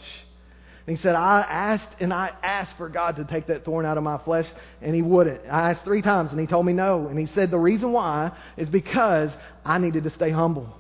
And 0.87 0.97
he 0.97 1.03
said, 1.03 1.13
I 1.13 1.41
asked 1.41 1.95
and 1.99 2.11
I 2.11 2.31
asked 2.41 2.75
for 2.77 2.89
God 2.89 3.17
to 3.17 3.25
take 3.25 3.45
that 3.47 3.63
thorn 3.63 3.85
out 3.85 3.99
of 3.99 4.03
my 4.03 4.17
flesh, 4.23 4.47
and 4.81 4.95
he 4.95 5.03
wouldn't. 5.03 5.41
I 5.45 5.69
asked 5.71 5.85
three 5.85 6.01
times, 6.01 6.31
and 6.31 6.39
he 6.39 6.47
told 6.47 6.65
me 6.65 6.73
no. 6.73 7.07
And 7.07 7.19
he 7.19 7.27
said, 7.35 7.51
The 7.51 7.59
reason 7.59 7.91
why 7.91 8.35
is 8.57 8.67
because 8.69 9.29
I 9.63 9.77
needed 9.77 10.05
to 10.05 10.09
stay 10.15 10.31
humble. 10.31 10.75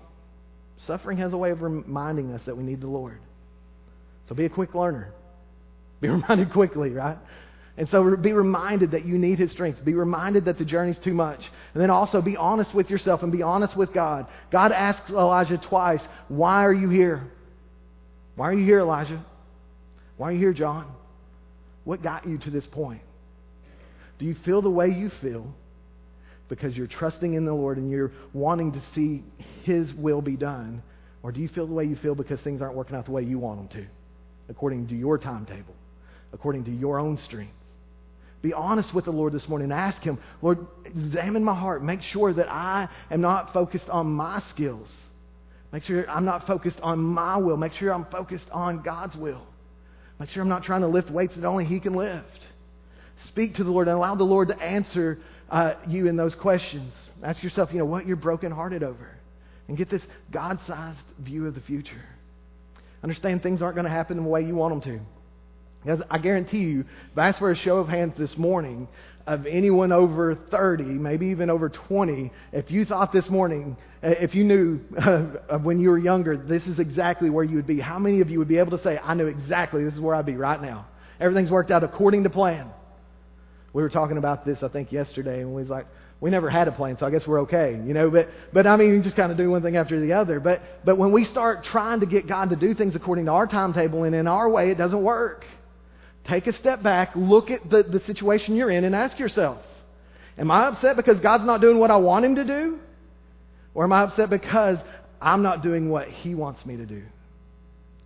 Suffering 0.87 1.17
has 1.17 1.33
a 1.33 1.37
way 1.37 1.51
of 1.51 1.61
reminding 1.61 2.31
us 2.33 2.41
that 2.45 2.55
we 2.55 2.63
need 2.63 2.81
the 2.81 2.87
Lord. 2.87 3.19
So 4.27 4.35
be 4.35 4.45
a 4.45 4.49
quick 4.49 4.75
learner. 4.75 5.11
Be 6.01 6.07
reminded 6.09 6.51
quickly, 6.51 6.91
right? 6.91 7.17
And 7.77 7.87
so 7.89 8.15
be 8.17 8.33
reminded 8.33 8.91
that 8.91 9.05
you 9.05 9.17
need 9.17 9.39
His 9.39 9.51
strength. 9.51 9.83
Be 9.83 9.93
reminded 9.93 10.45
that 10.45 10.57
the 10.57 10.65
journey's 10.65 10.97
too 11.03 11.13
much. 11.13 11.39
And 11.73 11.81
then 11.81 11.89
also 11.89 12.21
be 12.21 12.35
honest 12.35 12.73
with 12.75 12.89
yourself 12.89 13.23
and 13.23 13.31
be 13.31 13.41
honest 13.41 13.77
with 13.77 13.93
God. 13.93 14.27
God 14.51 14.71
asks 14.71 15.09
Elijah 15.09 15.57
twice, 15.57 16.01
Why 16.27 16.65
are 16.65 16.73
you 16.73 16.89
here? 16.89 17.31
Why 18.35 18.49
are 18.49 18.53
you 18.53 18.65
here, 18.65 18.79
Elijah? 18.79 19.23
Why 20.17 20.29
are 20.29 20.31
you 20.33 20.39
here, 20.39 20.53
John? 20.53 20.91
What 21.85 22.03
got 22.03 22.27
you 22.27 22.37
to 22.39 22.49
this 22.49 22.65
point? 22.71 23.01
Do 24.19 24.25
you 24.25 24.35
feel 24.43 24.61
the 24.61 24.69
way 24.69 24.87
you 24.89 25.09
feel 25.21 25.53
because 26.49 26.75
you're 26.75 26.87
trusting 26.87 27.35
in 27.35 27.45
the 27.45 27.53
Lord 27.53 27.77
and 27.77 27.89
you're 27.89 28.11
wanting 28.33 28.73
to 28.73 28.81
see 28.93 29.23
His 29.63 29.93
will 29.93 30.21
be 30.21 30.35
done? 30.35 30.81
Or 31.23 31.31
do 31.31 31.39
you 31.39 31.47
feel 31.49 31.67
the 31.67 31.73
way 31.73 31.85
you 31.85 31.95
feel 31.97 32.15
because 32.15 32.39
things 32.41 32.61
aren't 32.61 32.75
working 32.75 32.95
out 32.95 33.05
the 33.05 33.11
way 33.11 33.23
you 33.23 33.39
want 33.39 33.69
them 33.71 33.81
to, 33.81 33.87
according 34.49 34.87
to 34.87 34.95
your 34.95 35.17
timetable, 35.17 35.75
according 36.33 36.65
to 36.65 36.71
your 36.71 36.99
own 36.99 37.17
strength? 37.25 37.53
Be 38.41 38.53
honest 38.53 38.93
with 38.93 39.05
the 39.05 39.11
Lord 39.11 39.33
this 39.33 39.47
morning. 39.49 39.71
and 39.71 39.79
Ask 39.79 40.01
Him, 40.01 40.17
Lord, 40.41 40.65
examine 40.85 41.43
my 41.43 41.55
heart. 41.55 41.83
Make 41.83 42.01
sure 42.01 42.33
that 42.33 42.49
I 42.49 42.87
am 43.11 43.21
not 43.21 43.53
focused 43.53 43.89
on 43.89 44.07
my 44.07 44.41
skills. 44.53 44.87
Make 45.71 45.83
sure 45.83 46.09
I'm 46.09 46.25
not 46.25 46.47
focused 46.47 46.79
on 46.81 46.99
my 46.99 47.37
will. 47.37 47.57
Make 47.57 47.73
sure 47.73 47.93
I'm 47.93 48.05
focused 48.05 48.45
on 48.51 48.81
God's 48.81 49.15
will. 49.15 49.43
Make 50.19 50.29
sure 50.29 50.41
I'm 50.41 50.49
not 50.49 50.63
trying 50.63 50.81
to 50.81 50.87
lift 50.87 51.11
weights 51.11 51.35
that 51.35 51.45
only 51.45 51.65
He 51.65 51.79
can 51.79 51.95
lift. 51.95 52.25
Speak 53.27 53.55
to 53.55 53.63
the 53.63 53.71
Lord 53.71 53.87
and 53.87 53.97
allow 53.97 54.15
the 54.15 54.23
Lord 54.23 54.47
to 54.47 54.59
answer 54.59 55.19
uh, 55.49 55.73
you 55.87 56.07
in 56.07 56.15
those 56.15 56.35
questions. 56.35 56.91
Ask 57.23 57.43
yourself, 57.43 57.69
you 57.71 57.79
know, 57.79 57.85
what 57.85 58.07
you're 58.07 58.15
brokenhearted 58.15 58.83
over. 58.83 59.09
And 59.67 59.77
get 59.77 59.89
this 59.89 60.01
God 60.31 60.59
sized 60.67 60.97
view 61.19 61.45
of 61.47 61.55
the 61.55 61.61
future. 61.61 62.03
Understand 63.03 63.43
things 63.43 63.61
aren't 63.61 63.75
going 63.75 63.85
to 63.85 63.91
happen 63.91 64.17
the 64.17 64.23
way 64.23 64.43
you 64.43 64.55
want 64.55 64.81
them 64.81 64.93
to. 64.93 65.05
Because 65.83 66.01
I 66.09 66.17
guarantee 66.17 66.59
you, 66.59 66.85
if 67.11 67.17
I 67.17 67.29
asked 67.29 67.39
for 67.39 67.51
a 67.51 67.55
show 67.55 67.77
of 67.77 67.87
hands 67.87 68.13
this 68.17 68.35
morning 68.37 68.87
of 69.25 69.45
anyone 69.45 69.91
over 69.91 70.35
30, 70.35 70.83
maybe 70.83 71.27
even 71.27 71.49
over 71.49 71.69
20, 71.69 72.31
if 72.51 72.69
you 72.69 72.83
thought 72.83 73.13
this 73.13 73.29
morning, 73.29 73.77
uh, 74.03 74.09
if 74.09 74.35
you 74.35 74.43
knew 74.43 74.79
uh, 74.97 75.57
when 75.59 75.79
you 75.79 75.89
were 75.89 75.97
younger, 75.97 76.35
this 76.35 76.63
is 76.63 76.79
exactly 76.79 77.29
where 77.29 77.45
you 77.45 77.55
would 77.55 77.67
be, 77.67 77.79
how 77.79 77.99
many 77.99 78.21
of 78.21 78.29
you 78.29 78.39
would 78.39 78.47
be 78.47 78.57
able 78.57 78.75
to 78.77 78.83
say, 78.83 78.99
I 79.01 79.13
know 79.13 79.27
exactly 79.27 79.83
this 79.83 79.93
is 79.93 79.99
where 79.99 80.15
I'd 80.15 80.25
be 80.25 80.35
right 80.35 80.61
now? 80.61 80.87
Everything's 81.19 81.51
worked 81.51 81.71
out 81.71 81.83
according 81.83 82.23
to 82.23 82.29
plan. 82.29 82.71
We 83.73 83.83
were 83.83 83.89
talking 83.89 84.17
about 84.17 84.45
this, 84.45 84.57
I 84.61 84.67
think, 84.67 84.91
yesterday, 84.91 85.41
and 85.41 85.53
we 85.53 85.61
was 85.61 85.69
like, 85.69 85.85
we 86.21 86.29
never 86.29 86.49
had 86.49 86.67
a 86.67 86.71
plan, 86.71 86.97
so 86.99 87.05
I 87.05 87.11
guess 87.11 87.21
we're 87.25 87.41
okay, 87.41 87.71
you 87.85 87.93
know. 87.93 88.09
But, 88.09 88.27
but 88.51 88.67
I 88.67 88.75
mean, 88.75 88.93
you 88.93 89.01
just 89.01 89.15
kind 89.15 89.31
of 89.31 89.37
do 89.37 89.49
one 89.49 89.61
thing 89.61 89.77
after 89.77 89.99
the 90.05 90.13
other. 90.13 90.39
But, 90.39 90.61
but 90.83 90.97
when 90.97 91.11
we 91.11 91.23
start 91.25 91.63
trying 91.63 92.01
to 92.01 92.05
get 92.05 92.27
God 92.27 92.49
to 92.49 92.57
do 92.57 92.73
things 92.73 92.95
according 92.95 93.25
to 93.25 93.31
our 93.31 93.47
timetable 93.47 94.03
and 94.03 94.13
in 94.13 94.27
our 94.27 94.49
way, 94.49 94.69
it 94.69 94.77
doesn't 94.77 95.01
work. 95.01 95.45
Take 96.27 96.47
a 96.47 96.53
step 96.59 96.83
back, 96.83 97.11
look 97.15 97.49
at 97.49 97.69
the, 97.69 97.83
the 97.83 98.01
situation 98.05 98.55
you're 98.55 98.69
in, 98.69 98.83
and 98.83 98.93
ask 98.93 99.17
yourself, 99.17 99.59
am 100.37 100.51
I 100.51 100.67
upset 100.67 100.97
because 100.97 101.19
God's 101.21 101.45
not 101.45 101.61
doing 101.61 101.79
what 101.79 101.89
I 101.89 101.97
want 101.97 102.25
Him 102.25 102.35
to 102.35 102.45
do? 102.45 102.79
Or 103.73 103.85
am 103.85 103.93
I 103.93 104.03
upset 104.03 104.29
because 104.29 104.77
I'm 105.21 105.41
not 105.41 105.63
doing 105.63 105.89
what 105.89 106.09
He 106.09 106.35
wants 106.35 106.65
me 106.65 106.75
to 106.77 106.85
do? 106.85 107.03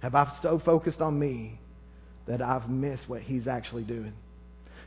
Have 0.02 0.14
I 0.14 0.32
so 0.44 0.62
focused 0.64 1.02
on 1.02 1.18
me 1.18 1.60
that 2.28 2.42
I've 2.42 2.70
missed 2.70 3.10
what 3.10 3.22
He's 3.22 3.48
actually 3.48 3.84
doing? 3.84 4.14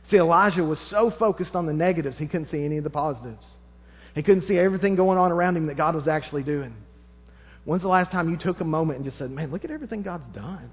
See, 0.09 0.17
Elijah 0.17 0.63
was 0.63 0.79
so 0.89 1.11
focused 1.19 1.55
on 1.55 1.65
the 1.65 1.73
negatives, 1.73 2.17
he 2.17 2.27
couldn't 2.27 2.49
see 2.49 2.63
any 2.63 2.77
of 2.77 2.83
the 2.83 2.89
positives. 2.89 3.43
He 4.15 4.23
couldn't 4.23 4.47
see 4.47 4.57
everything 4.57 4.95
going 4.95 5.17
on 5.17 5.31
around 5.31 5.57
him 5.57 5.67
that 5.67 5.77
God 5.77 5.95
was 5.95 6.07
actually 6.07 6.43
doing. 6.43 6.73
When's 7.65 7.81
the 7.81 7.89
last 7.89 8.11
time 8.11 8.29
you 8.29 8.37
took 8.37 8.61
a 8.61 8.65
moment 8.65 8.97
and 8.97 9.05
just 9.05 9.17
said, 9.17 9.29
Man, 9.29 9.51
look 9.51 9.65
at 9.65 9.71
everything 9.71 10.01
God's 10.01 10.33
done? 10.33 10.71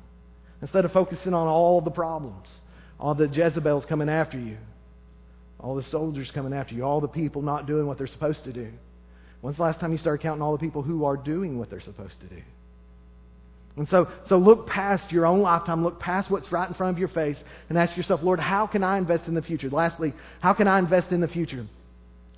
Instead 0.62 0.84
of 0.84 0.92
focusing 0.92 1.34
on 1.34 1.48
all 1.48 1.80
the 1.80 1.90
problems, 1.90 2.46
all 2.98 3.14
the 3.14 3.26
Jezebels 3.26 3.84
coming 3.86 4.08
after 4.08 4.38
you, 4.38 4.56
all 5.58 5.74
the 5.74 5.82
soldiers 5.90 6.30
coming 6.32 6.52
after 6.52 6.74
you, 6.74 6.84
all 6.84 7.00
the 7.00 7.08
people 7.08 7.42
not 7.42 7.66
doing 7.66 7.86
what 7.86 7.98
they're 7.98 8.06
supposed 8.06 8.44
to 8.44 8.52
do. 8.52 8.70
When's 9.40 9.56
the 9.56 9.62
last 9.64 9.80
time 9.80 9.92
you 9.92 9.98
started 9.98 10.22
counting 10.22 10.40
all 10.40 10.52
the 10.52 10.58
people 10.58 10.82
who 10.82 11.04
are 11.04 11.16
doing 11.16 11.58
what 11.58 11.68
they're 11.68 11.80
supposed 11.80 12.14
to 12.20 12.26
do? 12.28 12.42
And 13.76 13.88
so, 13.88 14.08
so 14.28 14.38
look 14.38 14.68
past 14.68 15.10
your 15.10 15.26
own 15.26 15.40
lifetime, 15.40 15.82
look 15.82 15.98
past 15.98 16.30
what's 16.30 16.50
right 16.52 16.68
in 16.68 16.74
front 16.74 16.92
of 16.92 16.98
your 16.98 17.08
face, 17.08 17.36
and 17.68 17.76
ask 17.76 17.96
yourself, 17.96 18.22
Lord, 18.22 18.38
how 18.38 18.66
can 18.66 18.84
I 18.84 18.98
invest 18.98 19.26
in 19.26 19.34
the 19.34 19.42
future? 19.42 19.68
Lastly, 19.68 20.14
how 20.40 20.54
can 20.54 20.68
I 20.68 20.78
invest 20.78 21.10
in 21.10 21.20
the 21.20 21.28
future? 21.28 21.66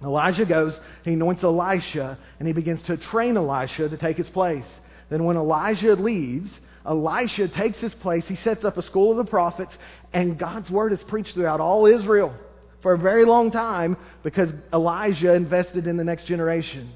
Elijah 0.02 0.46
goes, 0.46 0.74
he 1.04 1.12
anoints 1.12 1.42
Elisha, 1.42 2.18
and 2.38 2.46
he 2.46 2.54
begins 2.54 2.82
to 2.86 2.96
train 2.96 3.36
Elisha 3.36 3.88
to 3.88 3.96
take 3.98 4.16
his 4.16 4.28
place. 4.30 4.64
Then 5.10 5.24
when 5.24 5.36
Elijah 5.36 5.94
leaves, 5.94 6.50
Elisha 6.86 7.48
takes 7.48 7.78
his 7.78 7.94
place. 7.94 8.24
He 8.26 8.36
sets 8.36 8.64
up 8.64 8.76
a 8.76 8.82
school 8.82 9.10
of 9.10 9.18
the 9.18 9.30
prophets, 9.30 9.72
and 10.12 10.38
God's 10.38 10.70
word 10.70 10.92
is 10.92 11.00
preached 11.08 11.34
throughout 11.34 11.60
all 11.60 11.86
Israel 11.86 12.34
for 12.82 12.92
a 12.92 12.98
very 12.98 13.24
long 13.24 13.50
time 13.50 13.96
because 14.22 14.48
Elijah 14.72 15.34
invested 15.34 15.86
in 15.86 15.96
the 15.96 16.04
next 16.04 16.26
generation. 16.26 16.92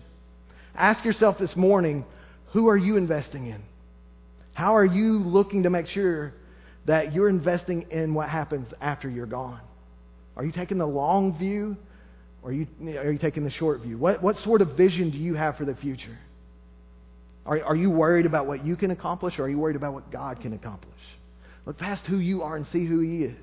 Ask 0.74 1.04
yourself 1.04 1.38
this 1.38 1.54
morning 1.56 2.04
who 2.52 2.68
are 2.68 2.76
you 2.76 2.96
investing 2.96 3.46
in? 3.46 3.62
How 4.60 4.76
are 4.76 4.84
you 4.84 5.20
looking 5.20 5.62
to 5.62 5.70
make 5.70 5.86
sure 5.86 6.34
that 6.84 7.14
you're 7.14 7.30
investing 7.30 7.86
in 7.90 8.12
what 8.12 8.28
happens 8.28 8.68
after 8.78 9.08
you're 9.08 9.24
gone? 9.24 9.62
Are 10.36 10.44
you 10.44 10.52
taking 10.52 10.76
the 10.76 10.86
long 10.86 11.38
view 11.38 11.78
or 12.42 12.50
are 12.50 12.52
you, 12.52 12.66
are 12.98 13.10
you 13.10 13.18
taking 13.18 13.42
the 13.42 13.50
short 13.52 13.80
view? 13.80 13.96
What, 13.96 14.22
what 14.22 14.36
sort 14.44 14.60
of 14.60 14.76
vision 14.76 15.12
do 15.12 15.16
you 15.16 15.32
have 15.32 15.56
for 15.56 15.64
the 15.64 15.74
future? 15.76 16.18
Are, 17.46 17.62
are 17.64 17.74
you 17.74 17.88
worried 17.88 18.26
about 18.26 18.46
what 18.46 18.66
you 18.66 18.76
can 18.76 18.90
accomplish 18.90 19.38
or 19.38 19.44
are 19.44 19.48
you 19.48 19.58
worried 19.58 19.76
about 19.76 19.94
what 19.94 20.12
God 20.12 20.42
can 20.42 20.52
accomplish? 20.52 20.92
Look 21.64 21.78
past 21.78 22.02
who 22.04 22.18
you 22.18 22.42
are 22.42 22.56
and 22.56 22.66
see 22.70 22.84
who 22.84 23.00
He 23.00 23.24
is. 23.24 23.38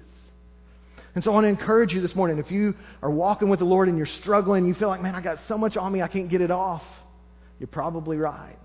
And 1.15 1.23
so 1.23 1.31
I 1.31 1.33
want 1.33 1.45
to 1.45 1.49
encourage 1.49 1.93
you 1.93 2.01
this 2.03 2.13
morning. 2.13 2.37
If 2.37 2.51
you 2.51 2.75
are 3.01 3.09
walking 3.09 3.49
with 3.49 3.57
the 3.57 3.65
Lord 3.65 3.89
and 3.89 3.97
you're 3.97 4.05
struggling, 4.21 4.67
you 4.67 4.75
feel 4.75 4.89
like, 4.89 5.01
man, 5.01 5.15
I 5.15 5.23
got 5.23 5.39
so 5.47 5.57
much 5.57 5.77
on 5.77 5.91
me, 5.91 6.03
I 6.03 6.09
can't 6.09 6.29
get 6.29 6.41
it 6.41 6.51
off. 6.51 6.83
You're 7.57 7.65
probably 7.65 8.17
right. 8.17 8.59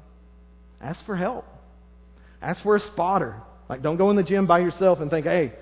Ask 0.82 1.02
for 1.06 1.16
help. 1.16 1.46
Ask 2.42 2.62
for 2.62 2.76
a 2.76 2.80
spotter. 2.80 3.40
Like, 3.68 3.82
don't 3.82 3.96
go 3.96 4.10
in 4.10 4.16
the 4.16 4.22
gym 4.22 4.46
by 4.46 4.58
yourself 4.58 5.00
and 5.00 5.10
think, 5.10 5.24
hey, 5.24 5.52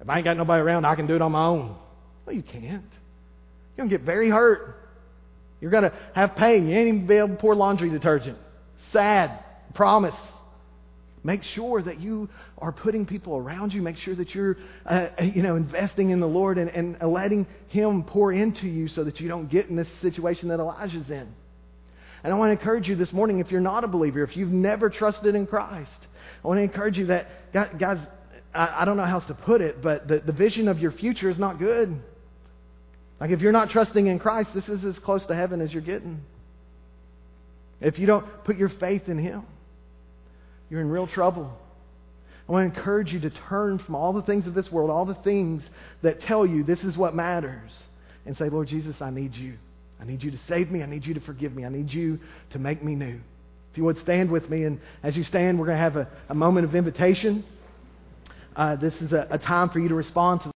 if 0.00 0.08
I 0.08 0.16
ain't 0.16 0.24
got 0.24 0.36
nobody 0.36 0.62
around, 0.62 0.86
I 0.86 0.94
can 0.94 1.06
do 1.06 1.16
it 1.16 1.22
on 1.22 1.32
my 1.32 1.44
own. 1.44 1.76
Well, 2.24 2.34
you 2.34 2.42
can't. 2.42 2.64
You're 2.64 3.76
going 3.76 3.90
to 3.90 3.98
get 3.98 4.06
very 4.06 4.30
hurt. 4.30 4.76
You're 5.60 5.70
going 5.70 5.82
to 5.82 5.92
have 6.14 6.36
pain. 6.36 6.68
You 6.68 6.76
ain't 6.78 6.88
even 6.88 7.06
be 7.06 7.16
able 7.16 7.28
to 7.28 7.34
pour 7.34 7.54
laundry 7.54 7.90
detergent. 7.90 8.38
Sad. 8.92 9.44
Promise. 9.74 10.14
Make 11.22 11.42
sure 11.42 11.82
that 11.82 12.00
you 12.00 12.30
are 12.56 12.72
putting 12.72 13.04
people 13.04 13.36
around 13.36 13.74
you. 13.74 13.82
Make 13.82 13.96
sure 13.96 14.14
that 14.14 14.34
you're, 14.34 14.56
uh, 14.86 15.08
you 15.22 15.42
know, 15.42 15.56
investing 15.56 16.10
in 16.10 16.20
the 16.20 16.26
Lord 16.26 16.56
and, 16.56 16.70
and 16.70 17.12
letting 17.12 17.46
Him 17.68 18.04
pour 18.04 18.32
into 18.32 18.66
you 18.66 18.88
so 18.88 19.04
that 19.04 19.20
you 19.20 19.28
don't 19.28 19.50
get 19.50 19.66
in 19.66 19.76
this 19.76 19.88
situation 20.00 20.48
that 20.48 20.60
Elijah's 20.60 21.10
in. 21.10 21.28
And 22.22 22.32
I 22.32 22.36
want 22.36 22.48
to 22.48 22.58
encourage 22.58 22.86
you 22.86 22.96
this 22.96 23.12
morning, 23.12 23.38
if 23.40 23.50
you're 23.50 23.60
not 23.60 23.84
a 23.84 23.88
believer, 23.88 24.22
if 24.22 24.36
you've 24.36 24.52
never 24.52 24.88
trusted 24.88 25.34
in 25.34 25.46
Christ, 25.46 25.90
I 26.42 26.48
want 26.48 26.58
to 26.58 26.62
encourage 26.62 26.96
you 26.96 27.06
that, 27.06 27.26
guys, 27.52 27.98
I, 28.54 28.84
don't 28.84 28.96
know 28.96 29.04
how 29.04 29.16
else 29.16 29.26
to 29.28 29.34
put 29.34 29.60
it, 29.60 29.82
but 29.82 30.08
the, 30.08 30.20
the 30.24 30.32
vision 30.32 30.68
of 30.68 30.78
your 30.78 30.92
future 30.92 31.30
is 31.30 31.38
not 31.38 31.58
good. 31.58 32.00
Like 33.20 33.30
if 33.30 33.40
you're 33.40 33.52
not 33.52 33.70
trusting 33.70 34.06
in 34.06 34.18
Christ, 34.18 34.48
this 34.54 34.68
is 34.68 34.84
as 34.84 34.98
close 35.04 35.24
to 35.26 35.34
heaven 35.34 35.60
as 35.60 35.72
you're 35.72 35.82
getting. 35.82 36.20
If 37.80 37.98
you 37.98 38.06
don't 38.06 38.26
put 38.44 38.56
your 38.56 38.70
faith 38.80 39.02
in 39.08 39.18
Him, 39.18 39.44
you're 40.68 40.80
in 40.80 40.88
real 40.88 41.06
trouble. 41.06 41.52
I 42.48 42.52
want 42.52 42.72
to 42.72 42.78
encourage 42.78 43.12
you 43.12 43.20
to 43.20 43.30
turn 43.48 43.78
from 43.78 43.94
all 43.94 44.12
the 44.12 44.22
things 44.22 44.46
of 44.46 44.54
this 44.54 44.70
world, 44.72 44.90
all 44.90 45.04
the 45.04 45.14
things 45.14 45.62
that 46.02 46.20
tell 46.22 46.44
you 46.44 46.64
this 46.64 46.80
is 46.80 46.96
what 46.96 47.14
matters, 47.14 47.70
and 48.26 48.36
say, 48.36 48.48
Lord 48.48 48.68
Jesus, 48.68 48.96
I 49.00 49.10
need 49.10 49.34
you. 49.34 49.54
I 50.00 50.04
need 50.04 50.22
you 50.22 50.30
to 50.30 50.40
save 50.48 50.70
me. 50.70 50.82
I 50.82 50.86
need 50.86 51.04
you 51.04 51.14
to 51.14 51.20
forgive 51.20 51.54
me. 51.54 51.64
I 51.64 51.68
need 51.68 51.90
you 51.92 52.18
to 52.52 52.58
make 52.58 52.82
me 52.82 52.94
new. 52.94 53.20
If 53.70 53.78
you 53.78 53.84
would 53.84 54.00
stand 54.00 54.30
with 54.30 54.48
me, 54.50 54.64
and 54.64 54.80
as 55.02 55.16
you 55.16 55.22
stand, 55.22 55.58
we're 55.58 55.66
going 55.66 55.78
to 55.78 55.82
have 55.82 55.96
a, 55.96 56.08
a 56.28 56.34
moment 56.34 56.66
of 56.66 56.74
invitation. 56.74 57.44
Uh, 58.56 58.74
this 58.76 58.94
is 58.94 59.12
a, 59.12 59.28
a 59.30 59.38
time 59.38 59.70
for 59.70 59.78
you 59.78 59.88
to 59.88 59.94
respond 59.94 60.40
to 60.42 60.48